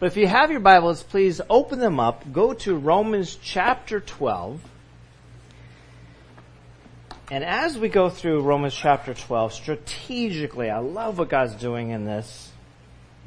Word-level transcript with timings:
But 0.00 0.06
if 0.06 0.16
you 0.16 0.26
have 0.26 0.50
your 0.50 0.60
Bibles, 0.60 1.02
please 1.02 1.42
open 1.50 1.78
them 1.78 2.00
up. 2.00 2.32
Go 2.32 2.54
to 2.54 2.74
Romans 2.74 3.36
chapter 3.36 4.00
12. 4.00 4.58
And 7.30 7.44
as 7.44 7.76
we 7.76 7.90
go 7.90 8.08
through 8.08 8.40
Romans 8.40 8.74
chapter 8.74 9.12
12, 9.12 9.52
strategically, 9.52 10.70
I 10.70 10.78
love 10.78 11.18
what 11.18 11.28
God's 11.28 11.54
doing 11.54 11.90
in 11.90 12.06
this. 12.06 12.50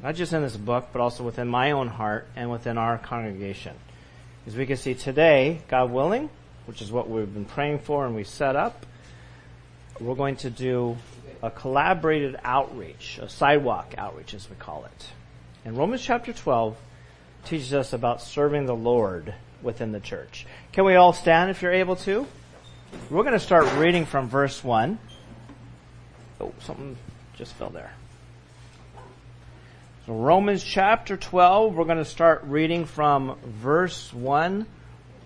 Not 0.02 0.16
just 0.16 0.32
in 0.32 0.42
this 0.42 0.56
book, 0.56 0.88
but 0.92 1.00
also 1.00 1.22
within 1.22 1.46
my 1.46 1.70
own 1.70 1.86
heart 1.86 2.26
and 2.34 2.50
within 2.50 2.76
our 2.76 2.98
congregation. 2.98 3.76
As 4.44 4.56
we 4.56 4.66
can 4.66 4.76
see 4.76 4.94
today, 4.94 5.60
God 5.68 5.92
willing, 5.92 6.28
which 6.66 6.82
is 6.82 6.90
what 6.90 7.08
we've 7.08 7.32
been 7.32 7.44
praying 7.44 7.78
for 7.78 8.04
and 8.04 8.16
we 8.16 8.24
set 8.24 8.56
up, 8.56 8.84
we're 10.00 10.16
going 10.16 10.36
to 10.38 10.50
do 10.50 10.96
a 11.40 11.52
collaborated 11.52 12.34
outreach, 12.42 13.20
a 13.22 13.28
sidewalk 13.28 13.94
outreach 13.96 14.34
as 14.34 14.50
we 14.50 14.56
call 14.56 14.84
it. 14.86 15.06
And 15.64 15.78
Romans 15.78 16.02
chapter 16.02 16.32
12 16.32 16.76
teaches 17.46 17.72
us 17.72 17.92
about 17.92 18.20
serving 18.20 18.66
the 18.66 18.74
Lord 18.74 19.34
within 19.62 19.92
the 19.92 20.00
church. 20.00 20.46
Can 20.72 20.84
we 20.84 20.94
all 20.94 21.12
stand 21.12 21.50
if 21.50 21.62
you're 21.62 21.72
able 21.72 21.96
to? 21.96 22.26
We're 23.10 23.22
going 23.22 23.32
to 23.32 23.40
start 23.40 23.72
reading 23.76 24.04
from 24.04 24.28
verse 24.28 24.62
1. 24.62 24.98
Oh, 26.40 26.52
something 26.60 26.96
just 27.36 27.54
fell 27.54 27.70
there. 27.70 27.92
So 30.06 30.12
Romans 30.12 30.62
chapter 30.62 31.16
12, 31.16 31.74
we're 31.74 31.84
going 31.84 31.96
to 31.96 32.04
start 32.04 32.44
reading 32.44 32.84
from 32.84 33.38
verse 33.42 34.12
1. 34.12 34.66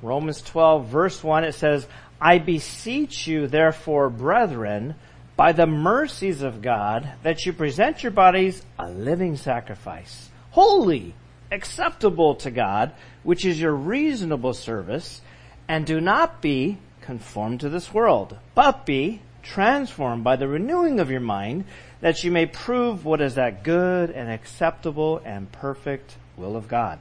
Romans 0.03 0.41
12 0.43 0.87
verse 0.87 1.25
1, 1.25 1.43
it 1.43 1.55
says, 1.55 1.85
I 2.21 2.39
beseech 2.39 3.27
you 3.27 3.49
therefore, 3.49 4.09
brethren, 4.09 4.95
by 5.37 5.53
the 5.53 5.67
mercies 5.67 6.43
of 6.43 6.63
God, 6.63 7.09
that 7.23 7.47
you 7.47 7.53
present 7.53 8.03
your 8.03 8.13
bodies 8.13 8.63
a 8.79 8.91
living 8.91 9.37
sacrifice, 9.37 10.28
holy, 10.59 11.15
acceptable 11.53 12.35
to 12.35 12.51
God, 12.51 12.93
which 13.23 13.45
is 13.45 13.61
your 13.61 13.73
reasonable 13.73 14.53
service, 14.53 15.21
and 15.69 15.87
do 15.87 16.01
not 16.01 16.43
be 16.43 16.77
conformed 17.01 17.61
to 17.61 17.69
this 17.69 17.95
world, 17.95 18.37
but 18.57 18.85
be 18.85 19.21
transformed 19.41 20.25
by 20.25 20.35
the 20.35 20.49
renewing 20.49 20.99
of 20.99 21.13
your 21.13 21.21
mind, 21.21 21.65
that 22.01 22.25
you 22.25 22.33
may 22.33 22.45
prove 22.45 23.05
what 23.05 23.21
is 23.21 23.37
that 23.37 23.63
good 23.63 24.11
and 24.11 24.29
acceptable 24.29 25.23
and 25.25 25.53
perfect 25.53 26.17
will 26.37 26.57
of 26.57 26.67
God. 26.67 26.99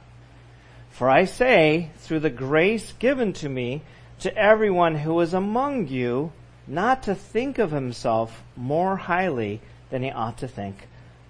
For 0.90 1.10
I 1.10 1.24
say, 1.24 1.90
through 1.96 2.20
the 2.20 2.30
grace 2.30 2.92
given 3.00 3.32
to 3.32 3.48
me, 3.48 3.82
to 4.20 4.32
everyone 4.36 4.94
who 4.94 5.18
is 5.18 5.34
among 5.34 5.88
you, 5.88 6.30
not 6.68 7.02
to 7.02 7.14
think 7.16 7.58
of 7.58 7.72
himself 7.72 8.40
more 8.56 8.94
highly 8.94 9.60
than 9.90 10.04
he 10.04 10.12
ought 10.12 10.38
to 10.38 10.46
think, 10.46 10.86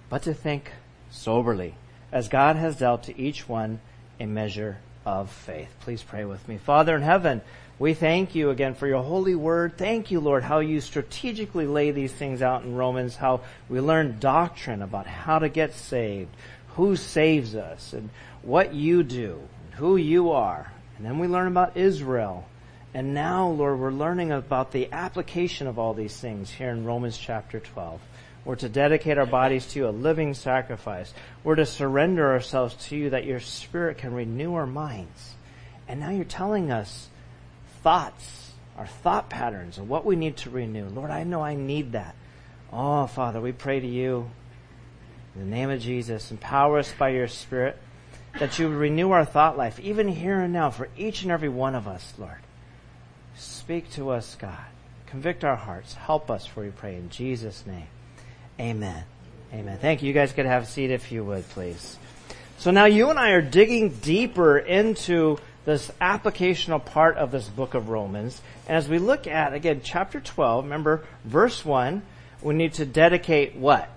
but 0.09 0.21
to 0.23 0.35
think 0.35 0.71
soberly, 1.09 1.73
as 2.11 2.27
God 2.27 2.55
has 2.55 2.75
dealt 2.75 3.03
to 3.03 3.19
each 3.19 3.47
one 3.47 3.79
a 4.19 4.25
measure 4.25 4.77
of 5.05 5.31
faith. 5.31 5.69
Please 5.81 6.03
pray 6.03 6.25
with 6.25 6.47
me. 6.47 6.57
Father 6.57 6.95
in 6.95 7.01
heaven, 7.01 7.41
we 7.77 7.93
thank 7.93 8.35
you 8.35 8.49
again 8.49 8.75
for 8.75 8.87
your 8.87 9.03
holy 9.03 9.35
word. 9.35 9.77
Thank 9.77 10.11
you, 10.11 10.19
Lord, 10.19 10.43
how 10.43 10.59
you 10.59 10.81
strategically 10.81 11.65
lay 11.65 11.91
these 11.91 12.11
things 12.11 12.41
out 12.41 12.63
in 12.63 12.75
Romans, 12.75 13.15
how 13.15 13.41
we 13.69 13.79
learn 13.79 14.19
doctrine 14.19 14.81
about 14.81 15.07
how 15.07 15.39
to 15.39 15.49
get 15.49 15.73
saved, 15.73 16.35
who 16.69 16.95
saves 16.95 17.55
us, 17.55 17.93
and 17.93 18.09
what 18.41 18.73
you 18.73 19.03
do, 19.03 19.41
and 19.65 19.73
who 19.75 19.95
you 19.95 20.31
are. 20.31 20.73
And 20.97 21.05
then 21.05 21.19
we 21.19 21.27
learn 21.27 21.47
about 21.47 21.77
Israel 21.77 22.45
and 22.93 23.13
now, 23.13 23.49
Lord, 23.49 23.79
we're 23.79 23.91
learning 23.91 24.31
about 24.31 24.71
the 24.71 24.91
application 24.91 25.67
of 25.67 25.77
all 25.77 25.93
these 25.93 26.17
things 26.17 26.49
here 26.49 26.71
in 26.71 26.85
Romans 26.85 27.17
chapter 27.17 27.59
12. 27.59 28.01
We're 28.49 28.55
to 28.55 28.67
dedicate 28.67 29.19
our 29.19 29.27
bodies 29.27 29.67
to 29.67 29.79
you, 29.79 29.87
a 29.87 29.91
living 29.91 30.33
sacrifice. 30.33 31.13
We're 31.43 31.57
to 31.57 31.67
surrender 31.67 32.31
ourselves 32.31 32.73
to 32.87 32.95
you 32.95 33.11
that 33.11 33.25
your 33.25 33.39
spirit 33.39 33.99
can 33.99 34.11
renew 34.11 34.55
our 34.55 34.65
minds. 34.65 35.35
And 35.87 35.99
now 35.99 36.09
you're 36.09 36.25
telling 36.25 36.71
us 36.71 37.09
thoughts, 37.83 38.53
our 38.75 38.87
thought 38.87 39.29
patterns, 39.29 39.77
and 39.77 39.87
what 39.87 40.03
we 40.03 40.15
need 40.15 40.37
to 40.37 40.49
renew. 40.49 40.89
Lord, 40.89 41.11
I 41.11 41.25
know 41.25 41.43
I 41.43 41.53
need 41.53 41.91
that. 41.91 42.15
Oh, 42.73 43.05
Father, 43.05 43.39
we 43.39 43.51
pray 43.51 43.81
to 43.81 43.87
you 43.87 44.31
in 45.35 45.41
the 45.41 45.55
name 45.55 45.69
of 45.69 45.79
Jesus, 45.79 46.31
empower 46.31 46.79
us 46.79 46.91
by 46.91 47.09
your 47.09 47.27
spirit 47.27 47.77
that 48.39 48.57
you 48.57 48.67
renew 48.67 49.11
our 49.11 49.25
thought 49.25 49.59
life, 49.59 49.79
even 49.79 50.07
here 50.07 50.39
and 50.39 50.51
now, 50.51 50.71
for 50.71 50.89
each 50.97 51.21
and 51.21 51.31
every 51.31 51.49
one 51.49 51.75
of 51.75 51.87
us, 51.87 52.15
Lord. 52.17 52.41
Speak 53.35 53.91
to 53.91 54.09
us, 54.09 54.35
God. 54.39 54.57
Convict 55.05 55.43
our 55.43 55.55
hearts. 55.55 55.93
Help 55.93 56.31
us, 56.31 56.47
for 56.47 56.63
we 56.63 56.71
pray 56.71 56.95
in 56.95 57.11
Jesus' 57.11 57.63
name. 57.67 57.85
Amen. 58.59 59.03
Amen. 59.53 59.77
Thank 59.79 60.01
you. 60.01 60.07
You 60.07 60.13
guys 60.13 60.33
could 60.33 60.45
have 60.45 60.63
a 60.63 60.65
seat 60.65 60.91
if 60.91 61.11
you 61.11 61.23
would, 61.23 61.47
please. 61.49 61.97
So 62.57 62.71
now 62.71 62.85
you 62.85 63.09
and 63.09 63.17
I 63.17 63.31
are 63.31 63.41
digging 63.41 63.89
deeper 63.89 64.57
into 64.57 65.37
this 65.65 65.89
applicational 66.01 66.83
part 66.83 67.15
of 67.17 67.31
this 67.31 67.47
book 67.47 67.73
of 67.73 67.89
Romans. 67.89 68.41
And 68.67 68.75
as 68.75 68.89
we 68.89 68.99
look 68.99 69.27
at, 69.27 69.53
again, 69.53 69.81
chapter 69.83 70.19
12, 70.19 70.65
remember, 70.65 71.05
verse 71.23 71.63
1, 71.63 72.01
we 72.41 72.53
need 72.53 72.73
to 72.73 72.85
dedicate 72.85 73.55
what? 73.55 73.89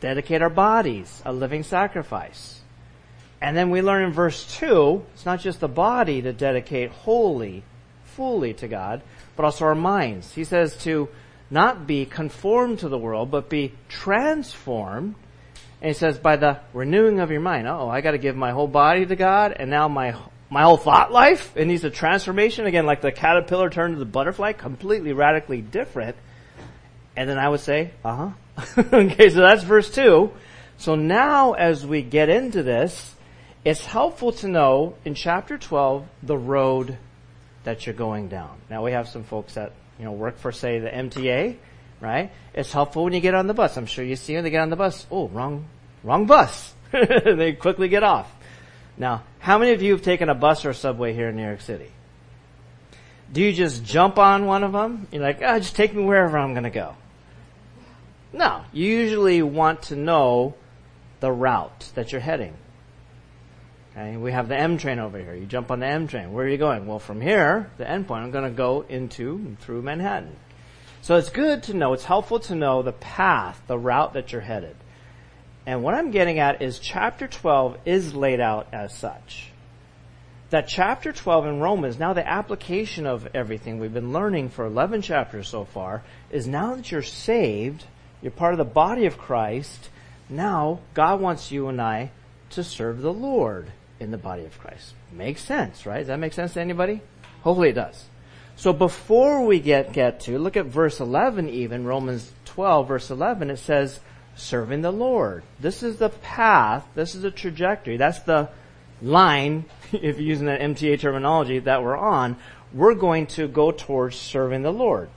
Dedicate 0.00 0.42
our 0.42 0.50
bodies, 0.50 1.22
a 1.24 1.32
living 1.32 1.64
sacrifice. 1.64 2.60
And 3.40 3.56
then 3.56 3.70
we 3.70 3.82
learn 3.82 4.04
in 4.04 4.12
verse 4.12 4.56
2, 4.58 5.04
it's 5.14 5.26
not 5.26 5.40
just 5.40 5.60
the 5.60 5.68
body 5.68 6.22
to 6.22 6.32
dedicate 6.32 6.90
wholly, 6.90 7.62
fully 8.18 8.52
to 8.52 8.66
God, 8.66 9.00
but 9.36 9.44
also 9.44 9.64
our 9.64 9.76
minds. 9.76 10.34
He 10.34 10.42
says 10.42 10.76
to 10.78 11.08
not 11.52 11.86
be 11.86 12.04
conformed 12.04 12.80
to 12.80 12.88
the 12.88 12.98
world, 12.98 13.30
but 13.30 13.48
be 13.48 13.74
transformed. 13.88 15.14
And 15.80 15.88
he 15.88 15.94
says 15.94 16.18
by 16.18 16.34
the 16.34 16.58
renewing 16.74 17.20
of 17.20 17.30
your 17.30 17.40
mind. 17.40 17.68
Oh, 17.68 17.88
I 17.88 18.00
gotta 18.00 18.18
give 18.18 18.34
my 18.34 18.50
whole 18.50 18.66
body 18.66 19.06
to 19.06 19.14
God, 19.14 19.54
and 19.56 19.70
now 19.70 19.86
my, 19.86 20.16
my 20.50 20.62
whole 20.62 20.76
thought 20.76 21.12
life, 21.12 21.52
it 21.54 21.66
needs 21.66 21.84
a 21.84 21.90
transformation. 21.90 22.66
Again, 22.66 22.86
like 22.86 23.02
the 23.02 23.12
caterpillar 23.12 23.70
turned 23.70 23.94
to 23.94 24.00
the 24.00 24.04
butterfly, 24.04 24.52
completely 24.52 25.12
radically 25.12 25.62
different. 25.62 26.16
And 27.16 27.30
then 27.30 27.38
I 27.38 27.48
would 27.48 27.60
say, 27.60 27.92
uh 28.04 28.32
huh. 28.56 28.82
okay, 28.92 29.30
so 29.30 29.42
that's 29.42 29.62
verse 29.62 29.90
2. 29.92 30.32
So 30.76 30.96
now 30.96 31.52
as 31.52 31.86
we 31.86 32.02
get 32.02 32.28
into 32.28 32.64
this, 32.64 33.14
it's 33.64 33.86
helpful 33.86 34.32
to 34.32 34.48
know 34.48 34.96
in 35.04 35.14
chapter 35.14 35.56
12 35.56 36.04
the 36.24 36.36
road 36.36 36.98
that 37.68 37.84
you're 37.84 37.94
going 37.94 38.28
down. 38.28 38.58
Now 38.70 38.82
we 38.82 38.92
have 38.92 39.08
some 39.08 39.24
folks 39.24 39.52
that, 39.54 39.72
you 39.98 40.06
know, 40.06 40.12
work 40.12 40.38
for 40.38 40.52
say 40.52 40.78
the 40.78 40.88
MTA, 40.88 41.56
right? 42.00 42.32
It's 42.54 42.72
helpful 42.72 43.04
when 43.04 43.12
you 43.12 43.20
get 43.20 43.34
on 43.34 43.46
the 43.46 43.52
bus. 43.52 43.76
I'm 43.76 43.84
sure 43.84 44.02
you 44.02 44.16
see 44.16 44.34
when 44.34 44.42
they 44.42 44.48
get 44.48 44.62
on 44.62 44.70
the 44.70 44.76
bus, 44.76 45.06
oh, 45.10 45.28
wrong, 45.28 45.66
wrong 46.02 46.24
bus. 46.24 46.74
they 46.92 47.52
quickly 47.52 47.88
get 47.88 48.02
off. 48.02 48.34
Now, 48.96 49.22
how 49.38 49.58
many 49.58 49.72
of 49.72 49.82
you 49.82 49.92
have 49.92 50.00
taken 50.00 50.30
a 50.30 50.34
bus 50.34 50.64
or 50.64 50.70
a 50.70 50.74
subway 50.74 51.12
here 51.12 51.28
in 51.28 51.36
New 51.36 51.44
York 51.44 51.60
City? 51.60 51.90
Do 53.30 53.42
you 53.42 53.52
just 53.52 53.84
jump 53.84 54.18
on 54.18 54.46
one 54.46 54.64
of 54.64 54.72
them? 54.72 55.06
You're 55.12 55.22
like, 55.22 55.42
oh, 55.42 55.58
just 55.58 55.76
take 55.76 55.94
me 55.94 56.02
wherever 56.02 56.38
I'm 56.38 56.54
gonna 56.54 56.70
go. 56.70 56.96
No, 58.32 58.62
you 58.72 58.86
usually 58.86 59.42
want 59.42 59.82
to 59.82 59.96
know 59.96 60.54
the 61.20 61.30
route 61.30 61.90
that 61.96 62.12
you're 62.12 62.22
heading. 62.22 62.54
Okay, 63.98 64.16
we 64.16 64.30
have 64.30 64.46
the 64.46 64.56
M 64.56 64.78
train 64.78 65.00
over 65.00 65.18
here. 65.18 65.34
You 65.34 65.44
jump 65.44 65.72
on 65.72 65.80
the 65.80 65.86
M 65.86 66.06
train. 66.06 66.32
Where 66.32 66.46
are 66.46 66.48
you 66.48 66.56
going? 66.56 66.86
Well, 66.86 67.00
from 67.00 67.20
here, 67.20 67.68
the 67.78 67.84
endpoint, 67.84 68.22
I'm 68.22 68.30
going 68.30 68.44
to 68.44 68.56
go 68.56 68.84
into 68.88 69.56
through 69.60 69.82
Manhattan. 69.82 70.36
So 71.02 71.16
it's 71.16 71.30
good 71.30 71.64
to 71.64 71.74
know, 71.74 71.94
it's 71.94 72.04
helpful 72.04 72.38
to 72.40 72.54
know 72.54 72.82
the 72.82 72.92
path, 72.92 73.60
the 73.66 73.76
route 73.76 74.12
that 74.12 74.30
you're 74.30 74.40
headed. 74.40 74.76
And 75.66 75.82
what 75.82 75.94
I'm 75.94 76.12
getting 76.12 76.38
at 76.38 76.62
is 76.62 76.78
chapter 76.78 77.26
12 77.26 77.76
is 77.86 78.14
laid 78.14 78.38
out 78.38 78.68
as 78.72 78.94
such. 78.94 79.50
That 80.50 80.68
chapter 80.68 81.12
12 81.12 81.46
in 81.46 81.60
Romans, 81.60 81.98
now 81.98 82.12
the 82.12 82.26
application 82.26 83.04
of 83.04 83.26
everything 83.34 83.80
we've 83.80 83.92
been 83.92 84.12
learning 84.12 84.50
for 84.50 84.64
11 84.64 85.02
chapters 85.02 85.48
so 85.48 85.64
far, 85.64 86.04
is 86.30 86.46
now 86.46 86.76
that 86.76 86.92
you're 86.92 87.02
saved, 87.02 87.84
you're 88.22 88.30
part 88.30 88.54
of 88.54 88.58
the 88.58 88.64
body 88.64 89.06
of 89.06 89.18
Christ, 89.18 89.88
now 90.28 90.78
God 90.94 91.20
wants 91.20 91.50
you 91.50 91.66
and 91.66 91.82
I 91.82 92.12
to 92.50 92.62
serve 92.62 93.02
the 93.02 93.12
Lord 93.12 93.72
in 94.00 94.10
the 94.10 94.18
body 94.18 94.44
of 94.44 94.58
Christ. 94.58 94.94
Makes 95.12 95.42
sense, 95.42 95.86
right? 95.86 95.98
Does 95.98 96.08
that 96.08 96.18
make 96.18 96.32
sense 96.32 96.54
to 96.54 96.60
anybody? 96.60 97.00
Hopefully 97.42 97.70
it 97.70 97.74
does. 97.74 98.04
So 98.56 98.72
before 98.72 99.46
we 99.46 99.60
get, 99.60 99.92
get 99.92 100.20
to, 100.22 100.38
look 100.38 100.56
at 100.56 100.66
verse 100.66 101.00
11 101.00 101.48
even, 101.48 101.84
Romans 101.84 102.32
12 102.46 102.88
verse 102.88 103.10
11, 103.10 103.50
it 103.50 103.58
says, 103.58 104.00
serving 104.34 104.82
the 104.82 104.90
Lord. 104.90 105.42
This 105.60 105.82
is 105.82 105.98
the 105.98 106.08
path, 106.08 106.86
this 106.94 107.14
is 107.14 107.22
the 107.22 107.30
trajectory, 107.30 107.96
that's 107.96 108.20
the 108.20 108.48
line, 109.00 109.64
if 109.92 110.18
you're 110.18 110.28
using 110.28 110.46
that 110.46 110.60
MTA 110.60 110.98
terminology, 111.00 111.60
that 111.60 111.82
we're 111.82 111.96
on. 111.96 112.36
We're 112.72 112.94
going 112.94 113.28
to 113.28 113.48
go 113.48 113.70
towards 113.70 114.16
serving 114.16 114.62
the 114.62 114.72
Lord. 114.72 115.08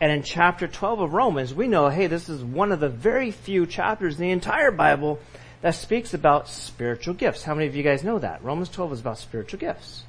And 0.00 0.12
in 0.12 0.22
chapter 0.22 0.66
12 0.66 1.00
of 1.00 1.12
Romans, 1.14 1.54
we 1.54 1.68
know, 1.68 1.88
hey, 1.88 2.06
this 2.06 2.28
is 2.28 2.42
one 2.42 2.72
of 2.72 2.80
the 2.80 2.88
very 2.88 3.30
few 3.30 3.66
chapters 3.66 4.16
in 4.16 4.22
the 4.22 4.30
entire 4.30 4.70
Bible 4.70 5.18
that 5.66 5.74
speaks 5.74 6.14
about 6.14 6.48
spiritual 6.48 7.12
gifts. 7.12 7.42
How 7.42 7.52
many 7.52 7.66
of 7.66 7.74
you 7.74 7.82
guys 7.82 8.04
know 8.04 8.20
that? 8.20 8.44
Romans 8.44 8.68
12 8.68 8.92
is 8.92 9.00
about 9.00 9.18
spiritual 9.18 9.58
gifts. 9.58 10.04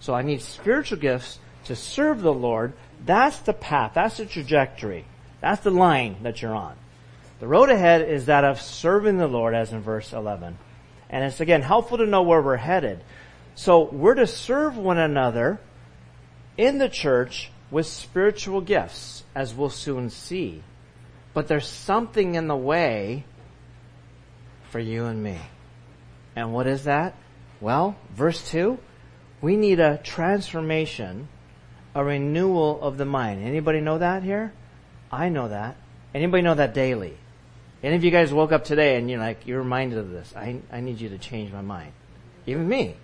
So 0.00 0.12
I 0.12 0.20
need 0.20 0.42
spiritual 0.42 0.98
gifts 0.98 1.38
to 1.64 1.74
serve 1.74 2.20
the 2.20 2.30
Lord. 2.30 2.74
That's 3.06 3.38
the 3.38 3.54
path. 3.54 3.92
That's 3.94 4.18
the 4.18 4.26
trajectory. 4.26 5.06
That's 5.40 5.62
the 5.62 5.70
line 5.70 6.16
that 6.24 6.42
you're 6.42 6.54
on. 6.54 6.76
The 7.40 7.46
road 7.46 7.70
ahead 7.70 8.06
is 8.06 8.26
that 8.26 8.44
of 8.44 8.60
serving 8.60 9.16
the 9.16 9.26
Lord 9.26 9.54
as 9.54 9.72
in 9.72 9.80
verse 9.80 10.12
11. 10.12 10.58
And 11.08 11.24
it's 11.24 11.40
again 11.40 11.62
helpful 11.62 11.96
to 11.96 12.06
know 12.06 12.20
where 12.20 12.42
we're 12.42 12.56
headed. 12.56 13.00
So 13.54 13.84
we're 13.84 14.12
to 14.12 14.26
serve 14.26 14.76
one 14.76 14.98
another 14.98 15.58
in 16.58 16.76
the 16.76 16.90
church 16.90 17.50
with 17.70 17.86
spiritual 17.86 18.60
gifts, 18.60 19.24
as 19.34 19.54
we'll 19.54 19.70
soon 19.70 20.10
see. 20.10 20.62
But 21.32 21.48
there's 21.48 21.66
something 21.66 22.34
in 22.34 22.46
the 22.46 22.54
way 22.54 23.24
for 24.70 24.78
you 24.78 25.06
and 25.06 25.22
me. 25.22 25.38
And 26.36 26.52
what 26.52 26.66
is 26.66 26.84
that? 26.84 27.14
Well, 27.60 27.96
verse 28.14 28.48
2, 28.50 28.78
we 29.40 29.56
need 29.56 29.80
a 29.80 29.98
transformation, 29.98 31.28
a 31.94 32.04
renewal 32.04 32.80
of 32.80 32.98
the 32.98 33.04
mind. 33.04 33.44
Anybody 33.44 33.80
know 33.80 33.98
that 33.98 34.22
here? 34.22 34.52
I 35.10 35.28
know 35.28 35.48
that. 35.48 35.76
Anybody 36.14 36.42
know 36.42 36.54
that 36.54 36.74
daily? 36.74 37.16
Any 37.82 37.96
of 37.96 38.04
you 38.04 38.10
guys 38.10 38.32
woke 38.32 38.52
up 38.52 38.64
today 38.64 38.96
and 38.96 39.10
you're 39.10 39.20
like, 39.20 39.46
you're 39.46 39.62
reminded 39.62 39.98
of 39.98 40.10
this. 40.10 40.32
I, 40.36 40.60
I 40.72 40.80
need 40.80 41.00
you 41.00 41.10
to 41.10 41.18
change 41.18 41.52
my 41.52 41.62
mind. 41.62 41.92
Even 42.46 42.68
me. 42.68 42.96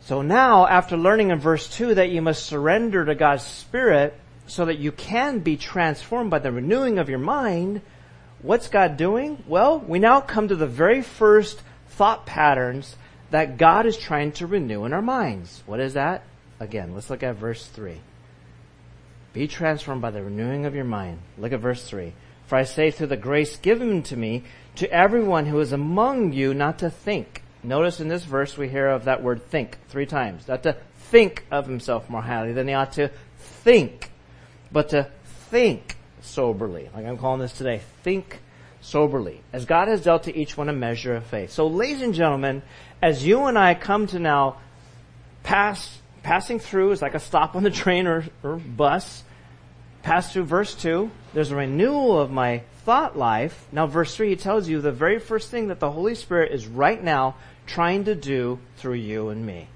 So 0.00 0.20
now, 0.20 0.66
after 0.66 0.98
learning 0.98 1.30
in 1.30 1.38
verse 1.38 1.66
2 1.68 1.94
that 1.94 2.10
you 2.10 2.20
must 2.20 2.44
surrender 2.44 3.06
to 3.06 3.14
God's 3.14 3.44
Spirit 3.44 4.14
so 4.46 4.66
that 4.66 4.78
you 4.78 4.92
can 4.92 5.38
be 5.38 5.56
transformed 5.56 6.30
by 6.30 6.40
the 6.40 6.52
renewing 6.52 6.98
of 6.98 7.08
your 7.08 7.18
mind, 7.18 7.80
what's 8.44 8.68
God 8.68 8.96
doing? 8.96 9.42
Well, 9.48 9.80
we 9.80 9.98
now 9.98 10.20
come 10.20 10.48
to 10.48 10.56
the 10.56 10.66
very 10.66 11.02
first 11.02 11.62
thought 11.88 12.26
patterns 12.26 12.96
that 13.30 13.56
God 13.56 13.86
is 13.86 13.96
trying 13.96 14.32
to 14.32 14.46
renew 14.46 14.84
in 14.84 14.92
our 14.92 15.02
minds. 15.02 15.62
What 15.66 15.80
is 15.80 15.94
that? 15.94 16.22
Again, 16.60 16.94
let's 16.94 17.10
look 17.10 17.22
at 17.22 17.36
verse 17.36 17.66
3. 17.66 18.00
Be 19.32 19.48
transformed 19.48 20.02
by 20.02 20.10
the 20.10 20.22
renewing 20.22 20.66
of 20.66 20.74
your 20.74 20.84
mind. 20.84 21.18
Look 21.38 21.52
at 21.52 21.60
verse 21.60 21.84
3. 21.88 22.12
For 22.46 22.56
I 22.56 22.64
say 22.64 22.90
through 22.90 23.08
the 23.08 23.16
grace 23.16 23.56
given 23.56 24.02
to 24.04 24.16
me, 24.16 24.44
to 24.76 24.90
everyone 24.92 25.46
who 25.46 25.58
is 25.60 25.72
among 25.72 26.32
you 26.32 26.52
not 26.52 26.80
to 26.80 26.90
think. 26.90 27.42
Notice 27.62 27.98
in 27.98 28.08
this 28.08 28.24
verse 28.24 28.58
we 28.58 28.68
hear 28.68 28.88
of 28.88 29.06
that 29.06 29.22
word 29.22 29.48
think 29.48 29.78
three 29.88 30.06
times. 30.06 30.46
Not 30.46 30.62
to 30.64 30.76
think 30.96 31.46
of 31.50 31.66
himself 31.66 32.10
more 32.10 32.22
highly 32.22 32.52
than 32.52 32.68
he 32.68 32.74
ought 32.74 32.92
to 32.92 33.10
think, 33.38 34.10
but 34.70 34.90
to 34.90 35.10
think 35.50 35.96
soberly. 36.24 36.88
Like 36.94 37.06
I'm 37.06 37.18
calling 37.18 37.40
this 37.40 37.52
today. 37.52 37.80
Think 38.02 38.40
soberly. 38.80 39.40
As 39.52 39.64
God 39.64 39.88
has 39.88 40.02
dealt 40.02 40.24
to 40.24 40.36
each 40.36 40.56
one 40.56 40.68
a 40.68 40.72
measure 40.72 41.14
of 41.14 41.24
faith. 41.24 41.50
So 41.50 41.66
ladies 41.66 42.02
and 42.02 42.14
gentlemen, 42.14 42.62
as 43.00 43.26
you 43.26 43.44
and 43.44 43.58
I 43.58 43.74
come 43.74 44.06
to 44.08 44.18
now 44.18 44.56
pass, 45.42 45.98
passing 46.22 46.58
through 46.58 46.92
is 46.92 47.02
like 47.02 47.14
a 47.14 47.20
stop 47.20 47.56
on 47.56 47.62
the 47.62 47.70
train 47.82 48.06
or, 48.06 48.24
or 48.42 48.56
bus, 48.56 49.22
pass 50.02 50.32
through 50.32 50.44
verse 50.44 50.74
2, 50.74 51.10
there's 51.32 51.50
a 51.50 51.56
renewal 51.56 52.20
of 52.20 52.30
my 52.30 52.62
thought 52.84 53.16
life. 53.16 53.66
Now 53.72 53.86
verse 53.86 54.14
3, 54.14 54.30
he 54.30 54.36
tells 54.36 54.68
you 54.68 54.80
the 54.80 54.92
very 54.92 55.18
first 55.18 55.50
thing 55.50 55.68
that 55.68 55.80
the 55.80 55.90
Holy 55.90 56.14
Spirit 56.14 56.52
is 56.52 56.66
right 56.66 57.02
now 57.02 57.36
trying 57.66 58.04
to 58.04 58.14
do 58.14 58.58
through 58.76 58.94
you 58.94 59.30
and 59.30 59.44
me. 59.44 59.68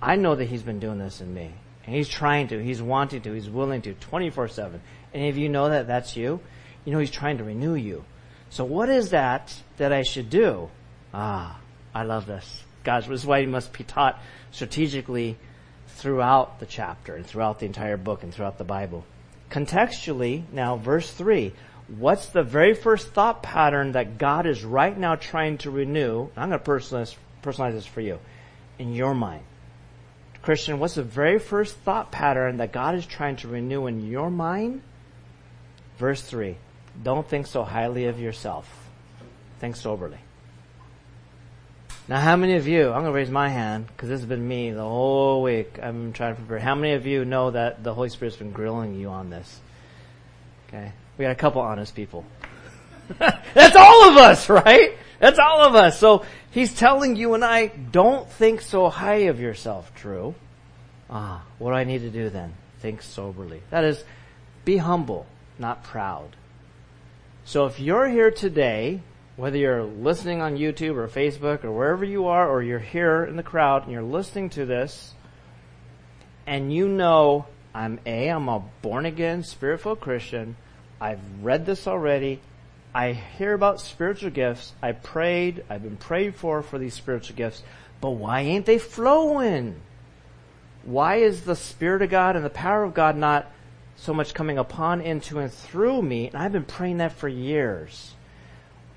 I 0.00 0.16
know 0.16 0.34
that 0.34 0.46
he's 0.46 0.62
been 0.62 0.78
doing 0.78 0.98
this 0.98 1.20
in 1.20 1.32
me. 1.32 1.52
And 1.86 1.94
he's 1.94 2.08
trying 2.08 2.48
to, 2.48 2.62
he's 2.62 2.82
wanting 2.82 3.22
to, 3.22 3.32
he's 3.32 3.48
willing 3.48 3.80
to, 3.82 3.94
24-7. 3.94 4.80
Any 5.16 5.30
of 5.30 5.38
you 5.38 5.48
know 5.48 5.70
that 5.70 5.86
that's 5.86 6.14
you? 6.14 6.40
You 6.84 6.92
know 6.92 6.98
he's 6.98 7.10
trying 7.10 7.38
to 7.38 7.44
renew 7.44 7.74
you. 7.74 8.04
So 8.50 8.66
what 8.66 8.90
is 8.90 9.10
that 9.10 9.54
that 9.78 9.90
I 9.90 10.02
should 10.02 10.28
do? 10.28 10.68
Ah, 11.14 11.58
I 11.94 12.02
love 12.02 12.26
this. 12.26 12.64
Guys, 12.84 13.08
this 13.08 13.22
is 13.22 13.26
why 13.26 13.38
you 13.38 13.48
must 13.48 13.72
be 13.72 13.82
taught 13.82 14.20
strategically 14.50 15.38
throughout 15.88 16.60
the 16.60 16.66
chapter 16.66 17.16
and 17.16 17.24
throughout 17.24 17.60
the 17.60 17.64
entire 17.64 17.96
book 17.96 18.24
and 18.24 18.34
throughout 18.34 18.58
the 18.58 18.64
Bible. 18.64 19.06
Contextually, 19.50 20.42
now 20.52 20.76
verse 20.76 21.10
3, 21.10 21.54
what's 21.96 22.28
the 22.28 22.42
very 22.42 22.74
first 22.74 23.08
thought 23.14 23.42
pattern 23.42 23.92
that 23.92 24.18
God 24.18 24.44
is 24.44 24.64
right 24.64 24.96
now 24.96 25.14
trying 25.14 25.56
to 25.58 25.70
renew? 25.70 26.28
I'm 26.36 26.50
going 26.50 26.60
to 26.60 26.70
personalize, 26.70 27.16
personalize 27.42 27.72
this 27.72 27.86
for 27.86 28.02
you. 28.02 28.18
In 28.78 28.92
your 28.92 29.14
mind. 29.14 29.44
Christian, 30.42 30.78
what's 30.78 30.94
the 30.94 31.02
very 31.02 31.38
first 31.38 31.74
thought 31.74 32.12
pattern 32.12 32.58
that 32.58 32.70
God 32.70 32.94
is 32.94 33.06
trying 33.06 33.36
to 33.36 33.48
renew 33.48 33.86
in 33.86 34.06
your 34.06 34.30
mind? 34.30 34.82
Verse 35.98 36.22
3. 36.22 36.56
Don't 37.02 37.28
think 37.28 37.46
so 37.46 37.62
highly 37.62 38.06
of 38.06 38.20
yourself. 38.20 38.68
Think 39.60 39.76
soberly. 39.76 40.18
Now, 42.08 42.20
how 42.20 42.36
many 42.36 42.54
of 42.54 42.68
you, 42.68 42.86
I'm 42.86 43.02
going 43.02 43.06
to 43.06 43.12
raise 43.12 43.30
my 43.30 43.48
hand 43.48 43.88
because 43.88 44.08
this 44.08 44.20
has 44.20 44.28
been 44.28 44.46
me 44.46 44.70
the 44.70 44.82
whole 44.82 45.42
week. 45.42 45.78
I'm 45.82 46.12
trying 46.12 46.36
to 46.36 46.40
prepare. 46.40 46.60
How 46.60 46.76
many 46.76 46.92
of 46.94 47.04
you 47.06 47.24
know 47.24 47.50
that 47.50 47.82
the 47.82 47.92
Holy 47.92 48.10
Spirit's 48.10 48.36
been 48.36 48.52
grilling 48.52 48.94
you 48.94 49.08
on 49.08 49.28
this? 49.28 49.60
Okay. 50.68 50.92
We 51.18 51.24
got 51.24 51.32
a 51.32 51.36
couple 51.36 51.62
honest 51.62 51.94
people. 51.94 52.24
That's 53.18 53.76
all 53.76 54.10
of 54.10 54.16
us, 54.16 54.48
right? 54.48 54.96
That's 55.18 55.38
all 55.38 55.62
of 55.62 55.74
us. 55.74 55.98
So 55.98 56.24
he's 56.50 56.74
telling 56.74 57.16
you 57.16 57.34
and 57.34 57.44
I, 57.44 57.68
don't 57.68 58.30
think 58.30 58.60
so 58.60 58.88
high 58.88 59.26
of 59.28 59.40
yourself, 59.40 59.92
Drew. 59.94 60.34
Ah, 61.10 61.44
what 61.58 61.70
do 61.70 61.76
I 61.76 61.84
need 61.84 62.00
to 62.00 62.10
do 62.10 62.30
then? 62.30 62.54
Think 62.80 63.02
soberly. 63.02 63.62
That 63.70 63.84
is, 63.84 64.02
be 64.64 64.76
humble, 64.76 65.26
not 65.58 65.82
proud. 65.82 66.36
So 67.44 67.66
if 67.66 67.78
you're 67.78 68.08
here 68.08 68.30
today, 68.30 69.00
whether 69.36 69.56
you're 69.56 69.84
listening 69.84 70.40
on 70.40 70.56
YouTube 70.56 70.96
or 70.96 71.08
Facebook 71.08 71.64
or 71.64 71.72
wherever 71.72 72.04
you 72.04 72.26
are, 72.26 72.48
or 72.48 72.62
you're 72.62 72.78
here 72.78 73.24
in 73.24 73.36
the 73.36 73.42
crowd 73.42 73.84
and 73.84 73.92
you're 73.92 74.02
listening 74.02 74.50
to 74.50 74.66
this, 74.66 75.14
and 76.46 76.72
you 76.72 76.88
know 76.88 77.46
I'm 77.74 78.00
A, 78.06 78.28
I'm 78.28 78.48
a 78.48 78.62
born 78.82 79.06
again, 79.06 79.42
spirit 79.42 79.80
filled 79.80 80.00
Christian, 80.00 80.56
I've 81.00 81.20
read 81.42 81.66
this 81.66 81.86
already. 81.86 82.40
I 82.94 83.12
hear 83.12 83.52
about 83.52 83.80
spiritual 83.80 84.30
gifts. 84.30 84.72
I 84.82 84.92
prayed. 84.92 85.64
I've 85.68 85.82
been 85.82 85.98
prayed 85.98 86.34
for 86.34 86.62
for 86.62 86.78
these 86.78 86.94
spiritual 86.94 87.36
gifts. 87.36 87.62
But 88.00 88.12
why 88.12 88.40
ain't 88.40 88.64
they 88.64 88.78
flowing? 88.78 89.76
Why 90.84 91.16
is 91.16 91.42
the 91.42 91.56
Spirit 91.56 92.00
of 92.00 92.08
God 92.08 92.36
and 92.36 92.44
the 92.44 92.50
power 92.50 92.84
of 92.84 92.94
God 92.94 93.16
not 93.16 93.50
so 93.96 94.14
much 94.14 94.34
coming 94.34 94.58
upon, 94.58 95.00
into, 95.00 95.38
and 95.38 95.52
through 95.52 96.02
me? 96.02 96.28
And 96.28 96.36
I've 96.36 96.52
been 96.52 96.64
praying 96.64 96.98
that 96.98 97.12
for 97.12 97.28
years. 97.28 98.14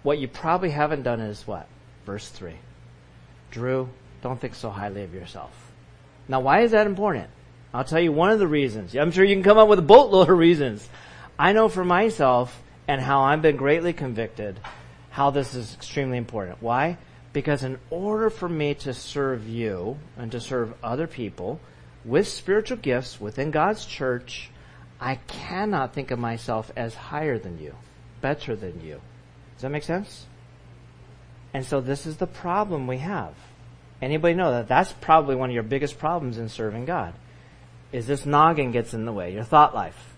What 0.03 0.19
you 0.19 0.27
probably 0.27 0.69
haven't 0.69 1.03
done 1.03 1.19
is 1.19 1.47
what? 1.47 1.67
Verse 2.05 2.29
3. 2.29 2.53
Drew, 3.51 3.89
don't 4.21 4.39
think 4.39 4.55
so 4.55 4.69
highly 4.69 5.03
of 5.03 5.13
yourself. 5.13 5.51
Now, 6.27 6.39
why 6.41 6.61
is 6.61 6.71
that 6.71 6.87
important? 6.87 7.29
I'll 7.73 7.83
tell 7.83 7.99
you 7.99 8.11
one 8.11 8.31
of 8.31 8.39
the 8.39 8.47
reasons. 8.47 8.95
I'm 8.95 9.11
sure 9.11 9.23
you 9.23 9.35
can 9.35 9.43
come 9.43 9.57
up 9.57 9.67
with 9.67 9.79
a 9.79 9.83
boatload 9.83 10.29
of 10.29 10.37
reasons. 10.37 10.87
I 11.37 11.53
know 11.53 11.69
for 11.69 11.85
myself 11.85 12.61
and 12.87 13.01
how 13.01 13.21
I've 13.21 13.41
been 13.41 13.57
greatly 13.57 13.93
convicted 13.93 14.59
how 15.11 15.31
this 15.31 15.53
is 15.53 15.73
extremely 15.73 16.17
important. 16.17 16.61
Why? 16.61 16.97
Because 17.33 17.63
in 17.63 17.77
order 17.89 18.29
for 18.29 18.49
me 18.49 18.73
to 18.75 18.93
serve 18.93 19.47
you 19.47 19.97
and 20.17 20.31
to 20.31 20.39
serve 20.39 20.73
other 20.83 21.07
people 21.07 21.59
with 22.05 22.27
spiritual 22.27 22.77
gifts 22.77 23.19
within 23.19 23.51
God's 23.51 23.85
church, 23.85 24.49
I 24.99 25.15
cannot 25.15 25.93
think 25.93 26.11
of 26.11 26.19
myself 26.19 26.71
as 26.75 26.93
higher 26.93 27.39
than 27.39 27.59
you, 27.59 27.75
better 28.21 28.55
than 28.55 28.81
you. 28.81 29.01
Does 29.55 29.61
that 29.61 29.69
make 29.69 29.83
sense? 29.83 30.25
And 31.53 31.65
so 31.65 31.81
this 31.81 32.05
is 32.05 32.17
the 32.17 32.27
problem 32.27 32.85
we 32.85 32.97
have. 32.97 33.33
Anybody 34.01 34.33
know 34.33 34.51
that 34.51 34.67
that's 34.67 34.93
probably 34.93 35.35
one 35.35 35.49
of 35.49 35.53
your 35.53 35.63
biggest 35.63 35.99
problems 35.99 36.37
in 36.37 36.49
serving 36.49 36.85
God? 36.85 37.13
Is 37.91 38.07
this 38.07 38.25
noggin 38.25 38.71
gets 38.71 38.93
in 38.93 39.05
the 39.05 39.11
way, 39.11 39.33
your 39.33 39.43
thought 39.43 39.73
life. 39.73 40.15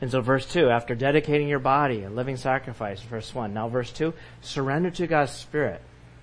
And 0.00 0.10
so 0.10 0.20
verse 0.20 0.44
2, 0.46 0.68
after 0.68 0.94
dedicating 0.94 1.48
your 1.48 1.58
body, 1.58 2.02
a 2.02 2.10
living 2.10 2.36
sacrifice, 2.36 3.00
verse 3.00 3.34
1. 3.34 3.54
Now 3.54 3.68
verse 3.68 3.90
2, 3.92 4.12
surrender 4.42 4.90
to 4.90 5.06
God's 5.06 5.32
Spirit 5.32 5.80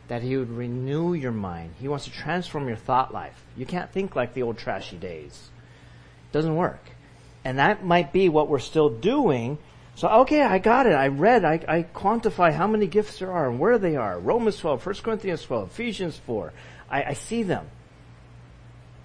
that 0.07 0.21
He 0.21 0.37
would 0.37 0.51
renew 0.51 1.13
your 1.13 1.31
mind. 1.31 1.73
He 1.79 1.87
wants 1.87 2.05
to 2.05 2.11
transform 2.11 2.67
your 2.67 2.77
thought 2.77 3.13
life. 3.13 3.43
You 3.55 3.65
can't 3.65 3.91
think 3.91 4.15
like 4.15 4.33
the 4.33 4.43
old 4.43 4.57
trashy 4.57 4.97
days. 4.97 5.49
It 6.29 6.33
doesn't 6.33 6.55
work. 6.55 6.81
And 7.45 7.59
that 7.59 7.83
might 7.83 8.13
be 8.13 8.29
what 8.29 8.47
we're 8.47 8.59
still 8.59 8.89
doing. 8.89 9.57
So, 9.95 10.07
okay, 10.07 10.41
I 10.41 10.59
got 10.59 10.87
it. 10.87 10.93
I 10.93 11.07
read, 11.07 11.45
I, 11.45 11.59
I 11.67 11.83
quantify 11.83 12.53
how 12.53 12.67
many 12.67 12.87
gifts 12.87 13.19
there 13.19 13.31
are 13.31 13.49
and 13.49 13.59
where 13.59 13.77
they 13.77 13.95
are. 13.95 14.17
Romans 14.17 14.57
12, 14.57 14.85
1 14.85 14.95
Corinthians 14.95 15.43
12, 15.43 15.71
Ephesians 15.71 16.17
4. 16.25 16.53
I, 16.89 17.03
I 17.03 17.13
see 17.13 17.43
them. 17.43 17.67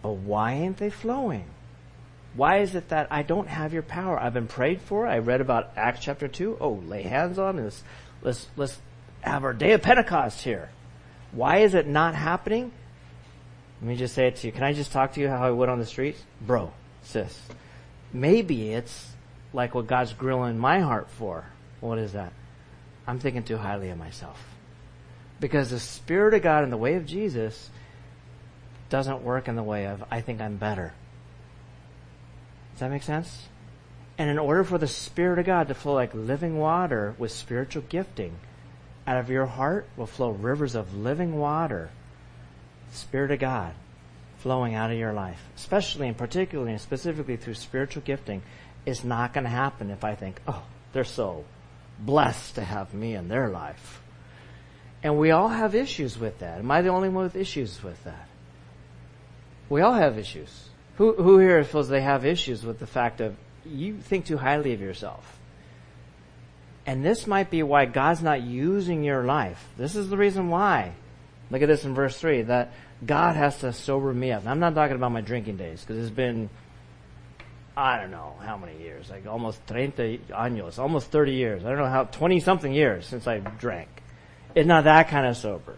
But 0.03 0.13
why 0.13 0.53
ain't 0.53 0.77
they 0.77 0.91
flowing? 0.91 1.45
Why 2.35 2.59
is 2.59 2.75
it 2.75 2.91
that 2.91 3.09
I 3.11 3.23
don't 3.23 3.49
have 3.49 3.73
your 3.73 3.83
power? 3.83 4.19
I've 4.19 4.35
been 4.35 4.47
prayed 4.47 4.81
for. 4.81 5.07
I 5.07 5.19
read 5.19 5.41
about 5.41 5.73
Acts 5.77 6.01
chapter 6.01 6.29
2. 6.29 6.59
Oh, 6.61 6.75
lay 6.87 7.03
hands 7.03 7.39
on 7.39 7.59
us. 7.59 7.83
Let's, 8.23 8.47
let's 8.57 8.79
have 9.23 9.45
our 9.45 9.53
day 9.53 9.73
of 9.73 9.83
Pentecost 9.83 10.43
here. 10.43 10.71
Why 11.33 11.59
is 11.59 11.75
it 11.75 11.87
not 11.87 12.15
happening? 12.15 12.71
Let 13.81 13.89
me 13.89 13.97
just 13.97 14.15
say 14.15 14.27
it 14.29 14.37
to 14.37 14.47
you. 14.47 14.53
Can 14.53 14.63
I 14.63 14.73
just 14.73 14.93
talk 14.93 15.15
to 15.15 15.21
you 15.21 15.29
how 15.29 15.45
I 15.45 15.51
would 15.51 15.69
on 15.69 15.79
the 15.79 15.87
streets? 15.87 16.23
Bro, 16.41 16.73
sis. 17.03 17.39
Maybe 18.13 18.73
it's 18.73 19.13
like 19.53 19.75
what 19.75 19.87
God's 19.87 20.13
grilling 20.13 20.59
my 20.59 20.81
heart 20.81 21.11
for. 21.11 21.45
What 21.81 21.99
is 21.99 22.13
that? 22.13 22.33
I'm 23.07 23.19
thinking 23.19 23.43
too 23.43 23.57
highly 23.57 23.91
of 23.91 23.99
myself. 23.99 24.43
Because 25.41 25.71
the 25.71 25.81
Spirit 25.81 26.35
of 26.35 26.43
God 26.43 26.65
in 26.65 26.71
the 26.71 26.77
way 26.77 26.95
of 26.95 27.07
Jesus 27.07 27.71
doesn't 28.91 29.23
work 29.23 29.49
in 29.49 29.57
the 29.57 29.63
way 29.63 29.87
of, 29.87 30.05
I 30.11 30.21
think 30.21 30.41
I'm 30.41 30.57
better. 30.57 30.93
Does 32.73 32.81
that 32.81 32.91
make 32.91 33.03
sense? 33.03 33.47
And 34.17 34.29
in 34.29 34.39
order 34.39 34.65
for 34.65 34.79
the 34.79 34.89
Spirit 34.89 35.39
of 35.39 35.47
God 35.47 35.69
to 35.69 35.75
flow 35.75 35.95
like 35.95 36.13
living 36.15 36.59
water 36.59 37.15
with 37.19 37.31
spiritual 37.31 37.83
gifting, 37.89 38.37
out 39.07 39.19
of 39.19 39.31
your 39.31 39.47
heart 39.47 39.89
will 39.97 40.07
flow 40.07 40.31
rivers 40.31 40.75
of 40.75 40.95
living 40.95 41.39
water, 41.39 41.91
Spirit 42.91 43.31
of 43.31 43.39
God 43.39 43.75
flowing 44.39 44.75
out 44.75 44.91
of 44.91 44.99
your 44.99 45.13
life, 45.13 45.41
especially 45.57 46.09
and 46.09 46.17
particularly 46.17 46.73
and 46.73 46.81
specifically 46.81 47.37
through 47.37 47.55
spiritual 47.55 48.03
gifting, 48.03 48.43
is 48.87 49.05
not 49.05 49.35
going 49.35 49.45
to 49.45 49.51
happen 49.51 49.91
if 49.91 50.05
I 50.05 50.15
think, 50.15 50.41
oh, 50.47 50.63
they're 50.93 51.05
so 51.05 51.45
blessed 51.99 52.55
to 52.57 52.65
have 52.65 52.95
me 52.95 53.15
in 53.15 53.29
their 53.29 53.49
life. 53.49 54.01
And 55.03 55.19
we 55.19 55.31
all 55.31 55.49
have 55.49 55.75
issues 55.75 56.19
with 56.19 56.41
that. 56.41 56.59
Am 56.59 56.71
I 56.71 56.83
the 56.83 56.89
only 56.89 57.09
one 57.09 57.25
with 57.25 57.37
issues 57.37 57.83
with 57.83 58.03
that? 58.05 58.29
We 59.69 59.81
all 59.81 59.95
have 59.95 60.19
issues. 60.19 60.69
Who, 60.97 61.15
who 61.15 61.39
here 61.39 61.63
feels 61.63 61.89
they 61.89 62.01
have 62.01 62.25
issues 62.25 62.65
with 62.65 62.79
the 62.79 62.87
fact 62.87 63.21
of 63.21 63.37
you 63.65 63.99
think 63.99 64.27
too 64.27 64.37
highly 64.37 64.73
of 64.73 64.81
yourself? 64.81 65.39
And 66.87 67.05
this 67.05 67.27
might 67.27 67.51
be 67.51 67.63
why 67.63 67.85
God's 67.85 68.23
not 68.23 68.43
using 68.43 69.05
your 69.05 69.25
life. 69.25 69.63
This 69.77 69.95
is 69.95 70.09
the 70.09 70.17
reason 70.17 70.49
why. 70.49 70.95
Look 71.51 71.63
at 71.63 71.69
this 71.69 71.85
in 71.85 71.95
verse 71.95 72.19
3 72.19 72.43
that 72.43 72.73
God 73.05 73.37
has 73.37 73.59
to 73.61 73.73
sober 73.73 74.13
me 74.13 74.33
up. 74.33 74.47
I'm 74.47 74.61
not 74.61 74.75
talking 74.75 74.97
about 74.97 75.13
my 75.13 75.21
drinking 75.21 75.57
days 75.57 75.81
because 75.81 76.03
it's 76.03 76.15
been, 76.15 76.51
I 77.77 77.99
don't 77.99 78.11
know 78.11 78.35
how 78.43 78.57
many 78.57 78.79
years, 78.79 79.09
like 79.09 79.27
almost 79.27 79.61
30 79.63 80.21
años, 80.31 80.79
almost 80.79 81.11
30 81.11 81.33
years. 81.33 81.65
I 81.65 81.69
don't 81.69 81.79
know 81.79 81.87
how, 81.87 82.05
20 82.05 82.41
something 82.41 82.73
years 82.73 83.07
since 83.07 83.27
I 83.27 83.39
drank. 83.39 83.89
It's 84.55 84.67
not 84.67 84.85
that 84.85 85.09
kind 85.09 85.27
of 85.27 85.37
sober. 85.37 85.77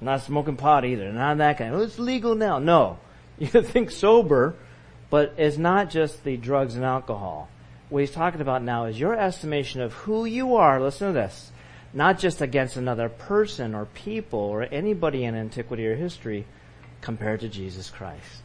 Not 0.00 0.22
smoking 0.22 0.56
pot 0.56 0.84
either. 0.84 1.12
Not 1.12 1.38
that 1.38 1.58
kind. 1.58 1.74
Oh, 1.74 1.80
it's 1.80 1.98
legal 1.98 2.34
now. 2.34 2.58
No. 2.58 2.98
You 3.38 3.48
think 3.48 3.90
sober, 3.90 4.54
but 5.10 5.34
it's 5.36 5.58
not 5.58 5.90
just 5.90 6.24
the 6.24 6.38
drugs 6.38 6.74
and 6.74 6.86
alcohol 6.86 7.50
what 7.88 8.00
he's 8.00 8.10
talking 8.10 8.40
about 8.40 8.62
now 8.62 8.86
is 8.86 8.98
your 8.98 9.14
estimation 9.14 9.80
of 9.80 9.92
who 9.92 10.24
you 10.24 10.56
are, 10.56 10.80
listen 10.80 11.08
to 11.08 11.12
this, 11.12 11.52
not 11.92 12.18
just 12.18 12.40
against 12.40 12.76
another 12.76 13.08
person 13.08 13.74
or 13.74 13.84
people 13.86 14.40
or 14.40 14.62
anybody 14.62 15.24
in 15.24 15.34
antiquity 15.34 15.86
or 15.86 15.94
history 15.94 16.44
compared 17.06 17.38
to 17.38 17.48
Jesus 17.48 17.88
Christ. 17.88 18.42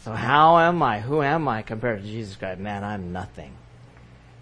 So 0.00 0.10
how 0.10 0.58
am 0.58 0.82
I? 0.82 0.98
Who 0.98 1.22
am 1.22 1.46
I 1.46 1.62
compared 1.62 2.02
to 2.02 2.08
Jesus 2.08 2.34
Christ? 2.34 2.58
Man, 2.58 2.82
I'm 2.82 3.12
nothing. 3.12 3.52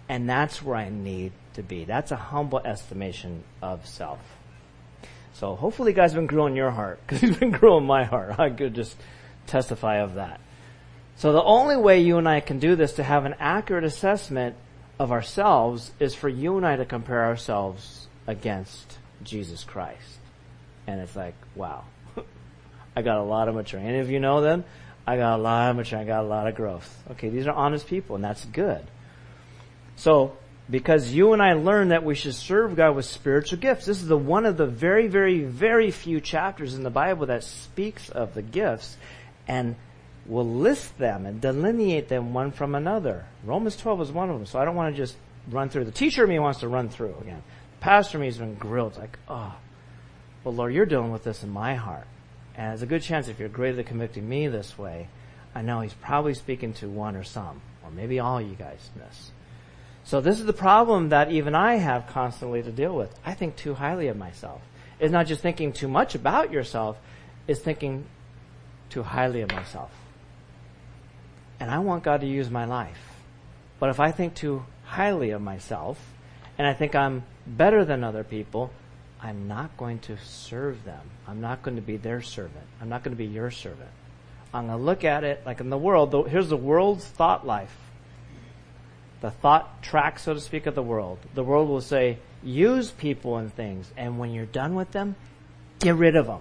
And 0.09 0.27
that's 0.27 0.59
where 0.63 0.75
I 0.75 0.89
need 0.89 1.33
to 1.53 1.61
be. 1.61 1.85
That's 1.85 2.11
a 2.11 2.15
humble 2.15 2.61
estimation 2.65 3.43
of 3.61 3.85
self. 3.85 4.17
So 5.33 5.55
hopefully 5.55 5.93
God's 5.93 6.15
been 6.15 6.25
growing 6.25 6.55
your 6.55 6.71
heart, 6.71 6.99
because 7.05 7.21
he's 7.21 7.37
been 7.43 7.51
growing 7.51 7.85
my 7.85 8.05
heart. 8.05 8.39
I 8.39 8.49
could 8.49 8.73
just 8.73 8.97
testify 9.45 9.97
of 9.97 10.15
that. 10.15 10.41
So 11.15 11.31
the 11.31 11.43
only 11.43 11.77
way 11.77 12.01
you 12.01 12.17
and 12.17 12.27
I 12.27 12.39
can 12.39 12.57
do 12.57 12.75
this 12.75 12.93
to 12.93 13.03
have 13.03 13.25
an 13.25 13.35
accurate 13.39 13.83
assessment 13.83 14.55
of 14.97 15.11
ourselves 15.11 15.91
is 15.99 16.15
for 16.15 16.27
you 16.27 16.57
and 16.57 16.65
I 16.65 16.75
to 16.75 16.85
compare 16.85 17.25
ourselves 17.25 18.07
against 18.25 18.97
Jesus 19.21 19.63
Christ. 19.63 20.17
And 20.89 20.99
it's 21.01 21.15
like, 21.15 21.35
wow, 21.53 21.83
I 22.99 23.01
got 23.01 23.17
a 23.17 23.23
lot 23.23 23.47
of 23.47 23.55
maturing. 23.55 23.85
Any 23.85 23.99
of 23.99 24.09
you 24.09 24.19
know 24.19 24.41
them? 24.41 24.63
I 25.07 25.17
got 25.17 25.39
a 25.39 25.41
lot 25.41 25.71
of 25.71 25.77
maturing. 25.77 26.03
I 26.03 26.05
got 26.05 26.23
a 26.23 26.27
lot 26.27 26.47
of 26.47 26.55
growth. 26.55 27.03
Okay, 27.11 27.29
these 27.29 27.47
are 27.47 27.53
honest 27.53 27.87
people, 27.87 28.15
and 28.15 28.23
that's 28.23 28.45
good. 28.45 28.85
So, 29.95 30.37
because 30.69 31.11
you 31.11 31.33
and 31.33 31.41
I 31.41 31.53
learned 31.53 31.91
that 31.91 32.03
we 32.03 32.13
should 32.13 32.35
serve 32.35 32.75
God 32.75 32.95
with 32.95 33.05
spiritual 33.05 33.57
gifts. 33.59 33.85
This 33.85 34.01
is 34.01 34.07
the 34.07 34.17
one 34.17 34.45
of 34.45 34.57
the 34.57 34.67
very, 34.67 35.07
very, 35.07 35.43
very 35.43 35.91
few 35.91 36.21
chapters 36.21 36.75
in 36.75 36.83
the 36.83 36.89
Bible 36.89 37.25
that 37.25 37.43
speaks 37.43 38.09
of 38.09 38.35
the 38.35 38.43
gifts. 38.43 38.97
And 39.47 39.75
will 40.29 40.47
list 40.47 40.97
them 40.97 41.25
and 41.25 41.41
delineate 41.41 42.07
them 42.07 42.33
one 42.33 42.51
from 42.51 42.75
another. 42.75 43.25
Romans 43.43 43.75
12 43.75 44.01
is 44.01 44.11
one 44.11 44.29
of 44.29 44.37
them, 44.37 44.45
so 44.45 44.59
I 44.59 44.65
don't 44.65 44.75
want 44.75 44.95
to 44.95 45.01
just 45.01 45.15
run 45.49 45.69
through. 45.69 45.85
The 45.85 45.91
teacher 45.91 46.25
me 46.25 46.37
wants 46.39 46.59
to 46.59 46.67
run 46.67 46.89
through 46.89 47.15
again. 47.21 47.41
pastor 47.79 48.19
me 48.19 48.27
has 48.27 48.37
been 48.37 48.55
grilled. 48.55 48.97
Like, 48.97 49.17
oh, 49.27 49.55
well, 50.43 50.53
Lord, 50.53 50.73
you're 50.73 50.85
dealing 50.85 51.11
with 51.11 51.23
this 51.23 51.43
in 51.43 51.49
my 51.49 51.75
heart. 51.75 52.07
And 52.59 52.67
there's 52.67 52.81
a 52.81 52.85
good 52.85 53.01
chance 53.01 53.27
if 53.27 53.39
you're 53.39 53.49
greatly 53.49 53.83
convicting 53.83 54.27
me 54.27 54.47
this 54.47 54.77
way, 54.77 55.07
I 55.55 55.63
know 55.63 55.79
he's 55.79 55.93
probably 55.93 56.35
speaking 56.35 56.73
to 56.73 56.87
one 56.87 57.15
or 57.15 57.23
some, 57.23 57.61
or 57.83 57.89
maybe 57.89 58.19
all 58.19 58.39
you 58.39 58.53
guys 58.53 58.91
in 58.93 59.01
this. 59.01 59.31
So 60.03 60.21
this 60.21 60.39
is 60.39 60.45
the 60.45 60.53
problem 60.53 61.09
that 61.09 61.31
even 61.31 61.55
I 61.55 61.77
have 61.77 62.07
constantly 62.07 62.61
to 62.61 62.71
deal 62.71 62.95
with. 62.95 63.17
I 63.25 63.33
think 63.33 63.55
too 63.55 63.73
highly 63.73 64.09
of 64.09 64.17
myself. 64.17 64.61
It's 64.99 65.11
not 65.11 65.25
just 65.25 65.41
thinking 65.41 65.73
too 65.73 65.87
much 65.87 66.13
about 66.13 66.51
yourself, 66.51 66.97
it's 67.47 67.61
thinking 67.61 68.05
too 68.89 69.01
highly 69.01 69.41
of 69.41 69.51
myself 69.51 69.91
and 71.59 71.69
I 71.69 71.79
want 71.79 72.03
God 72.03 72.21
to 72.21 72.27
use 72.27 72.49
my 72.49 72.65
life. 72.65 72.99
But 73.79 73.89
if 73.89 73.99
I 73.99 74.11
think 74.11 74.33
too 74.33 74.65
highly 74.85 75.31
of 75.31 75.41
myself 75.41 75.99
and 76.57 76.65
I 76.65 76.73
think 76.73 76.95
I'm 76.95 77.23
better 77.45 77.83
than 77.85 78.03
other 78.03 78.23
people, 78.23 78.71
I'm 79.21 79.47
not 79.47 79.75
going 79.77 79.99
to 79.99 80.17
serve 80.17 80.83
them. 80.85 81.01
I'm 81.27 81.41
not 81.41 81.61
going 81.61 81.75
to 81.75 81.81
be 81.81 81.97
their 81.97 82.21
servant. 82.21 82.65
I'm 82.81 82.89
not 82.89 83.03
going 83.03 83.15
to 83.15 83.17
be 83.17 83.25
your 83.25 83.51
servant. 83.51 83.89
I'm 84.53 84.67
going 84.67 84.79
to 84.79 84.83
look 84.83 85.03
at 85.03 85.23
it 85.23 85.43
like 85.45 85.59
in 85.59 85.69
the 85.69 85.77
world. 85.77 86.27
Here's 86.29 86.49
the 86.49 86.57
world's 86.57 87.05
thought 87.05 87.45
life. 87.45 87.75
The 89.21 89.31
thought 89.31 89.83
track, 89.83 90.19
so 90.19 90.33
to 90.33 90.39
speak, 90.39 90.65
of 90.65 90.75
the 90.75 90.83
world. 90.83 91.19
The 91.35 91.43
world 91.43 91.67
will 91.67 91.81
say, 91.81 92.19
use 92.41 92.89
people 92.91 93.35
and 93.37 93.53
things, 93.53 93.91
and 93.97 94.17
when 94.17 94.31
you're 94.31 94.45
done 94.45 94.75
with 94.75 94.91
them, 94.91 95.15
get 95.79 95.95
rid 95.95 96.15
of 96.15 96.27
them. 96.27 96.39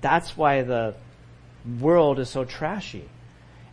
That's 0.00 0.36
why 0.36 0.62
the 0.62 0.96
world 1.78 2.18
is 2.18 2.28
so 2.28 2.44
trashy 2.44 3.08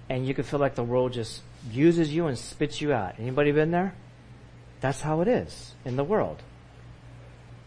and 0.09 0.25
you 0.25 0.33
can 0.33 0.43
feel 0.43 0.59
like 0.59 0.75
the 0.75 0.83
world 0.83 1.13
just 1.13 1.41
uses 1.71 2.13
you 2.13 2.27
and 2.27 2.37
spits 2.37 2.81
you 2.81 2.93
out. 2.93 3.15
Anybody 3.19 3.51
been 3.51 3.71
there? 3.71 3.93
That's 4.79 5.01
how 5.01 5.21
it 5.21 5.27
is 5.27 5.73
in 5.85 5.95
the 5.95 6.03
world. 6.03 6.41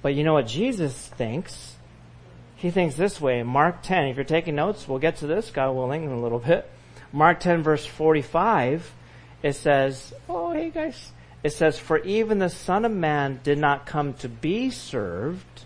But 0.02 0.14
you 0.14 0.24
know 0.24 0.34
what 0.34 0.46
Jesus 0.46 0.94
thinks? 0.94 1.76
He 2.56 2.70
thinks 2.70 2.94
this 2.94 3.20
way. 3.20 3.42
Mark 3.42 3.82
10, 3.82 4.08
if 4.08 4.16
you're 4.16 4.24
taking 4.24 4.54
notes, 4.54 4.86
we'll 4.86 4.98
get 4.98 5.16
to 5.18 5.26
this, 5.26 5.50
God 5.50 5.72
willing, 5.72 6.04
in 6.04 6.10
a 6.10 6.20
little 6.20 6.38
bit. 6.38 6.68
Mark 7.12 7.40
10 7.40 7.62
verse 7.62 7.84
45, 7.84 8.92
it 9.42 9.54
says, 9.54 10.12
oh, 10.28 10.52
hey 10.52 10.70
guys. 10.70 11.12
It 11.42 11.50
says, 11.50 11.78
for 11.78 11.98
even 11.98 12.38
the 12.38 12.50
Son 12.50 12.84
of 12.84 12.92
Man 12.92 13.40
did 13.42 13.58
not 13.58 13.86
come 13.86 14.12
to 14.14 14.28
be 14.28 14.70
served, 14.70 15.64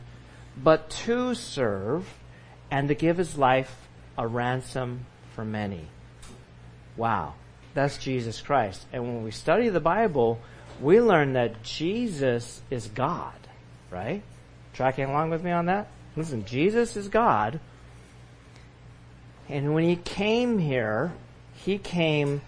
but 0.56 0.88
to 0.90 1.34
serve 1.34 2.06
and 2.70 2.88
to 2.88 2.94
give 2.94 3.18
his 3.18 3.36
life 3.36 3.88
a 4.16 4.26
ransom 4.26 5.06
for 5.34 5.44
many. 5.44 5.88
Wow. 6.96 7.34
That's 7.74 7.98
Jesus 7.98 8.40
Christ. 8.40 8.86
And 8.92 9.02
when 9.02 9.24
we 9.24 9.32
study 9.32 9.68
the 9.68 9.80
Bible, 9.80 10.40
we 10.80 11.00
learn 11.00 11.32
that 11.32 11.64
Jesus 11.64 12.62
is 12.70 12.86
God, 12.86 13.34
right? 13.94 14.22
Tracking 14.72 15.04
along 15.04 15.30
with 15.30 15.42
me 15.42 15.52
on 15.52 15.66
that? 15.66 15.88
Listen, 16.16 16.44
Jesus 16.44 16.96
is 16.96 17.08
God. 17.08 17.60
And 19.48 19.74
when 19.74 19.84
he 19.84 19.96
came 19.96 20.58
here, 20.58 21.12
he 21.54 21.78
came 21.78 22.42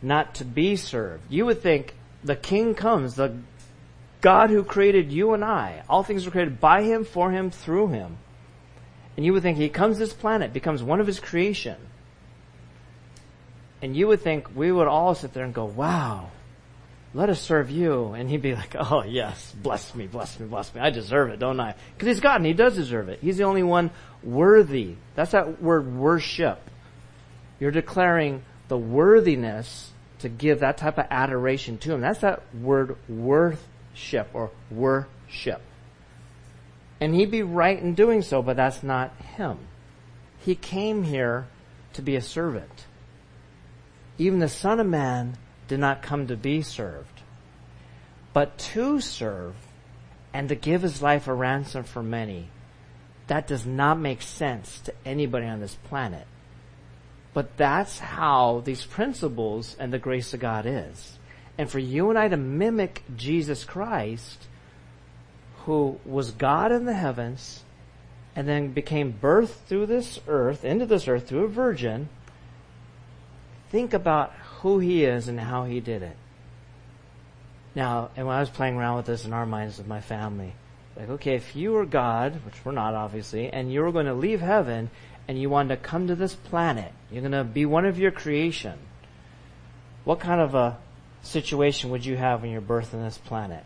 not 0.00 0.36
to 0.36 0.44
be 0.44 0.76
served. 0.76 1.24
You 1.28 1.46
would 1.46 1.60
think 1.60 1.94
the 2.22 2.36
king 2.36 2.74
comes, 2.74 3.16
the 3.16 3.36
God 4.20 4.50
who 4.50 4.62
created 4.62 5.12
you 5.12 5.34
and 5.34 5.44
I. 5.44 5.82
All 5.88 6.02
things 6.02 6.24
were 6.24 6.30
created 6.30 6.60
by 6.60 6.82
him, 6.82 7.04
for 7.04 7.30
him, 7.30 7.50
through 7.50 7.88
him. 7.88 8.18
And 9.16 9.26
you 9.26 9.32
would 9.32 9.42
think 9.42 9.58
he 9.58 9.68
comes 9.68 9.98
this 9.98 10.12
planet, 10.12 10.52
becomes 10.52 10.82
one 10.82 11.00
of 11.00 11.06
his 11.06 11.20
creation 11.20 11.76
and 13.84 13.94
you 13.94 14.08
would 14.08 14.22
think 14.22 14.48
we 14.56 14.72
would 14.72 14.88
all 14.88 15.14
sit 15.14 15.34
there 15.34 15.44
and 15.44 15.52
go, 15.52 15.66
wow, 15.66 16.30
let 17.14 17.30
us 17.30 17.40
serve 17.40 17.70
you. 17.70 18.08
And 18.08 18.28
he'd 18.28 18.42
be 18.42 18.54
like, 18.54 18.74
oh 18.78 19.04
yes, 19.04 19.54
bless 19.62 19.94
me, 19.94 20.06
bless 20.06 20.38
me, 20.38 20.46
bless 20.46 20.74
me. 20.74 20.80
I 20.80 20.90
deserve 20.90 21.30
it, 21.30 21.38
don't 21.38 21.60
I? 21.60 21.74
Because 21.94 22.08
he's 22.08 22.20
God 22.20 22.36
and 22.36 22.46
he 22.46 22.52
does 22.52 22.74
deserve 22.74 23.08
it. 23.08 23.20
He's 23.20 23.36
the 23.36 23.44
only 23.44 23.62
one 23.62 23.90
worthy. 24.22 24.96
That's 25.14 25.30
that 25.30 25.62
word 25.62 25.94
worship. 25.94 26.58
You're 27.60 27.70
declaring 27.70 28.42
the 28.68 28.76
worthiness 28.76 29.92
to 30.18 30.28
give 30.28 30.60
that 30.60 30.76
type 30.76 30.98
of 30.98 31.06
adoration 31.10 31.78
to 31.78 31.94
him. 31.94 32.00
That's 32.00 32.20
that 32.20 32.42
word 32.54 32.96
worship 33.08 34.28
or 34.32 34.50
worship. 34.70 35.62
And 37.00 37.14
he'd 37.14 37.30
be 37.30 37.42
right 37.42 37.78
in 37.78 37.94
doing 37.94 38.22
so, 38.22 38.42
but 38.42 38.56
that's 38.56 38.82
not 38.82 39.16
him. 39.36 39.58
He 40.38 40.54
came 40.54 41.04
here 41.04 41.46
to 41.92 42.02
be 42.02 42.16
a 42.16 42.22
servant. 42.22 42.86
Even 44.18 44.38
the 44.38 44.48
Son 44.48 44.80
of 44.80 44.86
Man 44.86 45.36
did 45.68 45.80
not 45.80 46.02
come 46.02 46.26
to 46.26 46.36
be 46.36 46.62
served, 46.62 47.22
but 48.32 48.58
to 48.58 49.00
serve 49.00 49.54
and 50.32 50.48
to 50.48 50.54
give 50.54 50.82
his 50.82 51.00
life 51.00 51.28
a 51.28 51.34
ransom 51.34 51.84
for 51.84 52.02
many. 52.02 52.48
That 53.28 53.46
does 53.46 53.64
not 53.64 53.98
make 53.98 54.20
sense 54.20 54.80
to 54.80 54.94
anybody 55.04 55.46
on 55.46 55.60
this 55.60 55.76
planet. 55.84 56.26
But 57.32 57.56
that's 57.56 57.98
how 57.98 58.62
these 58.64 58.84
principles 58.84 59.76
and 59.78 59.92
the 59.92 59.98
grace 59.98 60.34
of 60.34 60.40
God 60.40 60.66
is. 60.66 61.18
And 61.56 61.70
for 61.70 61.78
you 61.78 62.10
and 62.10 62.18
I 62.18 62.28
to 62.28 62.36
mimic 62.36 63.02
Jesus 63.16 63.64
Christ, 63.64 64.46
who 65.64 65.98
was 66.04 66.32
God 66.32 66.72
in 66.72 66.84
the 66.84 66.94
heavens, 66.94 67.62
and 68.36 68.48
then 68.48 68.72
became 68.72 69.12
birthed 69.20 69.66
through 69.66 69.86
this 69.86 70.20
earth, 70.26 70.64
into 70.64 70.86
this 70.86 71.08
earth 71.08 71.28
through 71.28 71.44
a 71.44 71.48
virgin, 71.48 72.08
think 73.70 73.94
about 73.94 74.32
who 74.64 74.78
he 74.78 75.04
is 75.04 75.28
and 75.28 75.38
how 75.38 75.64
he 75.64 75.78
did 75.78 76.02
it. 76.02 76.16
Now, 77.74 78.08
and 78.16 78.26
when 78.26 78.34
I 78.34 78.40
was 78.40 78.48
playing 78.48 78.76
around 78.76 78.96
with 78.96 79.04
this 79.04 79.26
in 79.26 79.34
our 79.34 79.44
minds 79.44 79.76
with 79.76 79.86
my 79.86 80.00
family, 80.00 80.54
like, 80.96 81.10
okay, 81.10 81.34
if 81.34 81.54
you 81.54 81.72
were 81.72 81.84
God, 81.84 82.40
which 82.46 82.64
we're 82.64 82.72
not 82.72 82.94
obviously, 82.94 83.50
and 83.50 83.70
you 83.70 83.82
were 83.82 83.92
going 83.92 84.06
to 84.06 84.14
leave 84.14 84.40
heaven 84.40 84.88
and 85.28 85.38
you 85.38 85.50
wanted 85.50 85.76
to 85.76 85.82
come 85.82 86.06
to 86.06 86.14
this 86.14 86.34
planet, 86.34 86.90
you're 87.12 87.20
going 87.20 87.32
to 87.32 87.44
be 87.44 87.66
one 87.66 87.84
of 87.84 87.98
your 87.98 88.10
creation, 88.10 88.78
what 90.04 90.18
kind 90.18 90.40
of 90.40 90.54
a 90.54 90.78
situation 91.20 91.90
would 91.90 92.06
you 92.06 92.16
have 92.16 92.40
when 92.40 92.50
you're 92.50 92.62
birthed 92.62 92.94
in 92.94 93.02
this 93.02 93.18
planet? 93.18 93.64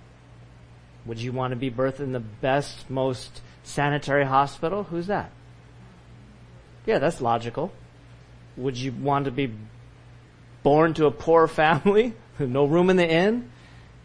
Would 1.06 1.20
you 1.20 1.30
want 1.30 1.52
to 1.52 1.56
be 1.56 1.70
birthed 1.70 2.00
in 2.00 2.10
the 2.10 2.18
best, 2.18 2.90
most 2.90 3.40
sanitary 3.62 4.24
hospital? 4.24 4.82
Who's 4.82 5.06
that? 5.06 5.30
Yeah, 6.86 6.98
that's 6.98 7.20
logical. 7.20 7.70
Would 8.56 8.76
you 8.76 8.90
want 8.90 9.26
to 9.26 9.30
be 9.30 9.52
born 10.62 10.94
to 10.94 11.06
a 11.06 11.10
poor 11.10 11.48
family? 11.48 12.14
no 12.38 12.64
room 12.64 12.90
in 12.90 12.96
the 12.96 13.08
inn? 13.08 13.50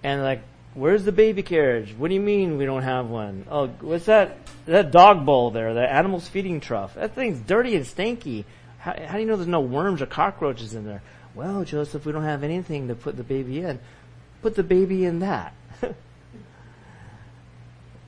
And 0.04 0.22
like, 0.22 0.42
where's 0.74 1.04
the 1.04 1.12
baby 1.12 1.44
carriage? 1.44 1.94
What 1.98 2.10
do 2.10 2.14
you 2.14 2.22
mean 2.22 2.58
we 2.58 2.66
don't 2.66 2.84
have 2.84 3.10
one? 3.10 3.46
Oh, 3.50 3.68
what's 3.68 4.06
that? 4.06 4.38
That 4.66 4.92
dog 4.92 5.26
bowl 5.26 5.52
there, 5.52 5.74
that 5.74 5.90
animal's 5.92 6.28
feeding 6.28 6.60
trough. 6.62 6.96
That 6.96 7.16
thing's 7.16 7.40
dirty 7.40 7.76
and 7.76 7.86
stinky. 7.86 8.46
How, 8.80 8.96
how 9.06 9.14
do 9.16 9.20
you 9.20 9.26
know 9.26 9.36
there's 9.36 9.48
no 9.48 9.62
worms 9.62 10.02
or 10.02 10.06
cockroaches 10.06 10.74
in 10.74 10.86
there? 10.86 11.02
Well, 11.36 11.64
Joseph, 11.64 12.06
we 12.06 12.12
don't 12.12 12.24
have 12.24 12.44
anything 12.44 12.88
to 12.90 12.96
put 12.96 13.18
the 13.18 13.24
baby 13.24 13.62
in. 13.62 13.80
Put 14.42 14.56
the 14.56 14.64
baby 14.64 15.06
in 15.06 15.20
that. 15.20 15.54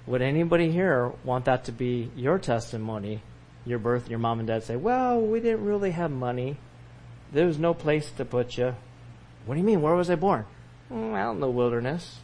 Would 0.07 0.21
anybody 0.21 0.71
here 0.71 1.11
want 1.23 1.45
that 1.45 1.65
to 1.65 1.71
be 1.71 2.11
your 2.15 2.37
testimony, 2.37 3.21
your 3.65 3.79
birth, 3.79 4.09
your 4.09 4.19
mom 4.19 4.39
and 4.39 4.47
dad 4.47 4.63
say, 4.63 4.75
well, 4.75 5.19
we 5.19 5.39
didn't 5.39 5.65
really 5.65 5.91
have 5.91 6.11
money. 6.11 6.57
There 7.35 7.47
was 7.47 7.59
no 7.59 7.73
place 7.73 8.09
to 8.11 8.23
put 8.23 8.57
you. 8.57 8.73
What 9.45 9.55
do 9.55 9.59
you 9.59 9.65
mean? 9.65 9.81
Where 9.81 9.93
was 9.93 10.09
I 10.09 10.15
born? 10.15 10.45
Mm, 10.89 11.17
out 11.17 11.33
in 11.33 11.41
the 11.41 11.49
wilderness. 11.49 12.19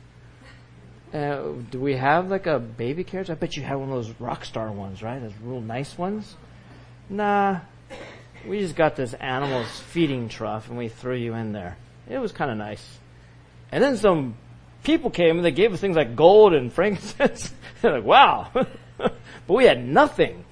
Uh, 1.14 1.52
do 1.70 1.82
we 1.82 1.98
have 1.98 2.30
like 2.30 2.48
a 2.48 2.60
baby 2.60 3.04
carriage? 3.04 3.30
I 3.30 3.34
bet 3.34 3.58
you 3.58 3.64
have 3.64 3.82
one 3.82 3.90
of 3.90 3.96
those 3.96 4.16
rock 4.22 4.46
star 4.46 4.72
ones, 4.72 5.04
right? 5.04 5.22
Those 5.22 5.34
real 5.44 5.60
nice 5.60 5.98
ones. 5.98 6.34
Nah, 7.10 7.60
we 8.48 8.60
just 8.60 8.78
got 8.78 8.96
this 8.96 9.14
animal's 9.16 9.82
feeding 9.82 10.30
trough 10.30 10.70
and 10.70 10.78
we 10.78 10.88
threw 10.88 11.18
you 11.18 11.34
in 11.34 11.52
there. 11.52 11.76
It 12.10 12.20
was 12.20 12.32
kind 12.32 12.50
of 12.50 12.56
nice. 12.56 13.00
And 13.70 13.84
then 13.84 13.98
some 13.98 14.38
people 14.86 15.10
came 15.10 15.36
and 15.36 15.46
they 15.46 15.52
gave 15.52 15.74
us 15.74 15.82
things 15.82 15.98
like 15.98 16.16
gold 16.16 16.54
and 16.54 16.72
frankincense. 16.72 17.52
They're 17.82 17.96
like, 17.96 18.06
wow. 18.06 18.50
but 18.98 19.14
we 19.50 19.66
had 19.66 19.86
nothing. 19.86 20.46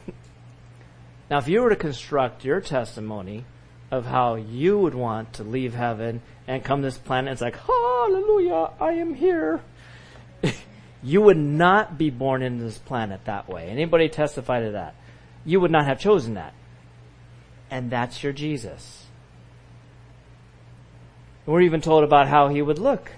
Now, 1.32 1.38
if 1.38 1.48
you 1.48 1.62
were 1.62 1.70
to 1.70 1.78
construct 1.78 2.44
your 2.44 2.60
testimony 2.60 3.46
of 3.91 4.05
how 4.05 4.36
you 4.36 4.77
would 4.77 4.93
want 4.93 5.34
to 5.34 5.43
leave 5.43 5.74
heaven 5.74 6.22
and 6.48 6.63
come 6.63 6.81
to 6.81 6.88
this 6.88 6.98
planet, 6.98 7.31
it's 7.31 7.41
like, 7.41 7.58
hallelujah, 7.58 8.72
I 8.79 8.93
am 8.93 9.13
here. 9.13 9.62
you 11.03 11.22
would 11.22 11.38
not 11.38 11.98
be 11.98 12.10
born 12.10 12.41
into 12.41 12.63
this 12.63 12.77
planet 12.77 13.22
that 13.25 13.50
way. 13.50 13.67
Anybody 13.67 14.10
testify 14.10 14.62
to 14.62 14.72
that? 14.72 14.96
You 15.46 15.60
would 15.60 15.72
not 15.72 15.86
have 15.86 16.00
chosen 16.00 16.36
that. 16.36 16.53
And 17.72 17.89
that's 17.89 18.24
your 18.24 18.34
Jesus. 18.34 19.05
We're 21.46 21.62
even 21.62 21.81
told 21.81 22.03
about 22.03 22.27
how 22.27 22.50
he 22.50 22.62
would 22.62 22.79
look. 22.79 23.12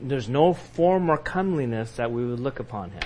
There's 0.00 0.28
no 0.28 0.54
form 0.54 1.10
or 1.10 1.18
comeliness 1.18 1.92
that 1.92 2.12
we 2.12 2.24
would 2.24 2.40
look 2.40 2.60
upon 2.60 2.90
him. 2.92 3.02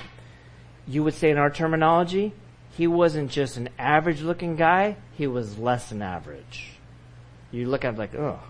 You 0.86 1.02
would 1.02 1.14
say 1.14 1.30
in 1.30 1.38
our 1.38 1.50
terminology, 1.50 2.34
he 2.76 2.86
wasn't 2.86 3.30
just 3.30 3.56
an 3.56 3.68
average 3.78 4.20
looking 4.20 4.56
guy, 4.56 4.96
he 5.12 5.26
was 5.26 5.58
less 5.58 5.88
than 5.88 6.02
average. 6.02 6.73
You 7.54 7.68
look 7.68 7.84
at 7.84 7.94
it 7.94 7.98
like, 7.98 8.14
oh. 8.16 8.40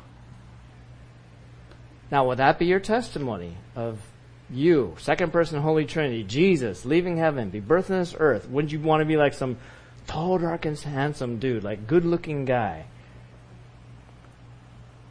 Now, 2.11 2.27
would 2.29 2.39
that 2.39 2.59
be 2.59 2.65
your 2.65 2.81
testimony 2.81 3.57
of 3.77 4.01
you, 4.49 4.95
second 4.99 5.31
person 5.31 5.61
Holy 5.61 5.85
Trinity, 5.85 6.25
Jesus, 6.25 6.87
leaving 6.87 7.19
heaven, 7.19 7.51
be 7.51 7.61
birthed 7.61 7.91
in 7.91 7.99
this 7.99 8.15
earth? 8.19 8.49
Wouldn't 8.49 8.73
you 8.73 8.81
want 8.81 9.03
to 9.03 9.05
be 9.05 9.19
like 9.19 9.35
some 9.35 9.59
tall, 10.07 10.39
dark, 10.39 10.65
and 10.65 10.79
handsome 10.79 11.39
dude, 11.39 11.65
like 11.65 11.87
good 11.87 12.07
looking 12.07 12.47
guy? 12.47 12.87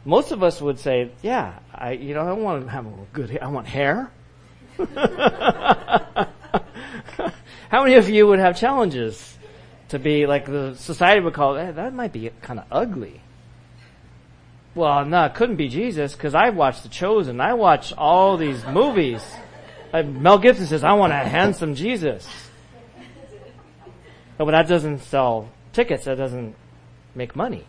Most 0.04 0.32
of 0.32 0.42
us 0.42 0.60
would 0.60 0.80
say, 0.80 1.12
yeah, 1.22 1.60
I, 1.72 1.92
you 1.92 2.14
know, 2.14 2.22
I 2.22 2.32
want 2.32 2.64
to 2.64 2.70
have 2.70 2.86
a 2.86 2.92
good, 3.12 3.30
hair 3.30 3.42
I 3.42 3.48
want 3.48 3.68
hair. 3.68 4.10
How 7.70 7.84
many 7.84 7.94
of 7.94 8.08
you 8.08 8.26
would 8.26 8.40
have 8.40 8.58
challenges 8.58 9.38
to 9.90 10.00
be 10.00 10.26
like 10.26 10.46
the 10.46 10.74
society 10.74 11.20
would 11.20 11.34
call, 11.34 11.56
hey, 11.56 11.70
that 11.70 11.94
might 11.94 12.12
be 12.12 12.30
kind 12.42 12.58
of 12.58 12.66
ugly. 12.72 13.20
Well, 14.74 15.04
no, 15.04 15.26
it 15.26 15.34
couldn't 15.34 15.56
be 15.56 15.68
Jesus 15.68 16.14
because 16.14 16.34
I 16.34 16.50
watched 16.50 16.82
The 16.82 16.88
Chosen. 16.88 17.40
I 17.40 17.54
watch 17.54 17.92
all 17.92 18.36
these 18.36 18.64
movies. 18.66 19.24
Mel 19.92 20.38
Gibson 20.38 20.66
says, 20.66 20.82
I 20.82 20.94
want 20.94 21.12
a 21.12 21.16
handsome 21.16 21.76
Jesus. 21.76 22.26
but 24.36 24.50
that 24.50 24.66
doesn't 24.66 24.98
sell 25.00 25.48
tickets. 25.72 26.06
That 26.06 26.16
doesn't 26.16 26.56
make 27.14 27.36
money. 27.36 27.64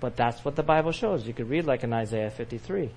But 0.00 0.16
that's 0.16 0.42
what 0.44 0.56
the 0.56 0.62
Bible 0.62 0.92
shows. 0.92 1.26
You 1.26 1.34
could 1.34 1.50
read 1.50 1.66
like 1.66 1.84
in 1.84 1.92
Isaiah 1.92 2.30
53. 2.30 2.90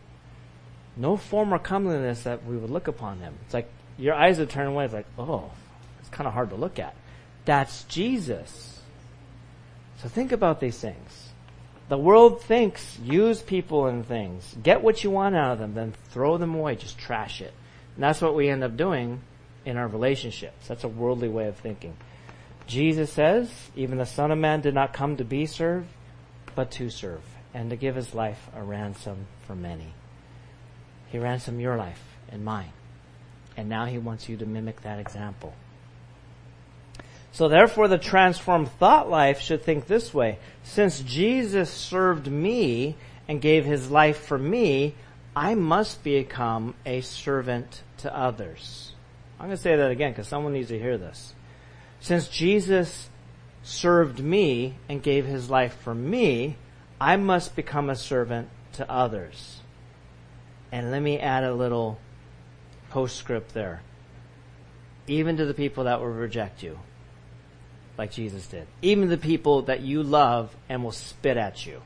No 0.96 1.18
form 1.18 1.54
or 1.54 1.60
comeliness 1.60 2.24
that 2.24 2.46
we 2.46 2.56
would 2.58 2.70
look 2.70 2.88
upon 2.88 3.20
him. 3.20 3.36
It's 3.46 3.54
like 3.54 3.70
your 3.98 4.16
eyes 4.16 4.40
would 4.40 4.50
turn 4.50 4.68
away. 4.68 4.86
It's 4.86 4.94
like, 4.94 5.08
oh, 5.18 5.52
it's 6.00 6.10
kind 6.10 6.28
of 6.28 6.34
hard 6.34 6.52
to 6.52 6.56
look 6.56 6.80
at. 6.80 6.96
That's 7.44 7.84
Jesus. 7.86 8.82
So 10.02 10.08
think 10.08 10.32
about 10.32 10.62
these 10.62 10.80
things. 10.80 11.19
The 11.89 11.97
world 11.97 12.41
thinks 12.43 12.99
use 12.99 13.41
people 13.41 13.88
and 13.88 14.06
things. 14.06 14.56
Get 14.62 14.84
what 14.84 15.04
you 15.04 15.10
want 15.10 15.36
out 15.36 15.54
of 15.54 15.60
them, 15.60 15.73
then 15.73 15.93
throw 16.12 16.38
them 16.38 16.56
away. 16.56 16.75
Just 16.75 16.99
trash 16.99 17.41
it. 17.41 17.54
And 17.95 18.04
that's 18.04 18.21
what 18.21 18.36
we 18.36 18.47
end 18.47 18.63
up 18.63 18.78
doing 18.78 19.21
in 19.65 19.75
our 19.75 19.88
relationships. 19.88 20.67
That's 20.67 20.84
a 20.84 20.88
worldly 20.88 21.30
way 21.30 21.47
of 21.47 21.58
thinking. 21.58 21.97
Jesus 22.67 23.12
says, 23.12 23.52
even 23.75 23.97
the 23.97 24.06
Son 24.06 24.32
of 24.32 24.38
Man 24.38 24.62
did 24.62 24.75
not 24.75 24.93
come 24.93 25.17
to 25.17 25.25
be 25.25 25.47
served, 25.47 25.88
but 26.56 26.69
to 26.71 26.91
serve, 26.91 27.23
and 27.54 27.71
to 27.71 27.75
give 27.75 27.95
his 27.95 28.13
life 28.13 28.49
a 28.56 28.62
ransom 28.62 29.25
for 29.47 29.56
many. 29.56 29.93
He 31.08 31.17
ransomed 31.17 31.60
your 31.60 31.75
life 31.75 32.04
and 32.32 32.45
mine. 32.45 32.71
And 33.58 33.67
now 33.67 33.86
he 33.86 33.97
wants 33.97 34.30
you 34.30 34.38
to 34.38 34.45
mimic 34.45 34.82
that 34.82 34.99
example. 34.99 35.56
So 37.32 37.48
therefore 37.48 37.88
the 37.88 37.98
transformed 37.98 38.70
thought 38.70 39.10
life 39.10 39.39
should 39.39 39.63
think 39.63 39.88
this 39.88 40.13
way. 40.13 40.39
Since 40.63 41.02
Jesus 41.02 41.70
served 41.70 42.28
me 42.28 42.96
and 43.28 43.42
gave 43.42 43.65
his 43.65 43.92
life 43.92 44.18
for 44.18 44.38
me, 44.38 44.96
I 45.36 45.56
must 45.56 46.04
become 46.04 46.76
a 46.86 47.02
servant 47.02 47.84
to 48.00 48.15
others. 48.15 48.94
I'm 49.39 49.48
going 49.48 49.58
to 49.58 49.62
say 49.62 49.76
that 49.76 49.92
again 49.92 50.12
because 50.12 50.28
someone 50.28 50.54
needs 50.54 50.70
to 50.70 50.80
hear 50.80 50.98
this. 50.98 51.34
Since 52.02 52.28
Jesus 52.28 53.10
served 53.62 54.20
me 54.20 54.76
and 54.89 55.04
gave 55.04 55.26
his 55.26 55.50
life 55.50 55.78
for 55.82 55.94
me, 55.94 56.58
I 57.00 57.15
must 57.15 57.56
become 57.56 57.89
a 57.89 57.96
servant 57.96 58.50
to 58.74 58.89
others. 58.92 59.62
And 60.72 60.92
let 60.92 61.02
me 61.02 61.20
add 61.20 61.44
a 61.44 61.54
little 61.54 62.00
postscript 62.89 63.54
there. 63.54 63.82
Even 65.08 65.38
to 65.38 65.46
the 65.46 65.54
people 65.54 65.86
that 65.86 66.00
will 66.00 66.08
reject 66.08 66.63
you 66.63 66.80
like 68.00 68.12
Jesus 68.12 68.48
did. 68.48 68.66
Even 68.82 69.10
the 69.10 69.18
people 69.18 69.64
that 69.64 69.82
you 69.82 70.02
love 70.02 70.56
and 70.70 70.86
will 70.86 70.94
spit 70.94 71.36
at 71.36 71.66
you. 71.66 71.82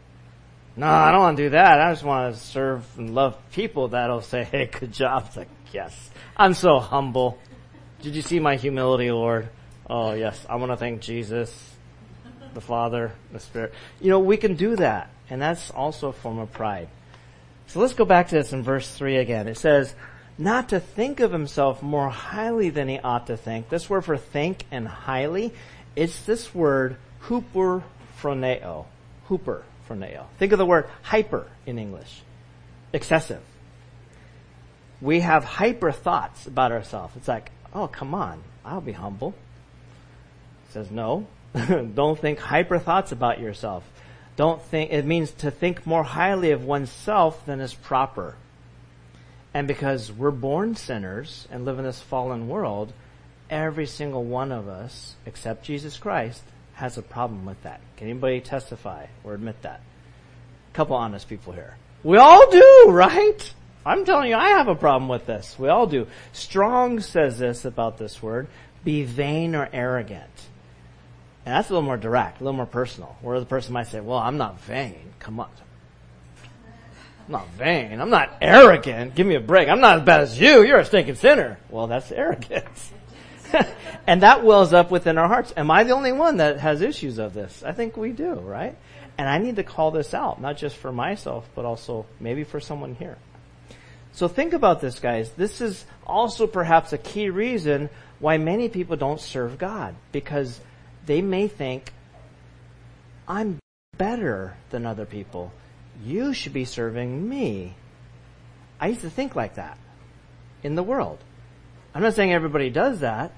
No, 0.78 0.88
I 0.88 1.12
don't 1.12 1.22
want 1.22 1.38
to 1.38 1.44
do 1.44 1.50
that. 1.50 1.82
I 1.82 1.92
just 1.92 2.04
want 2.04 2.36
to 2.36 2.40
serve 2.40 2.86
and 2.98 3.16
love 3.16 3.36
people 3.52 3.90
that'll 3.90 4.22
say, 4.22 4.44
hey, 4.52 4.68
good 4.68 4.94
job. 4.94 5.26
It's 5.28 5.38
like, 5.38 5.50
yes, 5.72 6.12
I'm 6.38 6.54
so 6.54 6.80
humble. 6.80 7.40
Did 8.04 8.16
you 8.16 8.22
see 8.22 8.40
my 8.40 8.58
humility, 8.58 9.12
Lord? 9.12 9.50
Oh, 9.90 10.14
yes, 10.14 10.46
I 10.48 10.56
want 10.58 10.72
to 10.72 10.78
thank 10.78 11.02
Jesus, 11.02 11.52
the 12.54 12.62
Father, 12.62 13.14
the 13.32 13.40
Spirit. 13.40 13.74
You 14.00 14.12
know, 14.12 14.20
we 14.20 14.38
can 14.38 14.56
do 14.56 14.76
that. 14.76 15.10
And 15.32 15.42
that's 15.42 15.72
also 15.72 16.10
a 16.10 16.14
form 16.14 16.38
of 16.38 16.52
pride. 16.52 16.90
So 17.68 17.80
let's 17.80 17.94
go 17.94 18.06
back 18.06 18.28
to 18.28 18.36
this 18.36 18.54
in 18.54 18.62
verse 18.62 18.88
3 18.88 19.18
again. 19.18 19.48
It 19.48 19.58
says, 19.58 19.96
not 20.38 20.70
to 20.70 20.80
think 20.80 21.20
of 21.20 21.32
himself 21.32 21.82
more 21.82 22.10
highly 22.10 22.70
than 22.70 22.88
he 22.88 23.00
ought 23.00 23.28
to 23.28 23.38
think. 23.38 23.70
This 23.70 23.90
word 23.90 24.06
for 24.06 24.18
think 24.18 24.66
and 24.72 24.88
highly 24.88 25.54
it's 25.96 26.24
this 26.26 26.54
word 26.54 26.98
hooper 27.22 27.84
phroneo. 28.20 28.86
Hooper 29.26 29.64
phroneo. 29.88 30.26
Think 30.40 30.52
of 30.52 30.58
the 30.58 30.66
word 30.66 30.88
hyper 31.02 31.48
in 31.66 31.78
English. 31.78 32.22
Excessive. 32.92 33.42
We 35.02 35.20
have 35.22 35.44
hyper 35.44 35.92
thoughts 35.92 36.48
about 36.48 36.72
ourselves. 36.72 37.16
It's 37.18 37.28
like, 37.28 37.52
oh, 37.74 37.88
come 37.88 38.14
on, 38.14 38.42
I'll 38.64 38.82
be 38.82 38.94
humble. 38.94 39.36
It 40.70 40.74
says 40.74 40.92
no. 40.92 41.28
Don't 41.54 42.20
think 42.20 42.40
hyper 42.40 42.80
thoughts 42.80 43.12
about 43.12 43.40
yourself. 43.40 43.84
Don't 44.36 44.62
think, 44.62 44.92
it 44.92 45.06
means 45.06 45.32
to 45.32 45.52
think 45.52 45.86
more 45.86 46.04
highly 46.04 46.52
of 46.52 46.64
oneself 46.64 47.46
than 47.46 47.60
is 47.60 47.74
proper. 47.74 48.36
And 49.54 49.68
because 49.68 50.12
we're 50.12 50.32
born 50.32 50.76
sinners 50.76 51.48
and 51.52 51.66
live 51.66 51.78
in 51.78 51.86
this 51.86 52.02
fallen 52.02 52.48
world, 52.48 52.94
every 53.54 53.86
single 53.86 54.24
one 54.24 54.52
of 54.52 54.68
us, 54.68 55.16
except 55.26 55.64
Jesus 55.64 55.98
Christ, 55.98 56.42
has 56.74 56.98
a 56.98 57.02
problem 57.02 57.46
with 57.46 57.62
that. 57.64 57.80
Can 57.98 58.10
anybody 58.10 58.42
testify 58.42 59.06
or 59.24 59.34
admit 59.34 59.62
that? 59.62 59.82
A 60.72 60.76
couple 60.76 60.96
honest 60.96 61.30
people 61.30 61.54
here. 61.54 61.78
We 62.04 62.18
all 62.18 62.50
do, 62.50 62.86
right? 62.90 63.54
I'm 63.86 64.06
telling 64.06 64.30
you, 64.30 64.36
I 64.36 64.50
have 64.50 64.68
a 64.68 64.76
problem 64.76 65.08
with 65.08 65.26
this. 65.26 65.58
We 65.60 65.70
all 65.70 65.88
do. 65.88 66.08
Strong 66.32 67.02
says 67.02 67.38
this 67.38 67.66
about 67.66 67.98
this 67.98 68.22
word, 68.22 68.48
be 68.84 69.04
vain 69.04 69.56
or 69.56 69.70
arrogant. 69.72 70.30
And 71.46 71.54
that's 71.54 71.70
a 71.70 71.74
little 71.74 71.86
more 71.86 71.98
direct, 71.98 72.40
a 72.40 72.44
little 72.44 72.56
more 72.56 72.66
personal. 72.66 73.18
Where 73.22 73.40
the 73.40 73.46
person 73.46 73.74
might 73.74 73.88
say, 73.88 74.00
well, 74.00 74.18
I'm 74.18 74.38
not 74.38 74.62
vain. 74.62 75.14
Come 75.20 75.40
on. 75.40 75.50
I'm 77.26 77.32
not 77.32 77.48
vain. 77.50 78.02
I'm 78.02 78.10
not 78.10 78.38
arrogant. 78.42 79.16
Give 79.16 79.28
me 79.28 79.36
a 79.36 79.42
break. 79.42 79.70
I'm 79.70 79.80
not 79.80 80.00
as 80.00 80.06
bad 80.06 80.22
as 80.22 80.40
you. 80.40 80.64
You're 80.64 80.80
a 80.80 80.86
stinking 80.86 81.16
sinner. 81.16 81.58
Well, 81.70 81.88
that's 81.88 82.12
arrogance. 82.12 82.92
and 84.08 84.22
that 84.24 84.44
wells 84.44 84.74
up 84.74 84.92
within 84.92 85.18
our 85.18 85.28
hearts. 85.28 85.54
Am 85.56 85.70
I 85.72 85.84
the 85.84 85.92
only 85.92 86.12
one 86.12 86.38
that 86.38 86.60
has 86.60 86.82
issues 86.82 87.18
of 87.18 87.34
this? 87.34 87.64
I 87.64 87.72
think 87.72 87.98
we 87.98 88.12
do, 88.12 88.34
right? 88.34 88.78
And 89.18 89.30
I 89.30 89.38
need 89.38 89.58
to 89.58 89.64
call 89.64 89.92
this 89.92 90.14
out, 90.14 90.42
not 90.42 90.58
just 90.58 90.76
for 90.76 90.92
myself, 90.92 91.48
but 91.56 91.66
also 91.66 92.06
maybe 92.20 92.44
for 92.44 92.60
someone 92.60 92.96
here. 92.96 93.18
So 94.14 94.28
think 94.28 94.54
about 94.54 94.82
this, 94.82 95.00
guys. 95.00 95.32
This 95.32 95.62
is 95.62 95.86
also 96.06 96.48
perhaps 96.48 96.94
a 96.94 96.98
key 96.98 97.30
reason 97.30 97.90
why 98.20 98.38
many 98.38 98.70
people 98.70 98.96
don't 98.96 99.20
serve 99.20 99.58
God, 99.58 99.96
because 100.12 100.60
they 101.06 101.22
may 101.22 101.48
think, 101.48 101.92
I'm 103.28 103.60
better 103.98 104.56
than 104.70 104.86
other 104.86 105.06
people. 105.06 105.52
You 106.04 106.34
should 106.34 106.54
be 106.54 106.66
serving 106.66 107.28
me. 107.28 107.76
I 108.80 108.88
used 108.88 109.02
to 109.02 109.10
think 109.10 109.36
like 109.36 109.56
that 109.56 109.78
in 110.64 110.76
the 110.76 110.84
world. 110.84 111.20
I'm 111.94 112.02
not 112.02 112.16
saying 112.16 112.34
everybody 112.34 112.70
does 112.70 113.02
that, 113.02 113.32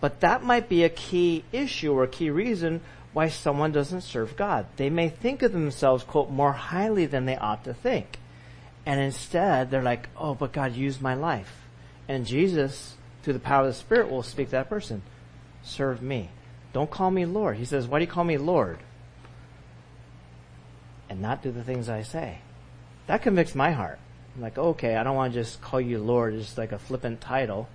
but 0.00 0.20
that 0.20 0.42
might 0.42 0.68
be 0.68 0.84
a 0.84 0.88
key 0.88 1.44
issue 1.52 1.92
or 1.92 2.04
a 2.04 2.08
key 2.08 2.30
reason 2.30 2.80
why 3.12 3.28
someone 3.28 3.72
doesn't 3.72 4.02
serve 4.02 4.36
God. 4.36 4.66
They 4.76 4.90
may 4.90 5.08
think 5.08 5.42
of 5.42 5.52
themselves, 5.52 6.04
quote, 6.04 6.30
more 6.30 6.52
highly 6.52 7.06
than 7.06 7.26
they 7.26 7.36
ought 7.36 7.64
to 7.64 7.74
think. 7.74 8.18
And 8.86 9.00
instead, 9.00 9.70
they're 9.70 9.82
like, 9.82 10.08
oh, 10.16 10.34
but 10.34 10.52
God 10.52 10.74
used 10.74 11.02
my 11.02 11.14
life. 11.14 11.52
And 12.06 12.26
Jesus, 12.26 12.94
through 13.22 13.32
the 13.34 13.38
power 13.38 13.62
of 13.62 13.68
the 13.68 13.74
Spirit, 13.74 14.10
will 14.10 14.22
speak 14.22 14.48
to 14.48 14.52
that 14.52 14.68
person. 14.68 15.02
Serve 15.62 16.00
me. 16.00 16.30
Don't 16.72 16.90
call 16.90 17.10
me 17.10 17.24
Lord. 17.24 17.56
He 17.56 17.64
says, 17.64 17.86
why 17.86 17.98
do 17.98 18.04
you 18.04 18.10
call 18.10 18.24
me 18.24 18.38
Lord? 18.38 18.78
And 21.10 21.20
not 21.20 21.42
do 21.42 21.50
the 21.50 21.64
things 21.64 21.88
I 21.88 22.02
say. 22.02 22.38
That 23.06 23.22
convicts 23.22 23.54
my 23.54 23.72
heart. 23.72 23.98
I'm 24.36 24.42
like, 24.42 24.58
okay, 24.58 24.94
I 24.96 25.02
don't 25.02 25.16
want 25.16 25.32
to 25.32 25.42
just 25.42 25.60
call 25.60 25.80
you 25.80 25.98
Lord, 25.98 26.34
it's 26.34 26.56
like 26.56 26.72
a 26.72 26.78
flippant 26.78 27.20
title. 27.20 27.68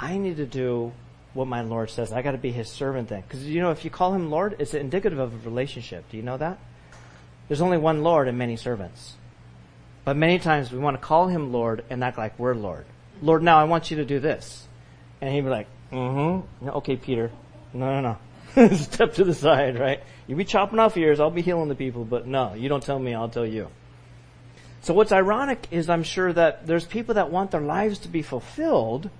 I 0.00 0.16
need 0.16 0.38
to 0.38 0.46
do 0.46 0.92
what 1.34 1.46
my 1.46 1.60
Lord 1.60 1.90
says. 1.90 2.10
I 2.12 2.22
got 2.22 2.32
to 2.32 2.38
be 2.38 2.50
His 2.50 2.68
servant 2.68 3.08
then. 3.10 3.20
Because 3.20 3.46
you 3.46 3.60
know, 3.60 3.70
if 3.70 3.84
you 3.84 3.90
call 3.90 4.14
Him 4.14 4.30
Lord, 4.30 4.56
it's 4.58 4.72
indicative 4.72 5.18
of 5.18 5.34
a 5.34 5.48
relationship. 5.48 6.10
Do 6.10 6.16
you 6.16 6.22
know 6.22 6.38
that? 6.38 6.58
There's 7.46 7.60
only 7.60 7.76
one 7.76 8.02
Lord 8.02 8.26
and 8.26 8.38
many 8.38 8.56
servants. 8.56 9.14
But 10.04 10.16
many 10.16 10.38
times 10.38 10.72
we 10.72 10.78
want 10.78 10.96
to 10.96 11.06
call 11.06 11.28
Him 11.28 11.52
Lord 11.52 11.84
and 11.90 12.02
act 12.02 12.16
like 12.16 12.38
we're 12.38 12.54
Lord. 12.54 12.86
Lord, 13.20 13.42
now 13.42 13.58
I 13.58 13.64
want 13.64 13.90
you 13.90 13.98
to 13.98 14.04
do 14.06 14.18
this. 14.18 14.66
And 15.20 15.32
He'd 15.32 15.42
be 15.42 15.50
like, 15.50 15.66
mm-hmm. 15.92 16.68
Okay, 16.70 16.96
Peter. 16.96 17.30
No, 17.74 18.00
no, 18.00 18.00
no. 18.00 18.18
Step 18.76 19.14
to 19.14 19.24
the 19.24 19.34
side, 19.34 19.78
right? 19.78 20.02
You 20.26 20.34
be 20.34 20.44
chopping 20.44 20.78
off 20.78 20.96
ears, 20.96 21.20
I'll 21.20 21.30
be 21.30 21.42
healing 21.42 21.68
the 21.68 21.74
people, 21.74 22.04
but 22.04 22.26
no, 22.26 22.54
you 22.54 22.68
don't 22.68 22.82
tell 22.82 22.98
me, 22.98 23.14
I'll 23.14 23.28
tell 23.28 23.46
you. 23.46 23.68
So 24.82 24.94
what's 24.94 25.12
ironic 25.12 25.68
is 25.70 25.90
I'm 25.90 26.02
sure 26.02 26.32
that 26.32 26.66
there's 26.66 26.86
people 26.86 27.14
that 27.14 27.30
want 27.30 27.50
their 27.50 27.60
lives 27.60 27.98
to 28.00 28.08
be 28.08 28.22
fulfilled, 28.22 29.10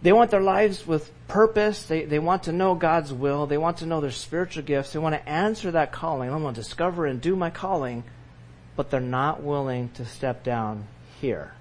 they 0.00 0.12
want 0.12 0.30
their 0.30 0.40
lives 0.40 0.86
with 0.86 1.10
purpose. 1.26 1.84
They, 1.84 2.04
they 2.04 2.18
want 2.18 2.44
to 2.44 2.52
know 2.52 2.74
God's 2.74 3.12
will. 3.12 3.46
They 3.46 3.58
want 3.58 3.78
to 3.78 3.86
know 3.86 4.00
their 4.00 4.10
spiritual 4.10 4.62
gifts. 4.62 4.92
They 4.92 4.98
want 4.98 5.14
to 5.14 5.28
answer 5.28 5.72
that 5.72 5.92
calling. 5.92 6.30
I 6.30 6.36
want 6.36 6.56
to 6.56 6.62
discover 6.62 7.06
and 7.06 7.20
do 7.20 7.34
my 7.34 7.50
calling, 7.50 8.04
but 8.76 8.90
they're 8.90 9.00
not 9.00 9.42
willing 9.42 9.90
to 9.94 10.04
step 10.04 10.44
down 10.44 10.86
here. 11.20 11.52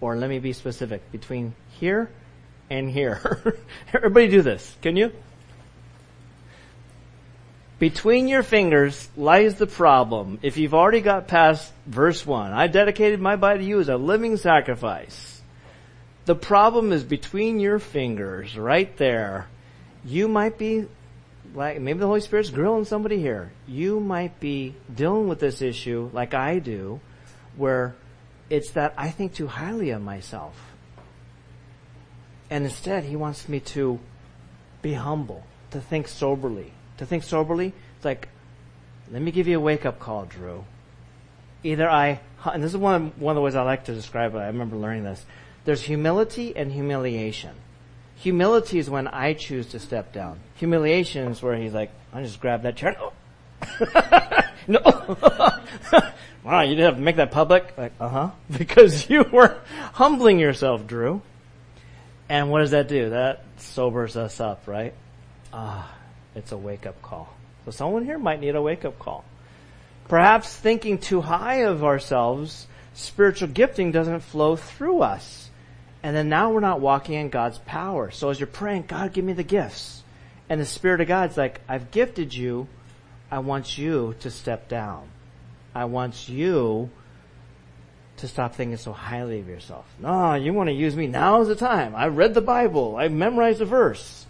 Or 0.00 0.16
let 0.16 0.30
me 0.30 0.38
be 0.38 0.52
specific, 0.52 1.12
between 1.12 1.54
here 1.78 2.10
and 2.70 2.90
here. 2.90 3.42
Everybody 3.94 4.28
do 4.28 4.42
this. 4.42 4.74
Can 4.80 4.96
you? 4.96 5.12
Between 7.78 8.26
your 8.26 8.42
fingers 8.42 9.08
lies 9.16 9.56
the 9.56 9.66
problem. 9.66 10.38
If 10.42 10.56
you've 10.56 10.72
already 10.72 11.00
got 11.00 11.28
past 11.28 11.70
verse 11.86 12.24
1, 12.24 12.52
I 12.52 12.68
dedicated 12.68 13.20
my 13.20 13.36
body 13.36 13.60
to 13.60 13.64
you 13.64 13.80
as 13.80 13.88
a 13.88 13.96
living 13.96 14.36
sacrifice 14.36 15.41
the 16.24 16.34
problem 16.34 16.92
is 16.92 17.02
between 17.02 17.58
your 17.60 17.78
fingers, 17.78 18.56
right 18.56 18.96
there. 18.96 19.48
You 20.04 20.28
might 20.28 20.58
be 20.58 20.86
like, 21.54 21.80
maybe 21.80 21.98
the 21.98 22.06
Holy 22.06 22.20
Spirit's 22.20 22.50
grilling 22.50 22.84
somebody 22.84 23.18
here. 23.18 23.52
You 23.66 24.00
might 24.00 24.40
be 24.40 24.74
dealing 24.92 25.28
with 25.28 25.40
this 25.40 25.62
issue 25.62 26.10
like 26.12 26.34
I 26.34 26.58
do, 26.58 27.00
where 27.56 27.94
it's 28.50 28.70
that 28.72 28.94
I 28.96 29.10
think 29.10 29.34
too 29.34 29.46
highly 29.46 29.90
of 29.90 30.02
myself. 30.02 30.56
And 32.50 32.64
instead, 32.64 33.04
he 33.04 33.16
wants 33.16 33.48
me 33.48 33.60
to 33.60 33.98
be 34.82 34.92
humble, 34.92 35.44
to 35.70 35.80
think 35.80 36.06
soberly. 36.06 36.72
To 36.98 37.06
think 37.06 37.24
soberly, 37.24 37.72
it's 37.96 38.04
like, 38.04 38.28
let 39.10 39.22
me 39.22 39.30
give 39.30 39.48
you 39.48 39.56
a 39.56 39.60
wake 39.60 39.86
up 39.86 39.98
call, 39.98 40.26
Drew. 40.26 40.64
Either 41.64 41.88
I, 41.88 42.20
and 42.44 42.62
this 42.62 42.72
is 42.72 42.76
one, 42.76 43.12
one 43.16 43.32
of 43.32 43.36
the 43.36 43.40
ways 43.40 43.54
I 43.54 43.62
like 43.62 43.84
to 43.84 43.94
describe 43.94 44.34
it. 44.34 44.38
I 44.38 44.48
remember 44.48 44.76
learning 44.76 45.04
this. 45.04 45.24
There's 45.64 45.82
humility 45.82 46.56
and 46.56 46.72
humiliation. 46.72 47.54
Humility 48.16 48.78
is 48.78 48.90
when 48.90 49.08
I 49.08 49.34
choose 49.34 49.66
to 49.68 49.78
step 49.78 50.12
down. 50.12 50.40
Humiliation 50.56 51.28
is 51.28 51.42
where 51.42 51.56
he's 51.56 51.72
like, 51.72 51.90
I 52.12 52.22
just 52.22 52.40
grab 52.40 52.62
that 52.62 52.76
chair. 52.76 52.96
No. 52.98 53.12
no. 54.80 54.80
wow, 56.44 56.60
you 56.62 56.76
didn't 56.76 56.84
have 56.84 56.96
to 56.96 57.00
make 57.00 57.16
that 57.16 57.30
public? 57.30 57.74
Like, 57.76 57.92
uh 58.00 58.08
huh. 58.08 58.30
Because 58.58 59.08
you 59.08 59.24
were 59.32 59.58
humbling 59.92 60.38
yourself, 60.38 60.86
Drew. 60.86 61.22
And 62.28 62.50
what 62.50 62.60
does 62.60 62.70
that 62.70 62.88
do? 62.88 63.10
That 63.10 63.44
sobers 63.58 64.16
us 64.16 64.40
up, 64.40 64.66
right? 64.66 64.94
Ah, 65.52 65.92
it's 66.34 66.52
a 66.52 66.56
wake 66.56 66.86
up 66.86 67.00
call. 67.02 67.32
So 67.64 67.70
someone 67.70 68.04
here 68.04 68.18
might 68.18 68.40
need 68.40 68.54
a 68.54 68.62
wake 68.62 68.84
up 68.84 68.98
call. 68.98 69.24
Perhaps 70.08 70.54
thinking 70.54 70.98
too 70.98 71.20
high 71.20 71.62
of 71.64 71.84
ourselves, 71.84 72.66
spiritual 72.94 73.48
gifting 73.48 73.92
doesn't 73.92 74.20
flow 74.20 74.56
through 74.56 75.02
us. 75.02 75.50
And 76.02 76.16
then 76.16 76.28
now 76.28 76.50
we're 76.50 76.60
not 76.60 76.80
walking 76.80 77.14
in 77.14 77.28
God's 77.28 77.58
power. 77.58 78.10
So 78.10 78.30
as 78.30 78.40
you're 78.40 78.46
praying, 78.48 78.84
God, 78.88 79.12
give 79.12 79.24
me 79.24 79.34
the 79.34 79.44
gifts. 79.44 80.02
And 80.48 80.60
the 80.60 80.66
Spirit 80.66 81.00
of 81.00 81.08
God's 81.08 81.36
like, 81.36 81.60
I've 81.68 81.90
gifted 81.90 82.34
you. 82.34 82.66
I 83.30 83.38
want 83.38 83.78
you 83.78 84.14
to 84.20 84.30
step 84.30 84.68
down. 84.68 85.08
I 85.74 85.86
want 85.86 86.28
you 86.28 86.90
to 88.18 88.28
stop 88.28 88.54
thinking 88.54 88.76
so 88.76 88.92
highly 88.92 89.40
of 89.40 89.48
yourself. 89.48 89.86
No, 89.98 90.34
you 90.34 90.52
want 90.52 90.68
to 90.68 90.74
use 90.74 90.96
me. 90.96 91.06
Now's 91.06 91.48
the 91.48 91.56
time. 91.56 91.94
I 91.94 92.08
read 92.08 92.34
the 92.34 92.42
Bible. 92.42 92.96
I 92.96 93.08
memorized 93.08 93.60
a 93.60 93.64
verse. 93.64 94.26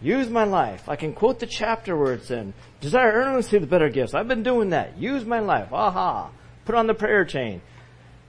Use 0.00 0.28
my 0.28 0.44
life. 0.44 0.88
I 0.88 0.96
can 0.96 1.12
quote 1.12 1.38
the 1.38 1.46
chapter 1.46 1.96
where 1.96 2.14
it's 2.14 2.30
in. 2.30 2.54
Desire 2.80 3.12
earnestly 3.12 3.60
the 3.60 3.66
better 3.66 3.88
gifts. 3.88 4.14
I've 4.14 4.26
been 4.26 4.42
doing 4.42 4.70
that. 4.70 4.98
Use 4.98 5.24
my 5.24 5.38
life. 5.38 5.72
Aha. 5.72 6.30
Put 6.64 6.74
on 6.74 6.88
the 6.88 6.94
prayer 6.94 7.24
chain. 7.24 7.60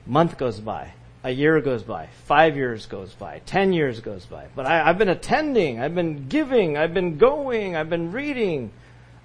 Month 0.05 0.37
goes 0.37 0.59
by 0.59 0.93
a 1.23 1.31
year 1.31 1.61
goes 1.61 1.83
by, 1.83 2.09
five 2.25 2.57
years 2.57 2.85
goes 2.85 3.13
by, 3.13 3.41
ten 3.45 3.71
years 3.71 4.01
goes 4.01 4.25
by. 4.25 4.47
But 4.55 4.65
I, 4.65 4.85
have 4.85 4.97
been 4.97 5.09
attending, 5.09 5.79
I've 5.79 5.95
been 5.95 6.27
giving, 6.27 6.77
I've 6.77 6.93
been 6.93 7.17
going, 7.17 7.75
I've 7.75 7.89
been 7.89 8.11
reading, 8.11 8.71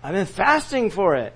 I've 0.03 0.15
been 0.15 0.27
fasting 0.27 0.91
for 0.91 1.17
it. 1.17 1.35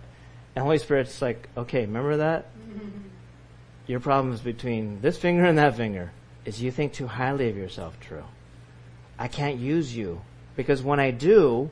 And 0.55 0.63
Holy 0.63 0.79
Spirit's 0.79 1.21
like, 1.21 1.49
okay, 1.57 1.81
remember 1.81 2.19
that? 2.19 2.47
Your 3.87 3.99
problem 3.99 4.33
is 4.35 4.41
between 4.41 5.01
this 5.01 5.19
finger 5.19 5.45
and 5.45 5.59
that 5.59 5.77
finger. 5.77 6.13
Is 6.45 6.63
you 6.63 6.71
think 6.71 6.93
too 6.93 7.07
highly 7.07 7.49
of 7.51 7.57
yourself, 7.57 7.99
Drew. 8.01 8.25
I 9.19 9.29
can't 9.29 9.59
use 9.59 9.95
you. 9.95 10.21
Because 10.57 10.83
when 10.83 11.01
I 11.01 11.11
do, 11.11 11.71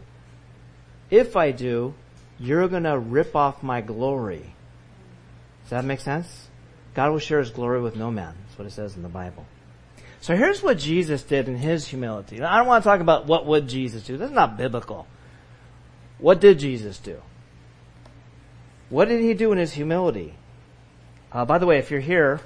if 1.10 1.36
I 1.36 1.50
do, 1.50 1.94
you're 2.38 2.68
gonna 2.68 2.98
rip 2.98 3.36
off 3.36 3.62
my 3.62 3.80
glory. 3.80 4.54
Does 5.62 5.70
that 5.70 5.84
make 5.84 6.00
sense? 6.00 6.48
God 6.94 7.10
will 7.10 7.18
share 7.18 7.38
his 7.40 7.50
glory 7.50 7.80
with 7.80 7.96
no 7.96 8.10
man 8.10 8.34
what 8.60 8.66
it 8.66 8.72
says 8.72 8.94
in 8.94 9.02
the 9.02 9.08
Bible. 9.08 9.46
So 10.20 10.36
here's 10.36 10.62
what 10.62 10.76
Jesus 10.76 11.22
did 11.22 11.48
in 11.48 11.56
his 11.56 11.88
humility. 11.88 12.36
Now, 12.36 12.52
I 12.52 12.58
don't 12.58 12.66
want 12.66 12.84
to 12.84 12.90
talk 12.90 13.00
about 13.00 13.24
what 13.26 13.46
would 13.46 13.68
Jesus 13.68 14.02
do. 14.02 14.18
That's 14.18 14.32
not 14.32 14.58
biblical. 14.58 15.06
What 16.18 16.40
did 16.40 16.58
Jesus 16.58 16.98
do? 16.98 17.22
What 18.90 19.08
did 19.08 19.22
he 19.22 19.32
do 19.32 19.50
in 19.52 19.56
his 19.58 19.72
humility? 19.72 20.34
Uh, 21.32 21.46
by 21.46 21.56
the 21.56 21.64
way, 21.64 21.78
if 21.78 21.90
you're 21.90 22.00
here, 22.00 22.40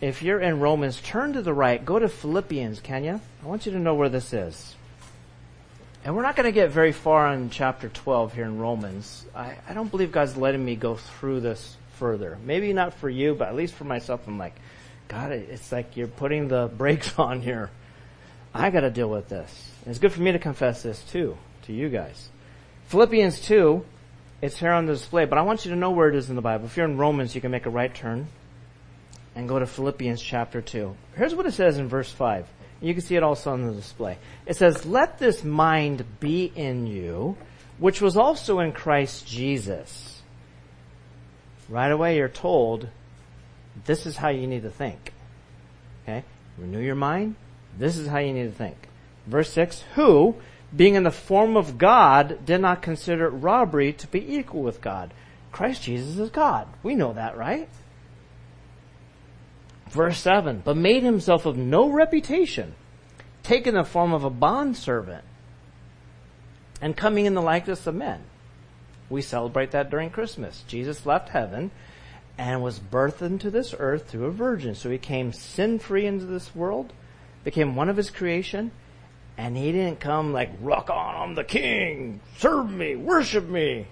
if 0.00 0.22
you're 0.22 0.38
in 0.38 0.60
Romans, 0.60 1.00
turn 1.00 1.32
to 1.32 1.42
the 1.42 1.52
right. 1.52 1.84
Go 1.84 1.98
to 1.98 2.08
Philippians, 2.08 2.78
can 2.78 3.02
you? 3.02 3.20
I 3.42 3.46
want 3.46 3.66
you 3.66 3.72
to 3.72 3.78
know 3.80 3.96
where 3.96 4.08
this 4.08 4.32
is. 4.32 4.76
And 6.04 6.14
we're 6.14 6.22
not 6.22 6.36
going 6.36 6.46
to 6.46 6.52
get 6.52 6.70
very 6.70 6.92
far 6.92 7.26
on 7.26 7.50
chapter 7.50 7.88
12 7.88 8.34
here 8.34 8.44
in 8.44 8.58
Romans. 8.60 9.26
I, 9.34 9.56
I 9.68 9.74
don't 9.74 9.90
believe 9.90 10.12
God's 10.12 10.36
letting 10.36 10.64
me 10.64 10.76
go 10.76 10.94
through 10.94 11.40
this 11.40 11.76
further. 11.94 12.38
Maybe 12.44 12.72
not 12.72 12.94
for 12.94 13.10
you, 13.10 13.34
but 13.34 13.48
at 13.48 13.56
least 13.56 13.74
for 13.74 13.84
myself, 13.84 14.28
I'm 14.28 14.38
like, 14.38 14.54
God, 15.08 15.32
it's 15.32 15.70
like 15.70 15.96
you're 15.96 16.06
putting 16.06 16.48
the 16.48 16.70
brakes 16.74 17.12
on 17.18 17.40
here. 17.40 17.70
I 18.54 18.70
got 18.70 18.80
to 18.80 18.90
deal 18.90 19.08
with 19.08 19.28
this. 19.28 19.70
And 19.84 19.90
it's 19.90 19.98
good 19.98 20.12
for 20.12 20.22
me 20.22 20.32
to 20.32 20.38
confess 20.38 20.82
this 20.82 21.02
too 21.02 21.36
to 21.62 21.72
you 21.72 21.88
guys. 21.88 22.28
Philippians 22.86 23.40
2 23.40 23.84
It's 24.42 24.58
here 24.58 24.72
on 24.72 24.86
the 24.86 24.92
display, 24.92 25.24
but 25.24 25.38
I 25.38 25.42
want 25.42 25.64
you 25.64 25.70
to 25.72 25.76
know 25.76 25.90
where 25.90 26.08
it 26.08 26.14
is 26.14 26.30
in 26.30 26.36
the 26.36 26.42
Bible. 26.42 26.66
If 26.66 26.76
you're 26.76 26.86
in 26.86 26.96
Romans, 26.96 27.34
you 27.34 27.40
can 27.40 27.50
make 27.50 27.66
a 27.66 27.70
right 27.70 27.92
turn 27.92 28.28
and 29.34 29.48
go 29.48 29.58
to 29.58 29.66
Philippians 29.66 30.22
chapter 30.22 30.60
2. 30.60 30.94
Here's 31.16 31.34
what 31.34 31.46
it 31.46 31.52
says 31.52 31.78
in 31.78 31.88
verse 31.88 32.10
5. 32.10 32.46
You 32.80 32.92
can 32.92 33.02
see 33.02 33.16
it 33.16 33.22
also 33.22 33.52
on 33.52 33.66
the 33.66 33.72
display. 33.72 34.18
It 34.46 34.56
says, 34.56 34.84
Let 34.84 35.18
this 35.18 35.42
mind 35.42 36.04
be 36.20 36.52
in 36.54 36.86
you, 36.86 37.36
which 37.78 38.00
was 38.00 38.16
also 38.16 38.60
in 38.60 38.72
Christ 38.72 39.26
Jesus. 39.26 40.22
Right 41.68 41.90
away 41.90 42.16
you're 42.16 42.28
told, 42.28 42.88
this 43.84 44.06
is 44.06 44.16
how 44.16 44.28
you 44.28 44.46
need 44.46 44.62
to 44.62 44.70
think. 44.70 45.12
Okay? 46.02 46.24
Renew 46.58 46.80
your 46.80 46.94
mind. 46.94 47.36
This 47.78 47.96
is 47.96 48.08
how 48.08 48.18
you 48.18 48.32
need 48.32 48.44
to 48.44 48.52
think. 48.52 48.76
Verse 49.26 49.50
6, 49.52 49.82
who, 49.94 50.36
being 50.74 50.94
in 50.94 51.02
the 51.02 51.10
form 51.10 51.56
of 51.56 51.78
God, 51.78 52.44
did 52.44 52.60
not 52.60 52.82
consider 52.82 53.28
robbery 53.28 53.92
to 53.94 54.06
be 54.06 54.36
equal 54.36 54.62
with 54.62 54.80
God. 54.80 55.12
Christ 55.50 55.82
Jesus 55.82 56.18
is 56.18 56.30
God. 56.30 56.68
We 56.82 56.94
know 56.94 57.12
that, 57.12 57.36
right? 57.36 57.68
Verse 59.88 60.18
7, 60.18 60.62
but 60.64 60.76
made 60.76 61.02
himself 61.02 61.46
of 61.46 61.56
no 61.56 61.88
reputation, 61.88 62.74
taking 63.42 63.74
the 63.74 63.84
form 63.84 64.12
of 64.12 64.24
a 64.24 64.30
bondservant, 64.30 65.24
and 66.80 66.96
coming 66.96 67.26
in 67.26 67.34
the 67.34 67.42
likeness 67.42 67.86
of 67.86 67.94
men. 67.94 68.24
We 69.08 69.22
celebrate 69.22 69.70
that 69.70 69.90
during 69.90 70.10
Christmas. 70.10 70.64
Jesus 70.66 71.06
left 71.06 71.28
heaven 71.28 71.70
and 72.36 72.62
was 72.62 72.78
birthed 72.78 73.22
into 73.22 73.50
this 73.50 73.74
earth 73.78 74.08
through 74.08 74.24
a 74.24 74.30
virgin. 74.30 74.74
So 74.74 74.90
he 74.90 74.98
came 74.98 75.32
sin 75.32 75.78
free 75.78 76.06
into 76.06 76.26
this 76.26 76.54
world, 76.54 76.92
became 77.44 77.76
one 77.76 77.88
of 77.88 77.96
his 77.96 78.10
creation, 78.10 78.70
and 79.36 79.56
he 79.56 79.72
didn't 79.72 80.00
come 80.00 80.32
like, 80.32 80.50
rock 80.60 80.90
on, 80.90 81.14
I'm 81.14 81.34
the 81.34 81.44
king, 81.44 82.20
serve 82.38 82.70
me, 82.70 82.96
worship 82.96 83.48
me, 83.48 83.86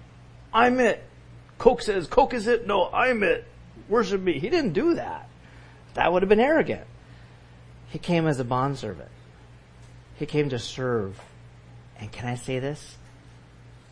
I'm 0.53 0.79
it. 0.79 1.03
Coke 1.57 1.81
says, 1.81 2.07
Coke 2.07 2.33
is 2.33 2.47
it? 2.47 2.67
No, 2.67 2.89
I'm 2.91 3.23
it. 3.23 3.45
Worship 3.89 4.21
me. 4.21 4.39
He 4.39 4.49
didn't 4.49 4.73
do 4.73 4.95
that. 4.95 5.29
That 5.93 6.11
would 6.11 6.21
have 6.21 6.29
been 6.29 6.39
arrogant. 6.39 6.85
He 7.89 7.99
came 7.99 8.27
as 8.27 8.39
a 8.39 8.43
bondservant. 8.43 9.09
He 10.15 10.25
came 10.25 10.49
to 10.49 10.59
serve. 10.59 11.19
And 11.99 12.11
can 12.11 12.27
I 12.27 12.35
say 12.35 12.59
this? 12.59 12.97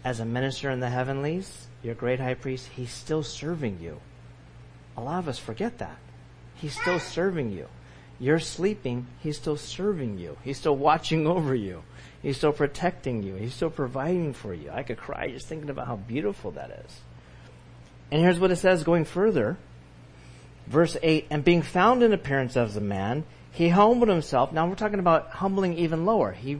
As 0.03 0.19
a 0.19 0.25
minister 0.25 0.69
in 0.69 0.79
the 0.79 0.89
heavenlies, 0.89 1.67
your 1.83 1.95
great 1.95 2.19
high 2.19 2.33
priest, 2.33 2.67
he's 2.75 2.91
still 2.91 3.23
serving 3.23 3.79
you. 3.79 3.99
A 5.01 5.03
lot 5.03 5.17
of 5.17 5.27
us 5.27 5.39
forget 5.39 5.79
that. 5.79 5.97
He's 6.53 6.79
still 6.79 6.99
serving 6.99 7.51
you. 7.51 7.65
You're 8.19 8.37
sleeping, 8.37 9.07
he's 9.19 9.35
still 9.35 9.57
serving 9.57 10.19
you. 10.19 10.37
He's 10.43 10.59
still 10.59 10.75
watching 10.75 11.25
over 11.35 11.55
you. 11.55 11.81
He's 12.21 12.37
still 12.37 12.51
protecting 12.51 13.23
you. 13.23 13.33
He's 13.33 13.55
still 13.55 13.71
providing 13.71 14.33
for 14.33 14.53
you. 14.53 14.69
I 14.69 14.83
could 14.83 14.97
cry 14.97 15.31
just 15.31 15.47
thinking 15.47 15.71
about 15.71 15.87
how 15.87 15.95
beautiful 15.95 16.51
that 16.51 16.83
is. 16.85 16.99
And 18.11 18.21
here's 18.21 18.39
what 18.39 18.51
it 18.51 18.57
says 18.57 18.83
going 18.83 19.05
further. 19.05 19.57
Verse 20.67 20.95
8, 21.01 21.25
and 21.31 21.43
being 21.43 21.63
found 21.63 22.03
in 22.03 22.13
appearance 22.13 22.55
as 22.55 22.77
a 22.77 22.81
man, 22.81 23.23
he 23.51 23.69
humbled 23.69 24.09
himself. 24.09 24.53
Now 24.53 24.67
we're 24.67 24.75
talking 24.75 24.99
about 24.99 25.29
humbling 25.31 25.79
even 25.79 26.05
lower. 26.05 26.31
He, 26.31 26.59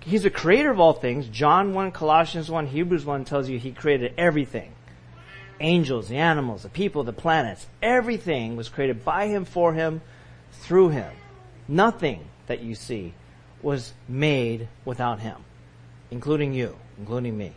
he's 0.00 0.22
the 0.22 0.30
creator 0.30 0.70
of 0.70 0.80
all 0.80 0.94
things. 0.94 1.28
John 1.28 1.74
1, 1.74 1.92
Colossians 1.92 2.50
1, 2.50 2.68
Hebrews 2.68 3.04
1 3.04 3.26
tells 3.26 3.50
you 3.50 3.58
he 3.58 3.72
created 3.72 4.14
everything 4.16 4.72
angels, 5.62 6.08
the 6.08 6.16
animals, 6.16 6.62
the 6.62 6.68
people, 6.68 7.04
the 7.04 7.12
planets, 7.12 7.66
everything 7.80 8.56
was 8.56 8.68
created 8.68 9.04
by 9.04 9.28
him, 9.28 9.44
for 9.44 9.72
him, 9.72 10.02
through 10.52 10.90
him. 10.90 11.10
Nothing 11.68 12.24
that 12.46 12.60
you 12.60 12.74
see 12.74 13.14
was 13.62 13.92
made 14.08 14.68
without 14.84 15.20
him, 15.20 15.36
including 16.10 16.52
you, 16.52 16.76
including 16.98 17.36
me. 17.36 17.52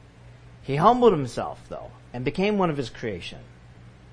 He 0.61 0.75
humbled 0.75 1.13
himself, 1.13 1.61
though, 1.69 1.91
and 2.13 2.23
became 2.23 2.57
one 2.57 2.69
of 2.69 2.77
his 2.77 2.89
creation. 2.89 3.39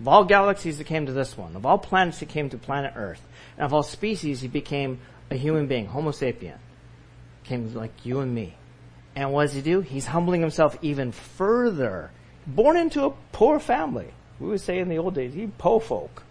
Of 0.00 0.08
all 0.08 0.24
galaxies, 0.24 0.78
he 0.78 0.84
came 0.84 1.06
to 1.06 1.12
this 1.12 1.36
one. 1.36 1.54
Of 1.54 1.64
all 1.64 1.78
planets, 1.78 2.18
he 2.18 2.26
came 2.26 2.50
to 2.50 2.58
planet 2.58 2.94
Earth. 2.96 3.22
And 3.56 3.64
of 3.64 3.72
all 3.72 3.82
species, 3.82 4.40
he 4.40 4.48
became 4.48 5.00
a 5.30 5.36
human 5.36 5.66
being, 5.66 5.86
Homo 5.86 6.10
sapien. 6.10 6.56
Came 7.44 7.72
like 7.74 8.04
you 8.04 8.20
and 8.20 8.34
me. 8.34 8.56
And 9.14 9.32
what 9.32 9.42
does 9.42 9.54
he 9.54 9.62
do? 9.62 9.80
He's 9.80 10.06
humbling 10.06 10.40
himself 10.40 10.76
even 10.82 11.12
further 11.12 12.10
born 12.46 12.76
into 12.76 13.04
a 13.04 13.10
poor 13.32 13.58
family. 13.60 14.08
We 14.40 14.48
would 14.48 14.60
say 14.60 14.78
in 14.78 14.88
the 14.88 14.98
old 14.98 15.14
days, 15.14 15.34
he 15.34 15.46
po 15.46 15.78
folk. 15.78 16.22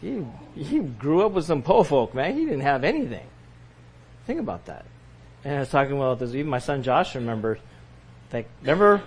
He, 0.00 0.24
he 0.54 0.80
grew 0.80 1.24
up 1.24 1.32
with 1.32 1.44
some 1.44 1.62
po 1.62 1.82
folk, 1.84 2.14
man. 2.14 2.36
He 2.36 2.44
didn't 2.44 2.60
have 2.60 2.84
anything. 2.84 3.26
Think 4.26 4.40
about 4.40 4.66
that. 4.66 4.84
And 5.44 5.56
I 5.56 5.60
was 5.60 5.68
talking 5.68 5.96
about 5.96 6.18
this, 6.18 6.34
even 6.34 6.50
my 6.50 6.58
son 6.58 6.82
Josh 6.82 7.14
remembers, 7.14 7.58
like, 8.32 8.48
remember 8.60 9.02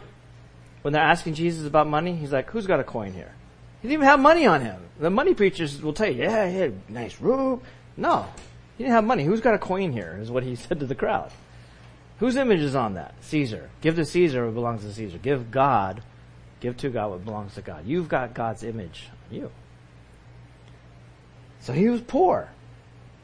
when 0.81 0.93
they're 0.93 1.01
asking 1.01 1.33
Jesus 1.33 1.65
about 1.65 1.87
money? 1.87 2.15
He's 2.15 2.31
like, 2.31 2.49
who's 2.51 2.67
got 2.67 2.79
a 2.79 2.83
coin 2.83 3.13
here? 3.13 3.33
He 3.81 3.87
didn't 3.87 3.99
even 3.99 4.07
have 4.07 4.19
money 4.19 4.45
on 4.45 4.61
him. 4.61 4.81
The 4.99 5.09
money 5.09 5.33
preachers 5.33 5.81
will 5.81 5.93
tell 5.93 6.09
you, 6.09 6.23
yeah, 6.23 6.49
he 6.49 6.57
had 6.57 6.73
a 6.87 6.91
nice 6.91 7.19
room. 7.19 7.61
No. 7.97 8.27
He 8.77 8.83
didn't 8.83 8.95
have 8.95 9.03
money. 9.03 9.23
Who's 9.23 9.41
got 9.41 9.53
a 9.53 9.59
coin 9.59 9.91
here? 9.91 10.17
Is 10.21 10.29
what 10.29 10.43
he 10.43 10.55
said 10.55 10.79
to 10.79 10.85
the 10.85 10.95
crowd. 10.95 11.31
Whose 12.19 12.37
image 12.37 12.61
is 12.61 12.75
on 12.75 12.93
that? 12.93 13.13
Caesar. 13.21 13.69
Give 13.81 13.95
to 13.95 14.05
Caesar 14.05 14.45
what 14.45 14.55
belongs 14.55 14.83
to 14.83 14.93
Caesar. 14.93 15.17
Give 15.17 15.51
God, 15.51 16.01
give 16.61 16.77
to 16.77 16.89
God 16.89 17.11
what 17.11 17.25
belongs 17.25 17.55
to 17.55 17.61
God. 17.61 17.85
You've 17.85 18.07
got 18.07 18.33
God's 18.33 18.63
image 18.63 19.09
on 19.29 19.35
you. 19.35 19.51
So 21.61 21.73
he 21.73 21.89
was 21.89 22.01
poor. 22.01 22.49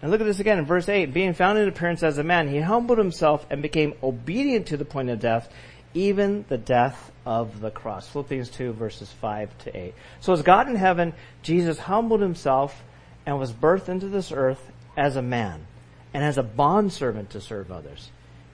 And 0.02 0.10
look 0.10 0.20
at 0.20 0.26
this 0.26 0.40
again 0.40 0.58
in 0.58 0.66
verse 0.66 0.90
8. 0.90 1.14
Being 1.14 1.34
found 1.34 1.60
in 1.60 1.70
appearance 1.70 2.04
as 2.04 2.18
a 2.18 2.24
man, 2.24 2.50
he 2.50 2.60
humbled 2.60 2.98
himself 2.98 3.46
and 3.50 3.62
became 3.62 3.94
obedient 4.02 4.68
to 4.68 4.78
the 4.78 4.86
point 4.86 5.10
of 5.10 5.20
death, 5.20 5.48
even 5.94 6.44
the 6.50 6.58
death 6.58 7.12
of 7.26 7.62
the 7.62 7.70
cross. 7.70 8.08
Philippians 8.10 8.50
2 8.50 8.74
verses 8.74 9.12
5 9.12 9.58
to 9.60 9.78
8. 9.78 9.94
So 10.20 10.34
as 10.34 10.42
God 10.42 10.68
in 10.68 10.76
heaven, 10.76 11.14
Jesus 11.44 11.78
humbled 11.78 12.22
himself 12.22 12.84
and 13.26 13.38
was 13.38 13.54
birthed 13.54 13.90
into 13.90 14.08
this 14.08 14.32
earth 14.32 14.72
as 14.98 15.16
a 15.16 15.22
man 15.22 15.68
and 16.14 16.24
as 16.24 16.38
a 16.38 16.44
bondservant 16.44 17.30
to 17.30 17.42
serve 17.42 17.72
others. 17.72 18.10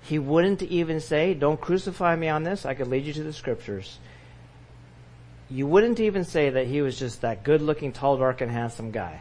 He 0.07 0.19
wouldn't 0.19 0.63
even 0.63 1.01
say, 1.01 1.33
don't 1.33 1.59
crucify 1.59 2.15
me 2.15 2.29
on 2.29 2.43
this. 2.43 2.65
I 2.65 2.75
could 2.75 2.87
lead 2.87 3.03
you 3.03 3.11
to 3.11 3.23
the 3.23 3.33
scriptures. 3.33 3.99
You 5.49 5.67
wouldn't 5.67 5.99
even 5.99 6.23
say 6.23 6.49
that 6.49 6.65
he 6.65 6.81
was 6.81 6.97
just 6.97 7.21
that 7.21 7.43
good 7.43 7.61
looking, 7.61 7.91
tall, 7.91 8.15
dark, 8.17 8.39
and 8.39 8.49
handsome 8.49 8.91
guy. 8.91 9.19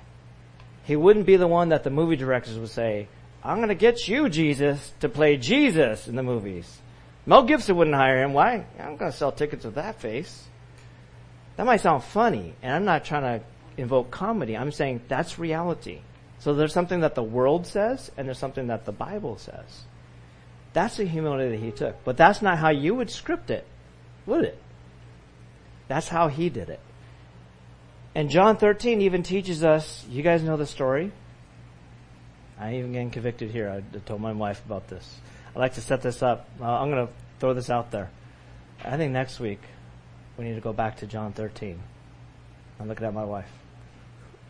He 0.85 0.95
wouldn't 0.95 1.27
be 1.27 1.35
the 1.37 1.49
one 1.49 1.71
that 1.71 1.83
the 1.83 1.91
movie 1.91 2.15
directors 2.15 2.57
would 2.57 2.71
say, 2.71 3.09
I'm 3.43 3.59
gonna 3.59 3.75
get 3.75 4.07
you, 4.07 4.29
Jesus, 4.29 4.93
to 5.01 5.09
play 5.09 5.37
Jesus 5.37 6.07
in 6.07 6.15
the 6.15 6.23
movies. 6.23 6.79
Mel 7.27 7.43
Gibson 7.43 7.77
wouldn't 7.77 7.97
hire 7.97 8.23
him. 8.23 8.33
Why? 8.33 8.65
I'm 8.79 8.97
gonna 8.97 9.11
sell 9.11 9.33
tickets 9.33 9.65
with 9.65 9.75
that 9.75 10.01
face. 10.01 10.45
That 11.57 11.67
might 11.67 11.81
sound 11.81 12.05
funny, 12.05 12.55
and 12.63 12.73
I'm 12.73 12.85
not 12.85 13.05
trying 13.05 13.41
to 13.41 13.45
invoke 13.77 14.13
comedy. 14.13 14.57
I'm 14.57 14.71
saying 14.71 15.01
that's 15.09 15.37
reality. 15.37 16.03
So 16.39 16.55
there's 16.55 16.73
something 16.73 17.01
that 17.01 17.17
the 17.17 17.25
world 17.25 17.67
says, 17.67 18.13
and 18.17 18.29
there's 18.29 18.39
something 18.39 18.69
that 18.69 18.85
the 18.85 18.93
Bible 18.93 19.37
says. 19.37 19.83
That's 20.77 20.99
the 20.99 21.07
humility 21.07 21.57
that 21.57 21.65
he 21.65 21.71
took. 21.71 22.05
But 22.05 22.19
that's 22.19 22.43
not 22.43 22.59
how 22.59 22.69
you 22.69 22.95
would 22.95 23.09
script 23.09 23.51
it, 23.51 23.67
would 24.27 24.45
it? 24.45 24.63
That's 25.89 26.07
how 26.07 26.29
he 26.29 26.51
did 26.51 26.69
it. 26.69 26.81
And 28.15 28.29
John 28.29 28.59
13 28.59 29.01
even 29.01 29.23
teaches 29.23 29.65
us, 29.65 30.05
you 30.11 30.23
guys 30.23 30.43
know 30.43 30.59
the 30.59 30.67
story. 30.67 31.13
I 32.61 32.75
even 32.75 32.93
getting 32.93 33.11
convicted 33.11 33.53
here. 33.53 33.71
I 33.71 33.99
told 34.01 34.21
my 34.21 34.33
wife 34.33 34.63
about 34.67 34.87
this. 34.89 35.17
I'd 35.55 35.59
like 35.59 35.73
to 35.77 35.81
set 35.81 36.03
this 36.03 36.23
up. 36.23 36.47
Uh, 36.61 36.67
I'm 36.67 36.91
going 36.91 37.07
to 37.07 37.13
throw 37.39 37.55
this 37.55 37.71
out 37.71 37.91
there. 37.91 38.11
I 38.85 38.99
think 38.99 39.15
next 39.15 39.41
week 39.41 39.63
we 40.37 40.45
need 40.45 40.57
to 40.57 40.61
go 40.61 40.75
back 40.75 40.99
to 40.99 41.07
John 41.07 41.33
13. 41.33 41.81
I'm 42.79 42.89
looking 42.89 43.07
at 43.07 43.15
my 43.15 43.25
wife. 43.25 43.49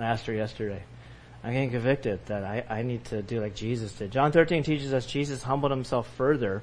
I 0.00 0.06
asked 0.06 0.26
her 0.26 0.34
yesterday. 0.34 0.82
I'm 1.46 1.52
getting 1.52 1.70
convicted 1.70 2.26
that 2.26 2.42
I, 2.42 2.64
I 2.68 2.82
need 2.82 3.04
to 3.04 3.22
do 3.22 3.40
like 3.40 3.54
Jesus 3.54 3.92
did. 3.92 4.10
John 4.10 4.32
13 4.32 4.64
teaches 4.64 4.92
us 4.92 5.06
Jesus 5.06 5.44
humbled 5.44 5.70
himself 5.70 6.12
further 6.16 6.60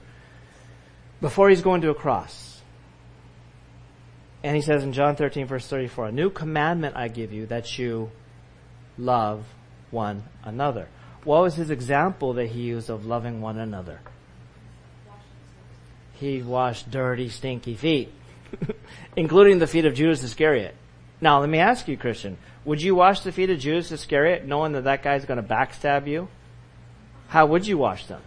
before 1.22 1.50
he's 1.50 1.62
going 1.62 1.80
to 1.84 1.90
a 1.90 1.96
cross. 1.96 2.60
And 4.44 4.58
he 4.58 4.62
says 4.62 4.84
in 4.84 4.92
John 4.92 5.16
13 5.16 5.48
verse 5.48 5.66
34, 5.68 6.08
a 6.08 6.12
new 6.12 6.30
commandment 6.30 6.98
I 6.98 7.08
give 7.08 7.32
you 7.32 7.46
that 7.46 7.80
you 7.80 8.12
love 8.98 9.46
one 9.90 10.24
another. 10.44 10.90
What 11.24 11.44
was 11.44 11.56
his 11.56 11.70
example 11.70 12.34
that 12.34 12.48
he 12.48 12.64
used 12.64 12.90
of 12.90 13.06
loving 13.06 13.40
one 13.40 13.58
another? 13.58 14.02
He 16.16 16.42
washed 16.42 16.92
dirty, 16.92 17.30
stinky 17.30 17.76
feet, 17.76 18.12
including 19.16 19.60
the 19.60 19.68
feet 19.68 19.86
of 19.86 19.94
Judas 19.94 20.22
Iscariot. 20.24 20.76
Now, 21.24 21.40
let 21.40 21.50
me 21.50 21.60
ask 21.60 21.88
you, 21.88 21.96
Christian, 21.96 22.38
would 22.66 22.82
you 22.82 22.96
wash 22.96 23.22
the 23.22 23.32
feet 23.32 23.50
of 23.50 23.58
Judas 23.58 23.94
Iscariot 23.94 24.46
knowing 24.46 24.74
that 24.74 24.84
that 24.84 25.04
guy's 25.04 25.24
going 25.24 25.42
to 25.42 25.48
backstab 25.48 26.06
you? 26.06 26.28
How 27.30 27.46
would 27.46 27.66
you 27.66 27.78
wash 27.78 28.08
them? 28.08 28.22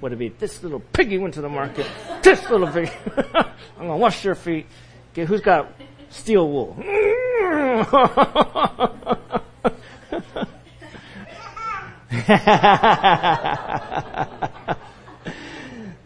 Would 0.00 0.14
it 0.14 0.16
be 0.16 0.30
this 0.30 0.60
little 0.60 0.80
piggy 0.80 1.16
went 1.16 1.34
to 1.34 1.42
the 1.42 1.48
market? 1.48 1.86
This 2.24 2.50
little 2.50 2.66
piggy. 2.66 2.90
I'm 3.16 3.86
going 3.86 3.90
to 3.90 3.96
wash 3.98 4.24
your 4.24 4.34
feet. 4.34 4.66
Okay, 5.12 5.24
who's 5.24 5.42
got 5.42 5.72
steel 6.10 6.48
wool? 6.48 6.76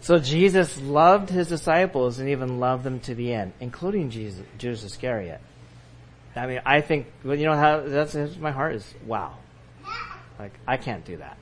So 0.01 0.19
Jesus 0.19 0.81
loved 0.81 1.29
his 1.29 1.49
disciples 1.49 2.19
and 2.19 2.31
even 2.31 2.61
loved 2.61 2.83
them 2.83 2.99
to 3.01 3.15
the 3.15 3.35
end, 3.35 3.53
including 3.61 4.09
Jesus, 4.09 4.43
Judas 4.57 4.83
Iscariot. 4.83 5.39
I 6.39 6.47
mean, 6.47 6.61
I 6.65 6.81
think, 6.81 7.07
well, 7.25 7.37
you 7.37 7.47
know 7.47 7.57
how, 7.57 7.81
that's, 7.81 8.13
that's 8.13 8.37
my 8.37 8.51
heart 8.51 8.75
is, 8.77 8.95
wow. 9.07 9.37
Like, 10.39 10.53
I 10.67 10.77
can't 10.77 11.05
do 11.05 11.17
that. 11.17 11.37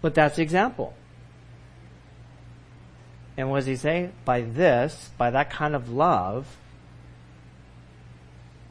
But 0.00 0.14
that's 0.14 0.36
the 0.36 0.42
example. 0.42 0.94
And 3.36 3.50
what 3.50 3.58
does 3.58 3.66
he 3.66 3.76
say? 3.76 4.10
By 4.24 4.42
this, 4.42 5.10
by 5.16 5.30
that 5.30 5.50
kind 5.50 5.74
of 5.74 5.90
love, 5.90 6.46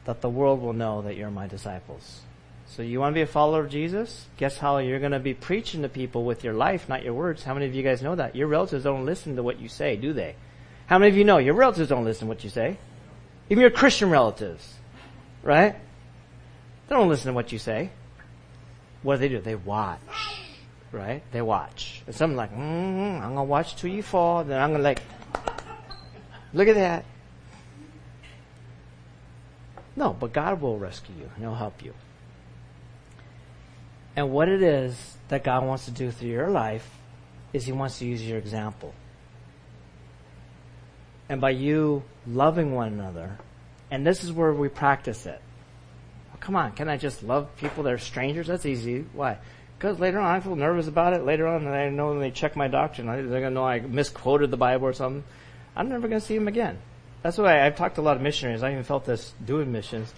that 0.04 0.20
the 0.20 0.28
world 0.28 0.60
will 0.60 0.72
know 0.72 1.02
that 1.02 1.16
you're 1.16 1.30
my 1.30 1.46
disciples. 1.46 2.20
So 2.66 2.82
you 2.82 3.00
want 3.00 3.12
to 3.12 3.14
be 3.14 3.22
a 3.22 3.26
follower 3.26 3.60
of 3.60 3.70
Jesus? 3.70 4.26
Guess 4.38 4.58
how 4.58 4.78
you're 4.78 4.98
going 4.98 5.12
to 5.12 5.20
be 5.20 5.34
preaching 5.34 5.82
to 5.82 5.88
people 5.88 6.24
with 6.24 6.42
your 6.42 6.54
life, 6.54 6.88
not 6.88 7.02
your 7.02 7.14
words. 7.14 7.44
How 7.44 7.54
many 7.54 7.66
of 7.66 7.74
you 7.74 7.82
guys 7.82 8.02
know 8.02 8.14
that? 8.14 8.34
Your 8.34 8.48
relatives 8.48 8.84
don't 8.84 9.04
listen 9.04 9.36
to 9.36 9.42
what 9.42 9.60
you 9.60 9.68
say, 9.68 9.96
do 9.96 10.12
they? 10.12 10.34
How 10.86 10.98
many 10.98 11.10
of 11.10 11.16
you 11.16 11.24
know 11.24 11.38
your 11.38 11.54
relatives 11.54 11.88
don't 11.88 12.04
listen 12.04 12.26
to 12.26 12.28
what 12.28 12.44
you 12.44 12.50
say? 12.50 12.78
Even 13.50 13.60
your 13.60 13.70
Christian 13.70 14.10
relatives, 14.10 14.74
right? 15.42 15.74
They 16.88 16.94
don't 16.94 17.08
listen 17.08 17.28
to 17.28 17.32
what 17.32 17.52
you 17.52 17.58
say. 17.58 17.90
What 19.02 19.16
do 19.16 19.20
they 19.20 19.28
do? 19.28 19.40
They 19.40 19.54
watch, 19.54 20.00
right? 20.92 21.22
They 21.32 21.42
watch. 21.42 22.02
And 22.06 22.14
some 22.14 22.36
like, 22.36 22.52
mm, 22.52 23.20
I'm 23.20 23.34
gonna 23.34 23.44
watch 23.44 23.76
till 23.76 23.90
you 23.90 24.02
fall. 24.02 24.44
Then 24.44 24.60
I'm 24.60 24.72
gonna 24.72 24.84
like, 24.84 25.02
look 26.52 26.68
at 26.68 26.74
that. 26.74 27.04
No, 29.96 30.12
but 30.12 30.32
God 30.32 30.60
will 30.60 30.78
rescue 30.78 31.14
you 31.18 31.30
and 31.34 31.44
He'll 31.44 31.54
help 31.54 31.82
you. 31.82 31.94
And 34.14 34.30
what 34.30 34.48
it 34.48 34.62
is 34.62 35.16
that 35.28 35.44
God 35.44 35.64
wants 35.64 35.86
to 35.86 35.90
do 35.90 36.10
through 36.10 36.28
your 36.28 36.50
life 36.50 36.88
is 37.52 37.66
He 37.66 37.72
wants 37.72 37.98
to 37.98 38.06
use 38.06 38.22
your 38.22 38.38
example. 38.38 38.94
And 41.28 41.40
by 41.40 41.50
you 41.50 42.02
loving 42.26 42.74
one 42.74 42.88
another, 42.88 43.38
and 43.92 44.06
this 44.06 44.24
is 44.24 44.32
where 44.32 44.54
we 44.54 44.70
practice 44.70 45.26
it. 45.26 45.40
Well, 46.30 46.38
come 46.40 46.56
on, 46.56 46.72
can 46.72 46.88
I 46.88 46.96
just 46.96 47.22
love 47.22 47.54
people 47.58 47.84
that 47.84 47.92
are 47.92 47.98
strangers? 47.98 48.46
That's 48.46 48.64
easy. 48.64 49.04
Why? 49.12 49.36
Because 49.78 50.00
later 50.00 50.18
on 50.18 50.34
I 50.34 50.40
feel 50.40 50.56
nervous 50.56 50.88
about 50.88 51.12
it. 51.12 51.26
Later 51.26 51.46
on, 51.46 51.68
I 51.68 51.90
know 51.90 52.08
when 52.08 52.20
they 52.20 52.30
check 52.30 52.56
my 52.56 52.68
doctrine, 52.68 53.06
they're 53.06 53.22
going 53.26 53.42
to 53.42 53.50
know 53.50 53.66
I 53.66 53.80
misquoted 53.80 54.50
the 54.50 54.56
Bible 54.56 54.86
or 54.86 54.94
something. 54.94 55.24
I'm 55.76 55.90
never 55.90 56.08
going 56.08 56.20
to 56.20 56.26
see 56.26 56.38
them 56.38 56.48
again. 56.48 56.78
That's 57.20 57.36
why 57.36 57.64
I've 57.64 57.76
talked 57.76 57.96
to 57.96 58.00
a 58.00 58.02
lot 58.02 58.16
of 58.16 58.22
missionaries. 58.22 58.62
I 58.62 58.72
even 58.72 58.82
felt 58.82 59.04
this 59.04 59.34
doing 59.44 59.70
missions. 59.70 60.12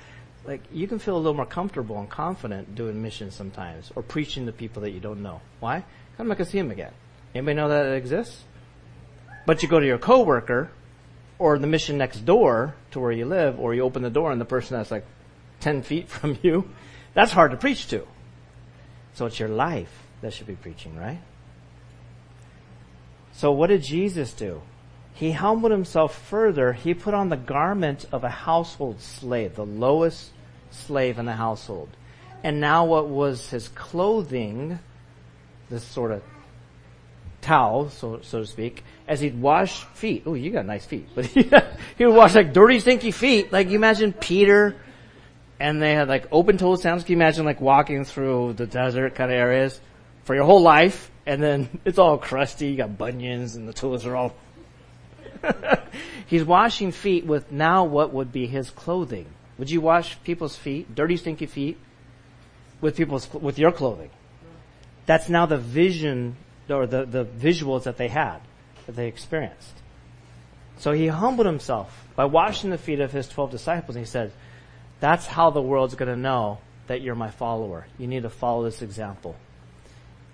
Like 0.44 0.62
you 0.72 0.86
can 0.86 1.00
feel 1.00 1.16
a 1.16 1.18
little 1.18 1.34
more 1.34 1.44
comfortable 1.44 1.98
and 1.98 2.08
confident 2.08 2.76
doing 2.76 3.02
missions 3.02 3.34
sometimes, 3.34 3.90
or 3.96 4.02
preaching 4.02 4.46
to 4.46 4.52
people 4.52 4.82
that 4.82 4.92
you 4.92 5.00
don't 5.00 5.22
know. 5.22 5.40
Why? 5.58 5.84
I'm 6.16 6.28
not 6.28 6.38
gonna 6.38 6.48
see 6.48 6.58
them 6.58 6.70
again. 6.70 6.92
Anybody 7.34 7.56
know 7.56 7.68
that 7.70 7.86
it 7.86 7.96
exists? 7.96 8.44
But 9.46 9.62
you 9.62 9.68
go 9.68 9.80
to 9.80 9.86
your 9.86 9.98
coworker, 9.98 10.70
or 11.38 11.58
the 11.58 11.66
mission 11.66 11.98
next 11.98 12.20
door 12.20 12.74
to 12.92 13.00
where 13.00 13.12
you 13.12 13.26
live, 13.26 13.58
or 13.58 13.74
you 13.74 13.82
open 13.82 14.02
the 14.02 14.10
door 14.10 14.32
and 14.32 14.40
the 14.40 14.44
person 14.44 14.76
that's 14.76 14.90
like 14.90 15.06
ten 15.60 15.82
feet 15.82 16.08
from 16.16 16.38
you. 16.42 16.70
That's 17.14 17.32
hard 17.32 17.52
to 17.52 17.56
preach 17.56 17.88
to. 17.88 18.06
So 19.14 19.26
it's 19.26 19.38
your 19.38 19.48
life 19.48 19.92
that 20.20 20.32
should 20.32 20.46
be 20.46 20.56
preaching, 20.56 20.96
right? 20.96 21.20
So 23.32 23.52
what 23.52 23.68
did 23.68 23.82
Jesus 23.82 24.32
do? 24.32 24.62
he 25.14 25.30
humbled 25.30 25.70
himself 25.70 26.14
further. 26.14 26.72
He 26.72 26.92
put 26.92 27.14
on 27.14 27.28
the 27.28 27.36
garment 27.36 28.04
of 28.10 28.24
a 28.24 28.28
household 28.28 29.00
slave, 29.00 29.54
the 29.54 29.64
lowest 29.64 30.30
slave 30.72 31.20
in 31.20 31.26
the 31.26 31.34
household. 31.34 31.88
And 32.42 32.60
now 32.60 32.84
what 32.84 33.08
was 33.08 33.50
his 33.50 33.68
clothing, 33.68 34.80
this 35.70 35.84
sort 35.84 36.10
of 36.10 36.22
towel, 37.44 37.90
so, 37.90 38.20
so 38.22 38.40
to 38.40 38.46
speak, 38.46 38.82
as 39.06 39.20
he'd 39.20 39.40
wash 39.40 39.84
feet. 39.94 40.24
Oh, 40.26 40.34
you 40.34 40.50
got 40.50 40.66
nice 40.66 40.84
feet. 40.84 41.08
But 41.14 41.26
he, 41.26 42.04
would 42.04 42.14
wash 42.14 42.34
like 42.34 42.52
dirty, 42.52 42.80
stinky 42.80 43.10
feet. 43.10 43.52
Like 43.52 43.68
you 43.68 43.76
imagine 43.76 44.12
Peter, 44.12 44.76
and 45.60 45.80
they 45.80 45.94
had 45.94 46.08
like 46.08 46.26
open 46.32 46.58
toe 46.58 46.76
sandals. 46.76 47.04
Can 47.04 47.12
you 47.12 47.18
imagine 47.18 47.44
like 47.44 47.60
walking 47.60 48.04
through 48.04 48.54
the 48.54 48.66
desert 48.66 49.14
kind 49.14 49.30
of 49.30 49.36
areas 49.36 49.80
for 50.24 50.34
your 50.34 50.44
whole 50.44 50.62
life? 50.62 51.10
And 51.26 51.42
then 51.42 51.68
it's 51.84 51.98
all 51.98 52.18
crusty. 52.18 52.68
You 52.68 52.76
got 52.76 52.98
bunions 52.98 53.56
and 53.56 53.68
the 53.68 53.72
toes 53.72 54.06
are 54.06 54.16
all 54.16 54.34
He's 56.26 56.44
washing 56.44 56.92
feet 56.92 57.26
with 57.26 57.52
now 57.52 57.84
what 57.84 58.12
would 58.12 58.32
be 58.32 58.46
his 58.46 58.70
clothing. 58.70 59.26
Would 59.58 59.70
you 59.70 59.80
wash 59.80 60.20
people's 60.24 60.56
feet, 60.56 60.94
dirty, 60.94 61.16
stinky 61.16 61.46
feet, 61.46 61.78
with 62.80 62.96
people's 62.96 63.32
with 63.32 63.58
your 63.58 63.72
clothing? 63.72 64.10
That's 65.06 65.28
now 65.28 65.46
the 65.46 65.58
vision 65.58 66.36
or 66.68 66.86
the, 66.86 67.04
the 67.04 67.24
visuals 67.24 67.84
that 67.84 67.96
they 67.96 68.08
had, 68.08 68.38
that 68.86 68.96
they 68.96 69.08
experienced. 69.08 69.74
So 70.78 70.92
he 70.92 71.06
humbled 71.06 71.46
himself 71.46 72.06
by 72.16 72.24
washing 72.24 72.70
the 72.70 72.78
feet 72.78 73.00
of 73.00 73.12
his 73.12 73.28
twelve 73.28 73.50
disciples. 73.50 73.96
And 73.96 74.04
he 74.04 74.10
said, 74.10 74.32
"That's 75.00 75.26
how 75.26 75.50
the 75.50 75.62
world's 75.62 75.94
going 75.94 76.10
to 76.10 76.16
know 76.16 76.58
that 76.86 77.00
you're 77.00 77.14
my 77.14 77.30
follower. 77.30 77.86
You 77.98 78.06
need 78.06 78.22
to 78.22 78.30
follow 78.30 78.64
this 78.64 78.82
example." 78.82 79.36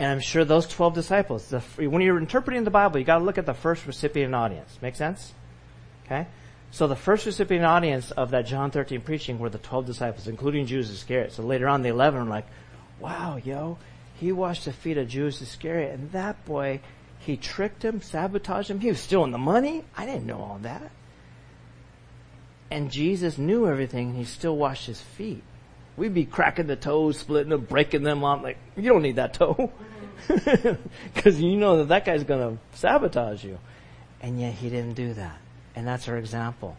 And 0.00 0.10
I'm 0.10 0.20
sure 0.20 0.46
those 0.46 0.66
12 0.66 0.94
disciples, 0.94 1.46
the, 1.48 1.60
when 1.60 2.00
you're 2.00 2.16
interpreting 2.16 2.64
the 2.64 2.70
Bible, 2.70 2.98
you 2.98 3.04
gotta 3.04 3.22
look 3.22 3.36
at 3.36 3.44
the 3.44 3.52
first 3.52 3.86
recipient 3.86 4.34
audience. 4.34 4.78
Make 4.80 4.96
sense? 4.96 5.34
Okay? 6.06 6.26
So 6.70 6.86
the 6.86 6.96
first 6.96 7.26
recipient 7.26 7.66
audience 7.66 8.10
of 8.10 8.30
that 8.30 8.46
John 8.46 8.70
13 8.70 9.02
preaching 9.02 9.38
were 9.38 9.50
the 9.50 9.58
12 9.58 9.84
disciples, 9.84 10.26
including 10.26 10.64
Judas 10.64 10.90
Iscariot. 10.90 11.32
So 11.32 11.42
later 11.42 11.68
on, 11.68 11.82
the 11.82 11.90
11 11.90 12.22
are 12.22 12.24
like, 12.24 12.46
wow, 12.98 13.36
yo, 13.36 13.76
he 14.20 14.32
washed 14.32 14.66
the 14.66 14.72
feet 14.72 14.98
of 14.98 15.08
Judas 15.08 15.40
Iscariot, 15.40 15.94
and 15.94 16.12
that 16.12 16.44
boy, 16.44 16.80
he 17.20 17.38
tricked 17.38 17.82
him, 17.82 18.02
sabotaged 18.02 18.70
him, 18.70 18.80
he 18.80 18.88
was 18.88 19.00
stealing 19.00 19.30
the 19.30 19.38
money. 19.38 19.82
I 19.96 20.04
didn't 20.04 20.26
know 20.26 20.38
all 20.38 20.58
that. 20.62 20.90
And 22.70 22.90
Jesus 22.90 23.38
knew 23.38 23.66
everything, 23.66 24.10
and 24.10 24.16
he 24.16 24.24
still 24.24 24.56
washed 24.56 24.86
his 24.86 25.00
feet. 25.00 25.42
We'd 25.96 26.14
be 26.14 26.26
cracking 26.26 26.66
the 26.66 26.76
toes, 26.76 27.18
splitting 27.18 27.48
them, 27.48 27.62
breaking 27.62 28.02
them 28.02 28.22
off. 28.22 28.42
Like, 28.42 28.58
you 28.76 28.90
don't 28.90 29.02
need 29.02 29.16
that 29.16 29.34
toe. 29.34 29.72
Because 31.14 31.40
you 31.40 31.56
know 31.56 31.78
that 31.78 31.88
that 31.88 32.04
guy's 32.04 32.24
going 32.24 32.56
to 32.56 32.78
sabotage 32.78 33.42
you. 33.42 33.58
And 34.20 34.38
yet 34.38 34.52
he 34.52 34.68
didn't 34.68 34.94
do 34.94 35.14
that. 35.14 35.38
And 35.74 35.86
that's 35.86 36.08
our 36.08 36.18
example. 36.18 36.76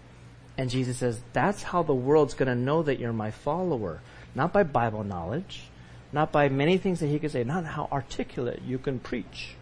And 0.58 0.70
Jesus 0.70 0.98
says, 0.98 1.20
that's 1.34 1.64
how 1.64 1.82
the 1.82 1.96
world's 1.96 2.36
going 2.36 2.50
to 2.50 2.56
know 2.56 2.84
that 2.84 3.00
you're 3.00 3.12
my 3.12 3.32
follower. 3.32 4.00
Not 4.36 4.54
by 4.54 4.64
Bible 4.64 5.04
knowledge, 5.04 5.64
not 6.14 6.32
by 6.32 6.50
many 6.50 6.78
things 6.78 7.00
that 7.00 7.08
he 7.08 7.20
could 7.20 7.32
say, 7.32 7.44
not 7.44 7.66
how 7.66 7.88
articulate 7.92 8.62
you 8.66 8.78
can 8.78 9.00
preach, 9.00 9.56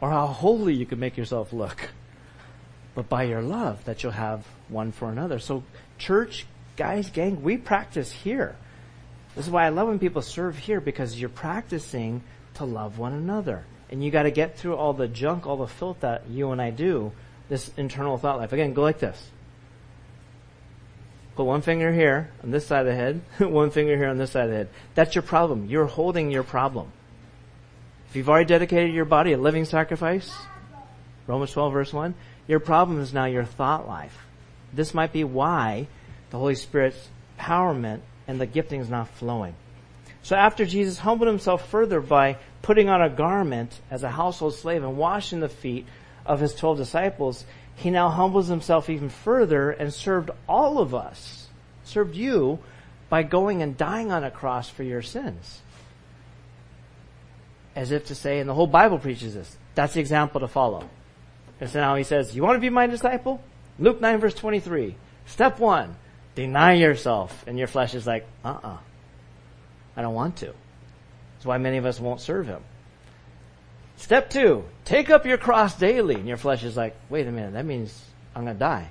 or 0.00 0.10
how 0.10 0.26
holy 0.26 0.74
you 0.74 0.86
can 0.86 0.98
make 0.98 1.16
yourself 1.16 1.52
look, 1.52 1.90
but 2.94 3.08
by 3.08 3.24
your 3.24 3.42
love 3.42 3.84
that 3.84 4.02
you'll 4.02 4.12
have 4.12 4.46
one 4.68 4.92
for 4.92 5.10
another. 5.10 5.38
So, 5.38 5.62
church, 5.98 6.46
guys, 6.76 7.10
gang, 7.10 7.42
we 7.42 7.56
practice 7.56 8.12
here. 8.12 8.56
This 9.34 9.46
is 9.46 9.50
why 9.50 9.66
I 9.66 9.68
love 9.70 9.88
when 9.88 9.98
people 9.98 10.22
serve 10.22 10.56
here 10.56 10.80
because 10.80 11.18
you're 11.18 11.28
practicing 11.28 12.22
to 12.54 12.64
love 12.64 12.98
one 12.98 13.12
another. 13.12 13.64
And 13.90 14.02
you 14.02 14.10
gotta 14.10 14.30
get 14.30 14.58
through 14.58 14.76
all 14.76 14.92
the 14.92 15.08
junk, 15.08 15.46
all 15.46 15.56
the 15.58 15.66
filth 15.66 16.00
that 16.00 16.28
you 16.28 16.50
and 16.50 16.60
I 16.60 16.70
do, 16.70 17.12
this 17.48 17.70
internal 17.76 18.18
thought 18.18 18.38
life. 18.38 18.52
Again, 18.52 18.72
go 18.72 18.82
like 18.82 18.98
this. 18.98 19.30
Put 21.36 21.44
one 21.44 21.60
finger 21.60 21.92
here 21.92 22.30
on 22.42 22.50
this 22.50 22.66
side 22.66 22.80
of 22.80 22.86
the 22.86 22.94
head, 22.94 23.20
one 23.38 23.70
finger 23.70 23.96
here 23.96 24.08
on 24.08 24.16
this 24.16 24.32
side 24.32 24.44
of 24.44 24.50
the 24.50 24.56
head. 24.56 24.68
That's 24.94 25.14
your 25.14 25.22
problem. 25.22 25.66
You're 25.66 25.86
holding 25.86 26.30
your 26.30 26.42
problem. 26.42 26.90
If 28.08 28.16
you've 28.16 28.30
already 28.30 28.46
dedicated 28.46 28.94
your 28.94 29.04
body 29.04 29.32
a 29.32 29.38
living 29.38 29.66
sacrifice, 29.66 30.34
Romans 31.26 31.52
12 31.52 31.72
verse 31.72 31.92
1, 31.92 32.14
your 32.48 32.60
problem 32.60 33.00
is 33.00 33.12
now 33.12 33.26
your 33.26 33.44
thought 33.44 33.86
life. 33.86 34.16
This 34.72 34.94
might 34.94 35.12
be 35.12 35.24
why 35.24 35.88
the 36.30 36.38
Holy 36.38 36.54
Spirit's 36.54 37.08
empowerment 37.38 38.00
and 38.26 38.40
the 38.40 38.46
gifting 38.46 38.80
is 38.80 38.88
not 38.88 39.08
flowing. 39.08 39.54
So 40.22 40.36
after 40.36 40.64
Jesus 40.64 40.98
humbled 40.98 41.28
himself 41.28 41.68
further 41.68 42.00
by 42.00 42.38
putting 42.62 42.88
on 42.88 43.02
a 43.02 43.10
garment 43.10 43.78
as 43.90 44.02
a 44.02 44.10
household 44.10 44.54
slave 44.54 44.82
and 44.82 44.96
washing 44.96 45.40
the 45.40 45.48
feet 45.48 45.86
of 46.24 46.40
his 46.40 46.54
12 46.54 46.78
disciples, 46.78 47.44
he 47.76 47.90
now 47.90 48.08
humbles 48.08 48.48
himself 48.48 48.90
even 48.90 49.08
further 49.08 49.70
and 49.70 49.92
served 49.92 50.30
all 50.48 50.78
of 50.78 50.94
us, 50.94 51.48
served 51.84 52.16
you 52.16 52.58
by 53.08 53.22
going 53.22 53.62
and 53.62 53.76
dying 53.76 54.10
on 54.10 54.24
a 54.24 54.30
cross 54.30 54.68
for 54.68 54.82
your 54.82 55.02
sins. 55.02 55.60
As 57.76 57.92
if 57.92 58.06
to 58.06 58.14
say, 58.14 58.40
and 58.40 58.48
the 58.48 58.54
whole 58.54 58.66
Bible 58.66 58.98
preaches 58.98 59.34
this, 59.34 59.56
that's 59.74 59.94
the 59.94 60.00
example 60.00 60.40
to 60.40 60.48
follow. 60.48 60.88
And 61.60 61.70
so 61.70 61.80
now 61.80 61.94
he 61.94 62.04
says, 62.04 62.34
you 62.34 62.42
want 62.42 62.56
to 62.56 62.60
be 62.60 62.70
my 62.70 62.86
disciple? 62.86 63.42
Luke 63.78 64.00
9 64.00 64.18
verse 64.18 64.34
23. 64.34 64.96
Step 65.26 65.58
one, 65.58 65.96
Deny 66.36 66.74
yourself. 66.74 67.44
And 67.48 67.58
your 67.58 67.66
flesh 67.66 67.94
is 67.94 68.06
like, 68.06 68.26
uh 68.44 68.48
uh-uh. 68.48 68.68
uh 68.68 68.78
I 69.96 70.02
don't 70.02 70.14
want 70.14 70.36
to. 70.36 70.52
That's 71.34 71.46
why 71.46 71.58
many 71.58 71.78
of 71.78 71.86
us 71.86 71.98
won't 71.98 72.20
serve 72.20 72.46
him. 72.46 72.62
Step 73.96 74.30
two, 74.30 74.64
take 74.84 75.10
up 75.10 75.26
your 75.26 75.38
cross 75.38 75.76
daily. 75.76 76.14
And 76.14 76.28
your 76.28 76.36
flesh 76.36 76.64
is 76.64 76.76
like, 76.76 76.94
wait 77.08 77.26
a 77.26 77.32
minute, 77.32 77.54
that 77.54 77.64
means 77.64 78.04
I'm 78.34 78.44
going 78.44 78.56
to 78.56 78.60
die 78.60 78.90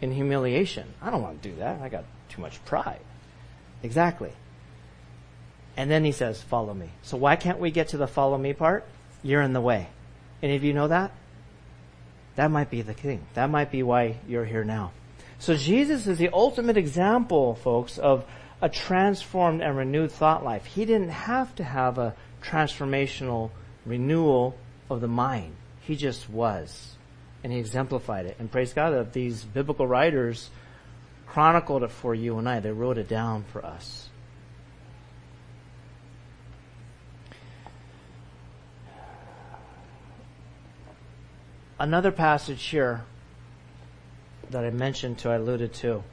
in 0.00 0.12
humiliation. 0.12 0.92
I 1.00 1.10
don't 1.10 1.22
want 1.22 1.42
to 1.42 1.48
do 1.50 1.56
that. 1.56 1.80
I 1.80 1.88
got 1.88 2.04
too 2.28 2.40
much 2.40 2.64
pride. 2.64 3.00
Exactly. 3.82 4.32
And 5.76 5.90
then 5.90 6.04
he 6.04 6.12
says, 6.12 6.42
follow 6.42 6.74
me. 6.74 6.90
So 7.02 7.16
why 7.16 7.36
can't 7.36 7.60
we 7.60 7.70
get 7.70 7.88
to 7.88 7.96
the 7.96 8.06
follow 8.06 8.36
me 8.36 8.52
part? 8.52 8.84
You're 9.22 9.42
in 9.42 9.52
the 9.52 9.60
way. 9.60 9.88
Any 10.42 10.56
of 10.56 10.64
you 10.64 10.72
know 10.72 10.88
that? 10.88 11.12
That 12.36 12.50
might 12.50 12.70
be 12.70 12.82
the 12.82 12.94
thing. 12.94 13.24
That 13.34 13.50
might 13.50 13.70
be 13.70 13.82
why 13.82 14.16
you're 14.26 14.44
here 14.44 14.64
now. 14.64 14.92
So 15.38 15.56
Jesus 15.56 16.06
is 16.06 16.18
the 16.18 16.30
ultimate 16.32 16.76
example, 16.76 17.54
folks, 17.54 17.98
of 17.98 18.24
a 18.60 18.68
transformed 18.68 19.62
and 19.62 19.76
renewed 19.76 20.12
thought 20.12 20.44
life. 20.44 20.66
He 20.66 20.84
didn't 20.84 21.10
have 21.10 21.54
to 21.56 21.64
have 21.64 21.98
a 21.98 22.14
transformational 22.42 23.50
renewal 23.90 24.56
of 24.88 25.00
the 25.00 25.08
mind. 25.08 25.54
He 25.82 25.96
just 25.96 26.30
was. 26.30 26.96
And 27.42 27.52
he 27.52 27.58
exemplified 27.58 28.26
it. 28.26 28.36
And 28.38 28.50
praise 28.50 28.72
God 28.72 28.90
that 28.90 29.12
these 29.12 29.44
biblical 29.44 29.86
writers 29.86 30.50
chronicled 31.26 31.82
it 31.82 31.90
for 31.90 32.14
you 32.14 32.38
and 32.38 32.48
I. 32.48 32.60
They 32.60 32.70
wrote 32.70 32.98
it 32.98 33.08
down 33.08 33.44
for 33.52 33.64
us. 33.64 34.08
Another 41.78 42.12
passage 42.12 42.62
here 42.62 43.04
that 44.50 44.64
I 44.64 44.70
mentioned 44.70 45.18
to, 45.20 45.30
I 45.30 45.36
alluded 45.36 45.72
to. 45.74 46.04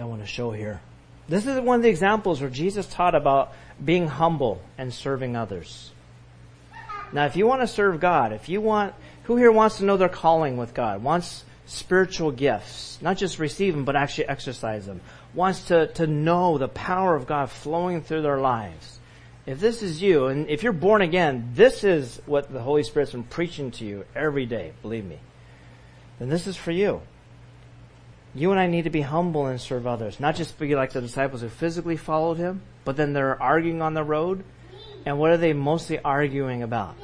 I 0.00 0.04
want 0.04 0.20
to 0.20 0.26
show 0.26 0.50
here. 0.50 0.80
This 1.28 1.46
is 1.46 1.60
one 1.60 1.76
of 1.76 1.82
the 1.82 1.90
examples 1.90 2.40
where 2.40 2.50
Jesus 2.50 2.86
taught 2.86 3.14
about 3.14 3.52
being 3.84 4.08
humble 4.08 4.62
and 4.78 4.92
serving 4.92 5.36
others. 5.36 5.90
Now, 7.12 7.26
if 7.26 7.36
you 7.36 7.46
want 7.46 7.62
to 7.62 7.66
serve 7.66 8.00
God, 8.00 8.32
if 8.32 8.48
you 8.48 8.60
want, 8.60 8.94
who 9.24 9.36
here 9.36 9.52
wants 9.52 9.78
to 9.78 9.84
know 9.84 9.96
their 9.96 10.08
calling 10.08 10.56
with 10.56 10.74
God? 10.74 11.02
Wants 11.02 11.44
spiritual 11.66 12.30
gifts, 12.30 12.98
not 13.02 13.18
just 13.18 13.38
receive 13.38 13.74
them, 13.74 13.84
but 13.84 13.94
actually 13.94 14.28
exercise 14.28 14.86
them. 14.86 15.02
Wants 15.34 15.66
to, 15.66 15.88
to 15.94 16.06
know 16.06 16.56
the 16.56 16.68
power 16.68 17.14
of 17.14 17.26
God 17.26 17.50
flowing 17.50 18.02
through 18.02 18.22
their 18.22 18.38
lives. 18.38 18.98
If 19.44 19.60
this 19.60 19.82
is 19.82 20.02
you, 20.02 20.26
and 20.26 20.48
if 20.48 20.62
you're 20.62 20.72
born 20.72 21.02
again, 21.02 21.52
this 21.54 21.84
is 21.84 22.20
what 22.26 22.52
the 22.52 22.60
Holy 22.60 22.82
Spirit's 22.82 23.12
been 23.12 23.22
preaching 23.22 23.70
to 23.72 23.84
you 23.84 24.04
every 24.14 24.46
day, 24.46 24.72
believe 24.82 25.04
me. 25.04 25.18
Then 26.18 26.28
this 26.28 26.46
is 26.46 26.56
for 26.56 26.70
you. 26.70 27.02
You 28.38 28.52
and 28.52 28.60
I 28.60 28.68
need 28.68 28.84
to 28.84 28.90
be 28.90 29.00
humble 29.00 29.46
and 29.46 29.60
serve 29.60 29.84
others. 29.84 30.20
Not 30.20 30.36
just 30.36 30.56
be 30.60 30.76
like 30.76 30.92
the 30.92 31.00
disciples 31.00 31.40
who 31.40 31.48
physically 31.48 31.96
followed 31.96 32.36
him, 32.36 32.62
but 32.84 32.96
then 32.96 33.12
they're 33.12 33.40
arguing 33.42 33.82
on 33.82 33.94
the 33.94 34.04
road. 34.04 34.44
And 35.04 35.18
what 35.18 35.32
are 35.32 35.36
they 35.36 35.52
mostly 35.52 35.98
arguing 35.98 36.62
about? 36.62 36.94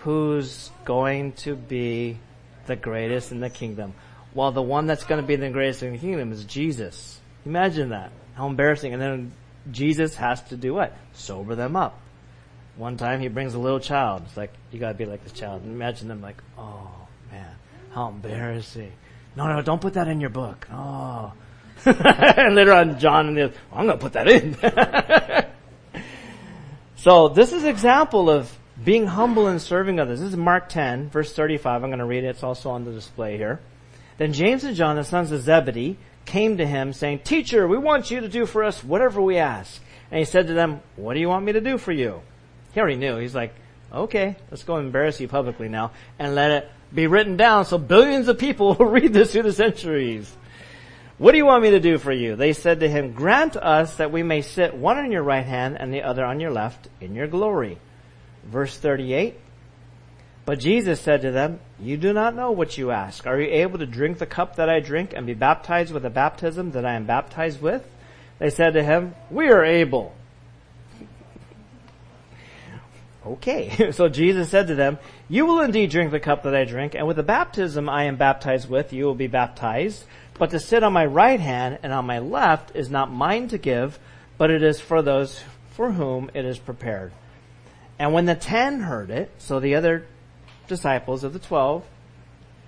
Who's 0.00 0.70
going 0.84 1.32
to 1.44 1.56
be 1.56 2.18
the 2.66 2.76
greatest 2.76 3.32
in 3.32 3.40
the 3.40 3.48
kingdom? 3.48 3.94
Well, 4.34 4.52
the 4.52 4.60
one 4.60 4.86
that's 4.86 5.04
going 5.04 5.20
to 5.20 5.26
be 5.26 5.36
the 5.36 5.48
greatest 5.48 5.82
in 5.82 5.92
the 5.92 5.98
kingdom 5.98 6.30
is 6.32 6.44
Jesus. 6.44 7.18
Imagine 7.46 7.88
that. 7.88 8.12
How 8.34 8.48
embarrassing. 8.48 8.92
And 8.92 9.00
then 9.00 9.32
Jesus 9.70 10.14
has 10.16 10.42
to 10.50 10.58
do 10.58 10.74
what? 10.74 10.94
Sober 11.14 11.54
them 11.54 11.74
up. 11.74 11.98
One 12.76 12.98
time 12.98 13.20
he 13.20 13.28
brings 13.28 13.54
a 13.54 13.58
little 13.58 13.80
child. 13.80 14.24
It's 14.26 14.36
like, 14.36 14.52
you 14.72 14.78
gotta 14.78 14.92
be 14.92 15.06
like 15.06 15.24
this 15.24 15.32
child. 15.32 15.64
Imagine 15.64 16.08
them 16.08 16.20
like, 16.20 16.36
oh 16.58 16.90
man, 17.32 17.54
how 17.92 18.08
embarrassing. 18.08 18.92
No, 19.38 19.46
no, 19.46 19.62
don't 19.62 19.80
put 19.80 19.94
that 19.94 20.08
in 20.08 20.20
your 20.20 20.30
book. 20.30 20.66
Oh. 20.68 21.32
and 21.86 22.56
later 22.56 22.72
on, 22.72 22.98
John 22.98 23.28
and 23.28 23.36
the, 23.36 23.52
I'm 23.72 23.86
going 23.86 23.96
to 23.96 24.04
put 24.04 24.14
that 24.14 24.26
in. 24.26 24.56
so 26.96 27.28
this 27.28 27.52
is 27.52 27.62
example 27.62 28.28
of 28.30 28.52
being 28.82 29.06
humble 29.06 29.46
and 29.46 29.62
serving 29.62 30.00
others. 30.00 30.18
This 30.18 30.30
is 30.30 30.36
Mark 30.36 30.68
10, 30.68 31.10
verse 31.10 31.32
35. 31.32 31.84
I'm 31.84 31.88
going 31.88 32.00
to 32.00 32.04
read 32.04 32.24
it. 32.24 32.30
It's 32.30 32.42
also 32.42 32.70
on 32.70 32.84
the 32.84 32.90
display 32.90 33.36
here. 33.36 33.60
Then 34.16 34.32
James 34.32 34.64
and 34.64 34.74
John, 34.74 34.96
the 34.96 35.04
sons 35.04 35.30
of 35.30 35.40
Zebedee, 35.42 35.98
came 36.24 36.56
to 36.56 36.66
him 36.66 36.92
saying, 36.92 37.20
Teacher, 37.20 37.68
we 37.68 37.78
want 37.78 38.10
you 38.10 38.18
to 38.22 38.28
do 38.28 38.44
for 38.44 38.64
us 38.64 38.82
whatever 38.82 39.22
we 39.22 39.36
ask. 39.36 39.80
And 40.10 40.18
he 40.18 40.24
said 40.24 40.48
to 40.48 40.52
them, 40.52 40.80
What 40.96 41.14
do 41.14 41.20
you 41.20 41.28
want 41.28 41.44
me 41.44 41.52
to 41.52 41.60
do 41.60 41.78
for 41.78 41.92
you? 41.92 42.22
He 42.74 42.80
already 42.80 42.96
knew. 42.96 43.18
He's 43.18 43.36
like, 43.36 43.54
Okay, 43.94 44.34
let's 44.50 44.64
go 44.64 44.78
embarrass 44.78 45.20
you 45.20 45.28
publicly 45.28 45.68
now 45.68 45.92
and 46.18 46.34
let 46.34 46.50
it 46.50 46.70
be 46.92 47.06
written 47.06 47.36
down 47.36 47.64
so 47.64 47.78
billions 47.78 48.28
of 48.28 48.38
people 48.38 48.74
will 48.78 48.86
read 48.86 49.12
this 49.12 49.32
through 49.32 49.42
the 49.42 49.52
centuries. 49.52 50.34
What 51.18 51.32
do 51.32 51.38
you 51.38 51.46
want 51.46 51.64
me 51.64 51.70
to 51.70 51.80
do 51.80 51.98
for 51.98 52.12
you? 52.12 52.36
They 52.36 52.52
said 52.52 52.80
to 52.80 52.88
him, 52.88 53.12
grant 53.12 53.56
us 53.56 53.96
that 53.96 54.12
we 54.12 54.22
may 54.22 54.40
sit 54.40 54.74
one 54.74 54.98
on 54.98 55.10
your 55.10 55.24
right 55.24 55.44
hand 55.44 55.76
and 55.80 55.92
the 55.92 56.02
other 56.02 56.24
on 56.24 56.38
your 56.38 56.52
left 56.52 56.88
in 57.00 57.14
your 57.14 57.26
glory. 57.26 57.78
Verse 58.44 58.76
38. 58.78 59.34
But 60.44 60.60
Jesus 60.60 61.00
said 61.00 61.22
to 61.22 61.32
them, 61.32 61.58
you 61.80 61.96
do 61.96 62.12
not 62.12 62.34
know 62.34 62.52
what 62.52 62.78
you 62.78 62.90
ask. 62.90 63.26
Are 63.26 63.38
you 63.38 63.50
able 63.50 63.80
to 63.80 63.86
drink 63.86 64.18
the 64.18 64.26
cup 64.26 64.56
that 64.56 64.70
I 64.70 64.80
drink 64.80 65.12
and 65.14 65.26
be 65.26 65.34
baptized 65.34 65.92
with 65.92 66.04
the 66.04 66.10
baptism 66.10 66.70
that 66.70 66.86
I 66.86 66.94
am 66.94 67.04
baptized 67.04 67.60
with? 67.60 67.86
They 68.38 68.50
said 68.50 68.74
to 68.74 68.82
him, 68.82 69.14
we 69.30 69.48
are 69.50 69.64
able. 69.64 70.14
Okay. 73.32 73.90
so 73.92 74.08
Jesus 74.08 74.48
said 74.48 74.68
to 74.68 74.74
them, 74.74 74.98
You 75.28 75.46
will 75.46 75.60
indeed 75.60 75.90
drink 75.90 76.10
the 76.10 76.20
cup 76.20 76.44
that 76.44 76.54
I 76.54 76.64
drink, 76.64 76.94
and 76.94 77.06
with 77.06 77.16
the 77.16 77.22
baptism 77.22 77.88
I 77.88 78.04
am 78.04 78.16
baptized 78.16 78.68
with, 78.68 78.92
you 78.92 79.04
will 79.04 79.14
be 79.14 79.26
baptized. 79.26 80.04
But 80.38 80.50
to 80.50 80.60
sit 80.60 80.82
on 80.82 80.92
my 80.92 81.04
right 81.04 81.40
hand 81.40 81.80
and 81.82 81.92
on 81.92 82.06
my 82.06 82.20
left 82.20 82.74
is 82.76 82.90
not 82.90 83.10
mine 83.10 83.48
to 83.48 83.58
give, 83.58 83.98
but 84.38 84.50
it 84.50 84.62
is 84.62 84.80
for 84.80 85.02
those 85.02 85.42
for 85.72 85.92
whom 85.92 86.30
it 86.32 86.44
is 86.44 86.58
prepared. 86.58 87.12
And 87.98 88.12
when 88.12 88.26
the 88.26 88.34
ten 88.34 88.80
heard 88.80 89.10
it, 89.10 89.30
so 89.38 89.60
the 89.60 89.74
other 89.74 90.06
disciples 90.68 91.24
of 91.24 91.32
the 91.32 91.38
twelve, 91.38 91.84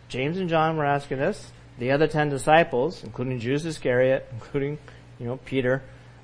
James 0.08 0.38
and 0.38 0.48
John 0.48 0.76
were 0.76 0.84
asking 0.84 1.18
this, 1.18 1.52
the 1.78 1.92
other 1.92 2.08
ten 2.08 2.28
disciples, 2.28 3.04
including 3.04 3.38
Judas 3.38 3.64
Iscariot, 3.64 4.28
including, 4.32 4.78
you 5.18 5.26
know, 5.26 5.36
Peter, 5.36 5.82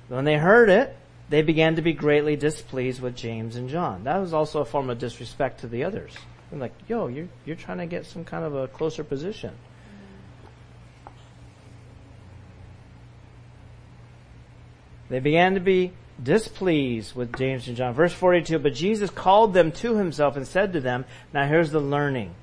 when 0.09 0.25
they 0.25 0.37
heard 0.37 0.69
it, 0.69 0.95
they 1.29 1.41
began 1.41 1.75
to 1.75 1.81
be 1.81 1.93
greatly 1.93 2.35
displeased 2.35 3.01
with 3.01 3.15
James 3.15 3.55
and 3.55 3.69
John. 3.69 4.03
That 4.05 4.17
was 4.17 4.33
also 4.33 4.61
a 4.61 4.65
form 4.65 4.89
of 4.89 4.99
disrespect 4.99 5.61
to 5.61 5.67
the 5.67 5.83
others. 5.83 6.13
They're 6.49 6.59
like, 6.59 6.73
yo, 6.87 7.07
you're, 7.07 7.27
you're 7.45 7.57
trying 7.57 7.79
to 7.79 7.85
get 7.85 8.05
some 8.05 8.23
kind 8.23 8.45
of 8.45 8.55
a 8.55 8.67
closer 8.67 9.03
position. 9.03 9.53
They 15.09 15.19
began 15.19 15.53
to 15.55 15.59
be 15.59 15.93
displeased 16.21 17.15
with 17.15 17.35
James 17.37 17.67
and 17.67 17.77
John. 17.77 17.93
Verse 17.93 18.13
42, 18.13 18.59
but 18.59 18.73
Jesus 18.73 19.09
called 19.09 19.53
them 19.53 19.71
to 19.73 19.95
himself 19.95 20.35
and 20.35 20.47
said 20.47 20.73
to 20.73 20.81
them, 20.81 21.05
now 21.33 21.47
here's 21.47 21.71
the 21.71 21.79
learning. 21.79 22.33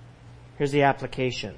Here's 0.56 0.72
the 0.72 0.82
application. 0.82 1.54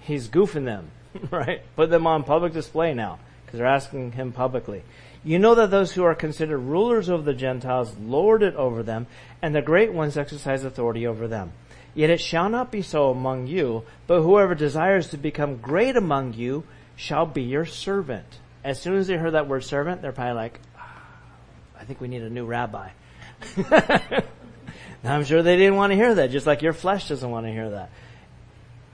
He's 0.00 0.28
goofing 0.28 0.64
them, 0.64 0.90
right? 1.30 1.62
Put 1.76 1.90
them 1.90 2.06
on 2.06 2.24
public 2.24 2.52
display 2.52 2.94
now 2.94 3.18
because 3.44 3.58
they're 3.58 3.66
asking 3.66 4.12
him 4.12 4.32
publicly. 4.32 4.82
You 5.24 5.38
know 5.38 5.54
that 5.54 5.70
those 5.70 5.92
who 5.92 6.02
are 6.02 6.14
considered 6.14 6.58
rulers 6.58 7.08
over 7.08 7.22
the 7.22 7.34
Gentiles 7.34 7.94
lord 7.98 8.42
it 8.42 8.54
over 8.56 8.82
them, 8.82 9.06
and 9.40 9.54
the 9.54 9.62
great 9.62 9.92
ones 9.92 10.16
exercise 10.16 10.64
authority 10.64 11.06
over 11.06 11.28
them. 11.28 11.52
Yet 11.94 12.10
it 12.10 12.20
shall 12.20 12.48
not 12.48 12.72
be 12.72 12.82
so 12.82 13.10
among 13.10 13.46
you, 13.46 13.84
but 14.06 14.22
whoever 14.22 14.54
desires 14.54 15.08
to 15.10 15.16
become 15.16 15.58
great 15.58 15.96
among 15.96 16.34
you 16.34 16.64
shall 16.96 17.26
be 17.26 17.42
your 17.42 17.66
servant. 17.66 18.26
As 18.64 18.80
soon 18.80 18.96
as 18.96 19.06
they 19.06 19.16
heard 19.16 19.34
that 19.34 19.48
word 19.48 19.64
servant, 19.64 20.02
they're 20.02 20.12
probably 20.12 20.34
like, 20.34 20.60
ah, 20.76 21.02
I 21.78 21.84
think 21.84 22.00
we 22.00 22.08
need 22.08 22.22
a 22.22 22.30
new 22.30 22.46
rabbi. 22.46 22.90
now 23.70 24.22
I'm 25.04 25.24
sure 25.24 25.42
they 25.42 25.56
didn't 25.56 25.76
want 25.76 25.90
to 25.90 25.96
hear 25.96 26.14
that, 26.16 26.30
just 26.30 26.46
like 26.46 26.62
your 26.62 26.72
flesh 26.72 27.08
doesn't 27.08 27.30
want 27.30 27.46
to 27.46 27.52
hear 27.52 27.70
that. 27.70 27.90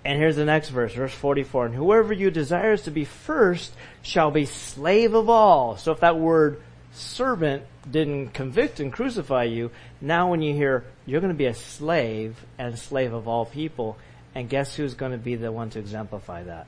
And 0.04 0.18
here's 0.18 0.36
the 0.36 0.44
next 0.44 0.70
verse, 0.70 0.94
verse 0.94 1.12
44. 1.12 1.66
And 1.66 1.74
whoever 1.74 2.12
you 2.12 2.30
desires 2.30 2.82
to 2.82 2.90
be 2.90 3.04
first 3.04 3.72
shall 4.02 4.30
be 4.30 4.44
slave 4.44 5.14
of 5.14 5.28
all. 5.28 5.76
So 5.76 5.92
if 5.92 6.00
that 6.00 6.18
word 6.18 6.62
servant 6.92 7.64
didn't 7.90 8.28
convict 8.28 8.80
and 8.80 8.92
crucify 8.92 9.44
you, 9.44 9.70
now 10.00 10.30
when 10.30 10.42
you 10.42 10.54
hear 10.54 10.84
you're 11.04 11.20
going 11.20 11.32
to 11.32 11.38
be 11.38 11.46
a 11.46 11.54
slave 11.54 12.36
and 12.58 12.78
slave 12.78 13.12
of 13.12 13.28
all 13.28 13.44
people, 13.44 13.98
and 14.34 14.48
guess 14.48 14.74
who's 14.74 14.94
going 14.94 15.12
to 15.12 15.18
be 15.18 15.34
the 15.34 15.50
one 15.50 15.70
to 15.70 15.78
exemplify 15.78 16.44
that? 16.44 16.66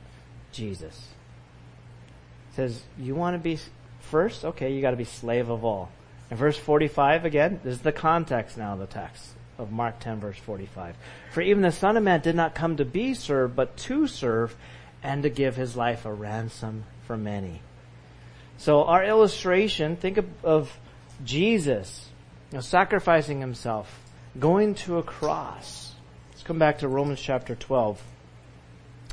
Jesus. 0.52 1.08
It 2.50 2.56
says, 2.56 2.82
you 2.98 3.14
want 3.14 3.34
to 3.34 3.38
be 3.38 3.58
first? 4.00 4.44
Okay, 4.44 4.72
you 4.72 4.82
got 4.82 4.90
to 4.90 4.96
be 4.96 5.04
slave 5.04 5.50
of 5.50 5.64
all. 5.64 5.90
And 6.30 6.38
verse 6.38 6.56
45 6.56 7.24
again, 7.24 7.60
this 7.62 7.74
is 7.74 7.82
the 7.82 7.92
context 7.92 8.58
now 8.58 8.72
of 8.72 8.80
the 8.80 8.86
text 8.86 9.34
of 9.60 9.70
Mark 9.70 10.00
10 10.00 10.20
verse 10.20 10.38
45. 10.38 10.96
For 11.32 11.42
even 11.42 11.62
the 11.62 11.70
Son 11.70 11.96
of 11.96 12.02
Man 12.02 12.20
did 12.20 12.34
not 12.34 12.54
come 12.54 12.76
to 12.78 12.84
be 12.84 13.14
served, 13.14 13.54
but 13.54 13.76
to 13.78 14.06
serve 14.06 14.56
and 15.02 15.22
to 15.22 15.30
give 15.30 15.56
his 15.56 15.76
life 15.76 16.04
a 16.04 16.12
ransom 16.12 16.84
for 17.06 17.16
many. 17.16 17.62
So 18.58 18.84
our 18.84 19.04
illustration, 19.04 19.96
think 19.96 20.18
of, 20.18 20.26
of 20.44 20.78
Jesus, 21.24 22.08
you 22.50 22.56
know, 22.56 22.62
sacrificing 22.62 23.40
himself, 23.40 24.00
going 24.38 24.74
to 24.76 24.98
a 24.98 25.02
cross. 25.02 25.92
Let's 26.30 26.42
come 26.42 26.58
back 26.58 26.78
to 26.78 26.88
Romans 26.88 27.20
chapter 27.20 27.54
12. 27.54 28.02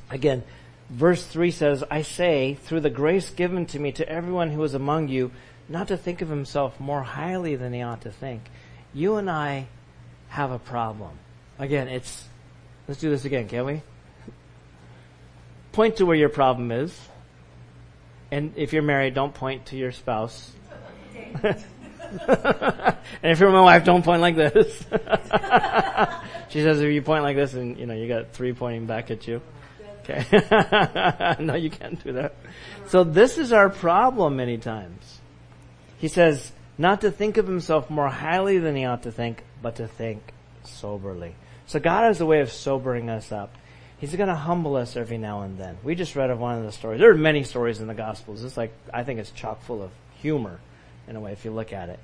Again, 0.10 0.44
verse 0.90 1.24
3 1.24 1.52
says, 1.52 1.84
I 1.90 2.02
say, 2.02 2.56
through 2.56 2.82
the 2.82 2.90
grace 2.90 3.30
given 3.30 3.66
to 3.68 3.80
me 3.80 3.92
to 3.94 4.08
everyone 4.08 4.52
who 4.52 4.64
is 4.64 4.74
among 4.74 5.10
you, 5.10 5.32
not 5.70 5.90
to 5.90 5.98
think 5.98 6.22
of 6.22 6.30
himself 6.30 6.80
more 6.80 7.04
highly 7.04 7.56
than 7.56 7.74
he 7.74 7.82
ought 7.82 8.02
to 8.02 8.12
think. 8.12 8.44
You 8.94 9.16
and 9.16 9.30
I 9.30 9.68
have 10.30 10.52
a 10.52 10.60
problem. 10.60 11.12
Again, 11.60 11.88
it's, 11.88 12.24
let's 12.88 13.00
do 13.00 13.10
this 13.10 13.26
again, 13.26 13.48
can 13.48 13.66
we? 13.66 13.82
Point 15.72 15.98
to 15.98 16.06
where 16.06 16.16
your 16.16 16.30
problem 16.30 16.72
is. 16.72 16.98
And 18.32 18.54
if 18.56 18.74
you're 18.74 18.84
married, 18.84 19.14
don't 19.14 19.34
point 19.34 19.68
to 19.68 19.78
your 19.78 19.92
spouse. 19.92 20.52
and 21.44 21.66
if 23.24 23.40
you're 23.40 23.52
my 23.52 23.62
wife, 23.62 23.84
don't 23.84 24.04
point 24.04 24.22
like 24.22 24.36
this. 24.36 24.86
she 26.50 26.62
says 26.62 26.82
if 26.82 26.92
you 26.92 27.02
point 27.02 27.24
like 27.24 27.36
this 27.36 27.54
and, 27.54 27.78
you 27.78 27.86
know, 27.86 27.94
you 27.94 28.08
got 28.08 28.32
three 28.34 28.54
pointing 28.54 28.86
back 28.86 29.12
at 29.12 29.28
you. 29.28 29.42
Okay. 30.04 30.26
no, 31.40 31.56
you 31.56 31.70
can't 31.70 32.02
do 32.04 32.14
that. 32.14 32.36
So 32.88 33.04
this 33.04 33.38
is 33.38 33.52
our 33.52 33.70
problem 33.70 34.38
many 34.38 34.58
times. 34.58 35.20
He 35.98 36.08
says, 36.08 36.52
not 36.78 37.02
to 37.02 37.12
think 37.12 37.38
of 37.38 37.48
himself 37.48 37.90
more 37.90 38.10
highly 38.10 38.60
than 38.60 38.76
he 38.76 38.86
ought 38.86 39.04
to 39.04 39.12
think, 39.12 39.44
but 39.62 39.76
to 39.78 39.88
think 39.88 40.34
soberly. 40.64 41.36
So 41.66 41.80
God 41.80 42.04
has 42.04 42.22
a 42.22 42.26
way 42.26 42.42
of 42.42 42.52
sobering 42.52 43.10
us 43.10 43.32
up. 43.32 43.54
He's 43.98 44.16
going 44.16 44.30
to 44.30 44.36
humble 44.36 44.76
us 44.76 44.96
every 44.96 45.18
now 45.18 45.42
and 45.42 45.58
then. 45.58 45.78
We 45.84 45.96
just 45.96 46.16
read 46.16 46.30
of 46.30 46.40
one 46.40 46.58
of 46.58 46.64
the 46.64 46.72
stories. 46.72 47.00
There 47.00 47.10
are 47.10 47.16
many 47.16 47.44
stories 47.44 47.80
in 47.80 47.88
the 47.88 47.96
Gospels. 47.96 48.44
It's 48.44 48.58
like, 48.58 48.72
I 48.94 49.04
think 49.04 49.20
it's 49.20 49.32
chock 49.32 49.62
full 49.64 49.82
of 49.82 49.92
humor 50.22 50.60
in 51.08 51.16
a 51.16 51.20
way 51.20 51.32
if 51.32 51.46
you 51.46 51.52
look 51.52 51.74
at 51.74 51.90
it. 51.90 52.00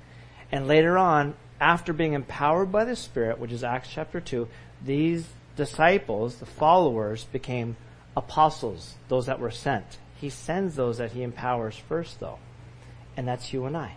And 0.50 0.66
later 0.66 0.98
on, 0.98 1.34
after 1.60 1.92
being 1.92 2.14
empowered 2.14 2.72
by 2.72 2.84
the 2.84 2.96
Spirit, 2.96 3.38
which 3.38 3.52
is 3.52 3.62
Acts 3.62 3.88
chapter 3.92 4.20
2, 4.20 4.48
these 4.84 5.26
disciples, 5.56 6.36
the 6.36 6.46
followers, 6.46 7.24
became 7.24 7.76
apostles, 8.16 8.94
those 9.08 9.26
that 9.26 9.40
were 9.40 9.50
sent. 9.50 9.98
He 10.20 10.30
sends 10.30 10.74
those 10.76 10.98
that 10.98 11.12
he 11.12 11.22
empowers 11.22 11.76
first 11.76 12.20
though. 12.20 12.38
And 13.16 13.26
that's 13.26 13.52
you 13.52 13.66
and 13.66 13.76
I. 13.76 13.94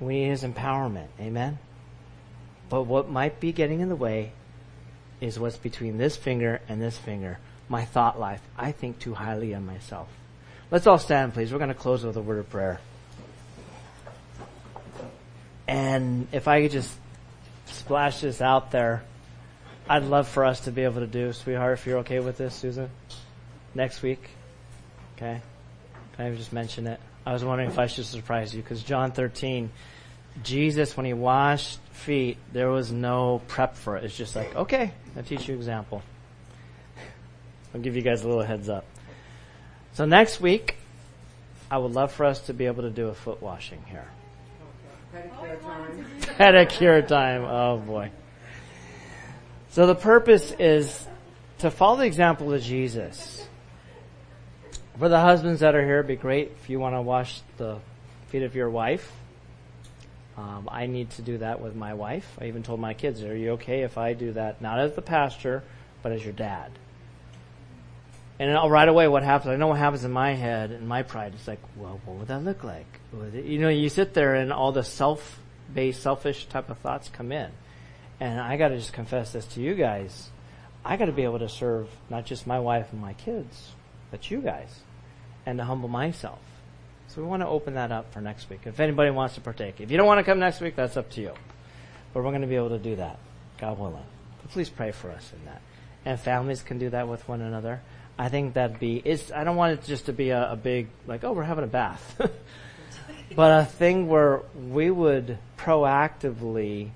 We 0.00 0.14
need 0.14 0.30
his 0.30 0.42
empowerment. 0.42 1.08
Amen? 1.20 1.58
But 2.68 2.84
what 2.84 3.08
might 3.08 3.40
be 3.40 3.52
getting 3.52 3.80
in 3.80 3.88
the 3.88 3.96
way 3.96 4.32
is 5.20 5.38
what's 5.38 5.56
between 5.56 5.98
this 5.98 6.16
finger 6.16 6.60
and 6.68 6.80
this 6.80 6.96
finger. 6.98 7.38
My 7.68 7.84
thought 7.84 8.18
life. 8.18 8.40
I 8.58 8.72
think 8.72 8.98
too 8.98 9.14
highly 9.14 9.52
of 9.52 9.62
myself. 9.62 10.08
Let's 10.70 10.86
all 10.86 10.98
stand, 10.98 11.34
please. 11.34 11.52
We're 11.52 11.58
going 11.58 11.68
to 11.68 11.74
close 11.74 12.04
with 12.04 12.16
a 12.16 12.20
word 12.20 12.38
of 12.38 12.50
prayer. 12.50 12.80
And 15.66 16.28
if 16.32 16.46
I 16.46 16.62
could 16.62 16.72
just 16.72 16.94
splash 17.66 18.20
this 18.20 18.40
out 18.40 18.70
there, 18.70 19.02
I'd 19.88 20.04
love 20.04 20.28
for 20.28 20.44
us 20.44 20.60
to 20.60 20.72
be 20.72 20.82
able 20.82 21.00
to 21.00 21.06
do, 21.06 21.32
sweetheart, 21.32 21.78
if 21.78 21.86
you're 21.86 21.98
okay 21.98 22.20
with 22.20 22.38
this, 22.38 22.54
Susan, 22.54 22.90
next 23.74 24.02
week. 24.02 24.30
Okay? 25.16 25.40
Can 26.16 26.26
I 26.26 26.34
just 26.34 26.52
mention 26.52 26.86
it? 26.86 27.00
I 27.26 27.32
was 27.32 27.44
wondering 27.44 27.70
if 27.70 27.78
I 27.78 27.86
should 27.86 28.06
surprise 28.06 28.54
you 28.54 28.62
because 28.62 28.82
John 28.82 29.12
13, 29.12 29.70
Jesus, 30.42 30.96
when 30.96 31.06
he 31.06 31.12
washed 31.12 31.78
feet, 31.94 32.36
there 32.52 32.68
was 32.68 32.92
no 32.92 33.40
prep 33.48 33.76
for 33.76 33.96
it. 33.96 34.04
It's 34.04 34.16
just 34.16 34.36
like, 34.36 34.54
okay, 34.54 34.92
I'll 35.16 35.22
teach 35.22 35.48
you 35.48 35.54
example. 35.54 36.02
I'll 37.74 37.80
give 37.80 37.96
you 37.96 38.02
guys 38.02 38.22
a 38.22 38.28
little 38.28 38.42
heads 38.42 38.68
up. 38.68 38.84
So 39.94 40.04
next 40.04 40.40
week, 40.40 40.76
I 41.70 41.78
would 41.78 41.92
love 41.92 42.12
for 42.12 42.26
us 42.26 42.40
to 42.42 42.54
be 42.54 42.66
able 42.66 42.82
to 42.82 42.90
do 42.90 43.08
a 43.08 43.14
foot 43.14 43.42
washing 43.42 43.82
here. 43.88 44.06
Pedicure 45.14 45.62
time. 45.62 46.06
Pedicure 46.20 47.06
time. 47.06 47.44
Oh 47.44 47.78
boy. 47.78 48.10
So 49.70 49.86
the 49.86 49.94
purpose 49.94 50.52
is 50.58 51.06
to 51.58 51.70
follow 51.70 51.98
the 51.98 52.06
example 52.06 52.52
of 52.52 52.62
Jesus. 52.62 53.46
For 54.98 55.08
the 55.08 55.20
husbands 55.20 55.60
that 55.60 55.74
are 55.74 55.84
here, 55.84 55.98
it'd 55.98 56.06
be 56.06 56.16
great 56.16 56.52
if 56.62 56.70
you 56.70 56.78
want 56.78 56.94
to 56.94 57.02
wash 57.02 57.40
the 57.56 57.78
feet 58.28 58.42
of 58.42 58.54
your 58.54 58.70
wife. 58.70 59.10
Um, 60.36 60.68
I 60.70 60.86
need 60.86 61.10
to 61.10 61.22
do 61.22 61.38
that 61.38 61.60
with 61.60 61.76
my 61.76 61.94
wife. 61.94 62.26
I 62.40 62.46
even 62.46 62.62
told 62.62 62.80
my 62.80 62.94
kids, 62.94 63.22
"Are 63.22 63.36
you 63.36 63.52
okay 63.52 63.82
if 63.82 63.96
I 63.96 64.14
do 64.14 64.32
that? 64.32 64.60
Not 64.60 64.80
as 64.80 64.94
the 64.94 65.02
pastor, 65.02 65.62
but 66.02 66.12
as 66.12 66.24
your 66.24 66.32
dad." 66.32 66.72
And 68.38 68.52
right 68.68 68.88
away, 68.88 69.06
what 69.06 69.22
happens? 69.22 69.52
I 69.52 69.56
know 69.56 69.68
what 69.68 69.78
happens 69.78 70.04
in 70.04 70.10
my 70.10 70.34
head 70.34 70.72
and 70.72 70.88
my 70.88 71.04
pride. 71.04 71.34
It's 71.34 71.46
like, 71.46 71.60
well, 71.76 72.00
what 72.04 72.16
would 72.18 72.28
that 72.28 72.42
look 72.42 72.64
like? 72.64 72.86
You 73.32 73.60
know, 73.60 73.68
you 73.68 73.88
sit 73.88 74.12
there 74.12 74.34
and 74.34 74.52
all 74.52 74.72
the 74.72 74.82
self-based, 74.82 76.02
selfish 76.02 76.46
type 76.46 76.68
of 76.68 76.78
thoughts 76.78 77.08
come 77.08 77.30
in, 77.30 77.52
and 78.18 78.40
I 78.40 78.56
got 78.56 78.68
to 78.68 78.76
just 78.76 78.92
confess 78.92 79.32
this 79.32 79.46
to 79.54 79.60
you 79.60 79.74
guys. 79.76 80.30
I 80.84 80.96
got 80.96 81.04
to 81.04 81.12
be 81.12 81.22
able 81.22 81.38
to 81.38 81.48
serve 81.48 81.88
not 82.10 82.26
just 82.26 82.44
my 82.44 82.58
wife 82.58 82.92
and 82.92 83.00
my 83.00 83.12
kids, 83.12 83.70
but 84.10 84.28
you 84.32 84.40
guys, 84.40 84.80
and 85.46 85.58
to 85.58 85.64
humble 85.64 85.88
myself. 85.88 86.40
So 87.14 87.22
we 87.22 87.28
want 87.28 87.42
to 87.42 87.46
open 87.46 87.74
that 87.74 87.92
up 87.92 88.12
for 88.12 88.20
next 88.20 88.50
week. 88.50 88.62
If 88.64 88.80
anybody 88.80 89.10
wants 89.10 89.36
to 89.36 89.40
partake, 89.40 89.80
if 89.80 89.90
you 89.90 89.96
don't 89.96 90.06
want 90.06 90.18
to 90.18 90.24
come 90.24 90.40
next 90.40 90.60
week, 90.60 90.74
that's 90.74 90.96
up 90.96 91.10
to 91.10 91.20
you. 91.20 91.32
But 92.12 92.24
we're 92.24 92.30
going 92.30 92.42
to 92.42 92.48
be 92.48 92.56
able 92.56 92.70
to 92.70 92.78
do 92.78 92.96
that, 92.96 93.20
God 93.60 93.78
willing. 93.78 94.02
But 94.42 94.50
please 94.50 94.68
pray 94.68 94.90
for 94.90 95.10
us 95.10 95.32
in 95.32 95.44
that, 95.44 95.62
and 96.04 96.18
families 96.18 96.62
can 96.62 96.78
do 96.78 96.90
that 96.90 97.06
with 97.06 97.28
one 97.28 97.40
another. 97.40 97.82
I 98.18 98.28
think 98.30 98.54
that'd 98.54 98.80
be, 98.80 99.00
it's, 99.04 99.30
I 99.30 99.44
don't 99.44 99.54
want 99.54 99.78
it 99.78 99.84
just 99.84 100.06
to 100.06 100.12
be 100.12 100.30
a, 100.30 100.52
a 100.52 100.56
big, 100.56 100.88
like, 101.06 101.22
oh, 101.22 101.32
we're 101.32 101.44
having 101.44 101.62
a 101.62 101.68
bath. 101.68 102.20
but 103.36 103.60
a 103.60 103.64
thing 103.64 104.08
where 104.08 104.42
we 104.54 104.90
would 104.90 105.38
proactively 105.56 106.90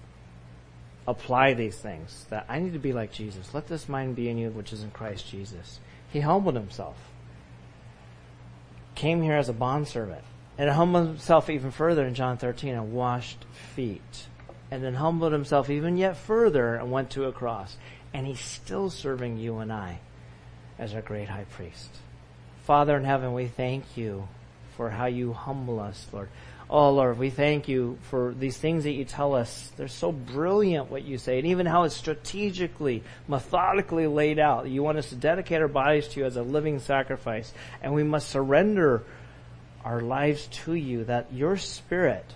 apply 1.07 1.55
these 1.55 1.77
things. 1.77 2.27
That 2.31 2.45
I 2.49 2.59
need 2.59 2.73
to 2.73 2.81
be 2.81 2.93
like 2.93 3.13
Jesus. 3.13 3.55
Let 3.55 3.69
this 3.69 3.89
mind 3.89 4.17
be 4.17 4.29
in 4.29 4.37
you, 4.37 4.51
which 4.51 4.73
is 4.73 4.83
in 4.83 4.91
Christ 4.91 5.31
Jesus. 5.31 5.79
He 6.13 6.21
humbled 6.21 6.57
himself. 6.57 6.97
Came 8.99 9.23
here 9.23 9.37
as 9.37 9.49
a 9.49 9.53
bondservant. 9.53 10.25
And 10.59 10.69
humbled 10.69 11.07
himself 11.07 11.49
even 11.49 11.71
further 11.71 12.05
in 12.05 12.15
John 12.15 12.37
13 12.37 12.75
and 12.75 12.93
washed 12.93 13.45
feet. 13.77 14.27
And 14.73 14.83
then 14.83 14.95
humbled 14.95 15.33
himself 15.33 15.71
even 15.71 15.97
yet 15.97 16.17
further 16.17 16.75
and 16.75 16.91
went 16.91 17.11
to 17.11 17.27
a 17.27 17.33
cross. 17.33 17.77
And 18.13 18.27
he's 18.27 18.41
still 18.41 18.91
serving 18.91 19.37
you 19.39 19.59
and 19.59 19.73
I 19.73 20.01
as 20.81 20.95
our 20.95 21.01
great 21.01 21.29
high 21.29 21.45
priest. 21.45 21.91
Father 22.65 22.97
in 22.97 23.05
heaven, 23.05 23.35
we 23.35 23.47
thank 23.47 23.97
you 23.97 24.27
for 24.77 24.91
how 24.91 25.07
you 25.07 25.33
humble 25.33 25.79
us, 25.79 26.09
Lord. 26.13 26.29
Oh, 26.71 26.91
Lord, 26.91 27.19
we 27.19 27.31
thank 27.31 27.67
you 27.67 27.99
for 28.11 28.35
these 28.39 28.59
things 28.59 28.85
that 28.85 28.93
you 28.93 29.07
tell 29.07 29.35
us. 29.35 29.73
They're 29.79 29.89
so 29.89 30.13
brilliant 30.13 30.91
what 30.91 31.03
you 31.03 31.17
say, 31.17 31.39
and 31.39 31.47
even 31.47 31.65
how 31.65 31.85
it's 31.85 31.97
strategically, 31.97 33.03
methodically 33.27 34.07
laid 34.07 34.39
out. 34.39 34.69
You 34.69 34.83
want 34.83 34.99
us 34.99 35.09
to 35.09 35.15
dedicate 35.15 35.63
our 35.63 35.69
bodies 35.69 36.09
to 36.09 36.21
you 36.21 36.27
as 36.27 36.37
a 36.37 36.43
living 36.43 36.79
sacrifice, 36.81 37.51
and 37.81 37.95
we 37.95 38.03
must 38.03 38.29
surrender 38.29 39.03
our 39.83 40.03
lives 40.03 40.47
to 40.49 40.75
you, 40.75 41.05
that 41.05 41.33
your 41.33 41.57
spirit 41.57 42.27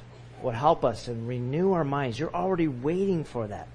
would 0.41 0.55
help 0.55 0.83
us 0.83 1.09
and 1.09 1.28
renew 1.28 1.72
our 1.72 1.85
minds. 1.85 2.18
You're 2.18 2.35
already 2.35 2.68
waiting 2.68 3.24
for 3.24 3.47
that. 3.47 3.68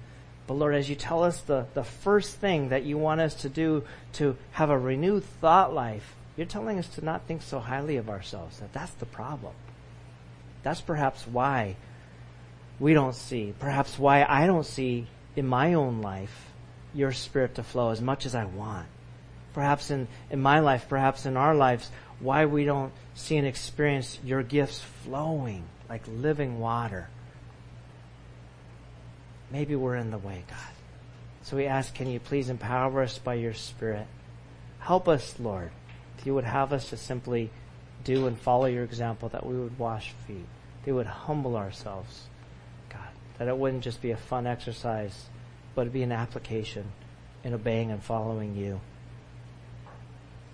But 0.48 0.54
Lord, 0.54 0.74
as 0.74 0.90
you 0.90 0.96
tell 0.96 1.22
us 1.22 1.40
the, 1.42 1.66
the 1.74 1.84
first 1.84 2.34
thing 2.36 2.70
that 2.70 2.82
you 2.82 2.98
want 2.98 3.20
us 3.20 3.34
to 3.42 3.48
do 3.48 3.84
to 4.14 4.36
have 4.52 4.70
a 4.70 4.78
renewed 4.78 5.22
thought 5.22 5.72
life, 5.72 6.16
you're 6.36 6.46
telling 6.46 6.80
us 6.80 6.88
to 6.96 7.04
not 7.04 7.26
think 7.26 7.42
so 7.42 7.60
highly 7.60 7.96
of 7.96 8.10
ourselves. 8.10 8.58
That 8.58 8.72
that's 8.72 8.94
the 8.94 9.06
problem. 9.06 9.52
That's 10.62 10.80
perhaps 10.80 11.26
why 11.26 11.76
we 12.78 12.94
don't 12.94 13.14
see, 13.14 13.54
perhaps 13.58 13.98
why 13.98 14.24
I 14.24 14.46
don't 14.46 14.66
see 14.66 15.06
in 15.36 15.46
my 15.46 15.74
own 15.74 16.00
life 16.02 16.50
your 16.94 17.12
spirit 17.12 17.54
to 17.56 17.62
flow 17.62 17.90
as 17.90 18.00
much 18.00 18.26
as 18.26 18.34
I 18.34 18.44
want. 18.44 18.86
Perhaps 19.54 19.90
in, 19.90 20.08
in 20.30 20.40
my 20.40 20.60
life, 20.60 20.86
perhaps 20.88 21.26
in 21.26 21.36
our 21.36 21.54
lives, 21.54 21.90
why 22.20 22.46
we 22.46 22.64
don't 22.64 22.92
see 23.14 23.36
and 23.36 23.46
experience 23.46 24.18
your 24.24 24.42
gifts 24.42 24.80
flowing 25.04 25.64
like 25.88 26.02
living 26.06 26.60
water 26.60 27.08
maybe 29.50 29.74
we're 29.76 29.96
in 29.96 30.10
the 30.10 30.18
way, 30.18 30.44
God. 30.48 30.58
So 31.42 31.56
we 31.56 31.66
ask, 31.66 31.94
can 31.94 32.08
you 32.08 32.20
please 32.20 32.50
empower 32.50 33.02
us 33.02 33.18
by 33.18 33.34
your 33.34 33.54
Spirit? 33.54 34.06
Help 34.80 35.08
us, 35.08 35.34
Lord. 35.38 35.70
If 36.18 36.26
you 36.26 36.34
would 36.34 36.44
have 36.44 36.72
us 36.72 36.90
to 36.90 36.96
simply 36.96 37.50
do 38.08 38.26
and 38.26 38.38
follow 38.38 38.64
your 38.64 38.84
example, 38.84 39.28
that 39.28 39.44
we 39.44 39.54
would 39.54 39.78
wash 39.78 40.12
feet, 40.26 40.46
we 40.86 40.92
would 40.92 41.06
humble 41.06 41.56
ourselves, 41.56 42.24
God, 42.88 43.08
that 43.36 43.48
it 43.48 43.56
wouldn't 43.56 43.84
just 43.84 44.00
be 44.00 44.12
a 44.12 44.16
fun 44.16 44.46
exercise, 44.46 45.26
but 45.74 45.82
it'd 45.82 45.92
be 45.92 46.02
an 46.02 46.12
application 46.12 46.84
in 47.44 47.52
obeying 47.52 47.90
and 47.90 48.02
following 48.02 48.56
you. 48.56 48.80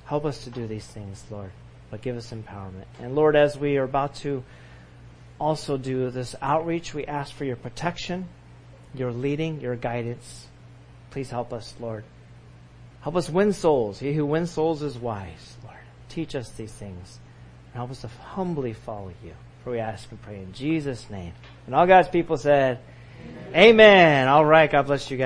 Help 0.06 0.24
us 0.24 0.42
to 0.44 0.50
do 0.50 0.66
these 0.66 0.84
things, 0.84 1.24
Lord, 1.30 1.52
but 1.90 2.02
give 2.02 2.16
us 2.16 2.32
empowerment. 2.32 2.86
And 3.00 3.14
Lord, 3.14 3.36
as 3.36 3.56
we 3.56 3.78
are 3.78 3.84
about 3.84 4.16
to 4.16 4.42
also 5.38 5.76
do 5.76 6.10
this 6.10 6.34
outreach, 6.42 6.92
we 6.92 7.06
ask 7.06 7.32
for 7.32 7.44
your 7.44 7.56
protection 7.56 8.28
your 8.94 9.12
leading, 9.12 9.60
your 9.60 9.76
guidance. 9.76 10.46
Please 11.10 11.30
help 11.30 11.52
us, 11.52 11.74
Lord. 11.80 12.04
Help 13.00 13.16
us 13.16 13.28
win 13.28 13.52
souls. 13.52 13.98
He 13.98 14.12
who 14.12 14.24
wins 14.24 14.52
souls 14.52 14.82
is 14.82 14.96
wise, 14.96 15.56
Lord. 15.64 15.76
Teach 16.08 16.34
us 16.34 16.50
these 16.50 16.72
things. 16.72 17.18
Help 17.74 17.90
us 17.90 18.00
to 18.02 18.08
humbly 18.08 18.72
follow 18.72 19.12
you. 19.24 19.32
For 19.62 19.72
we 19.72 19.78
ask 19.78 20.10
and 20.10 20.20
pray 20.22 20.36
in 20.36 20.52
Jesus' 20.52 21.08
name. 21.10 21.32
And 21.66 21.74
all 21.74 21.86
God's 21.86 22.08
people 22.08 22.36
said, 22.36 22.78
Amen. 23.50 23.70
Amen. 23.70 24.28
All 24.28 24.44
right. 24.44 24.70
God 24.70 24.86
bless 24.86 25.10
you 25.10 25.16
guys. 25.16 25.22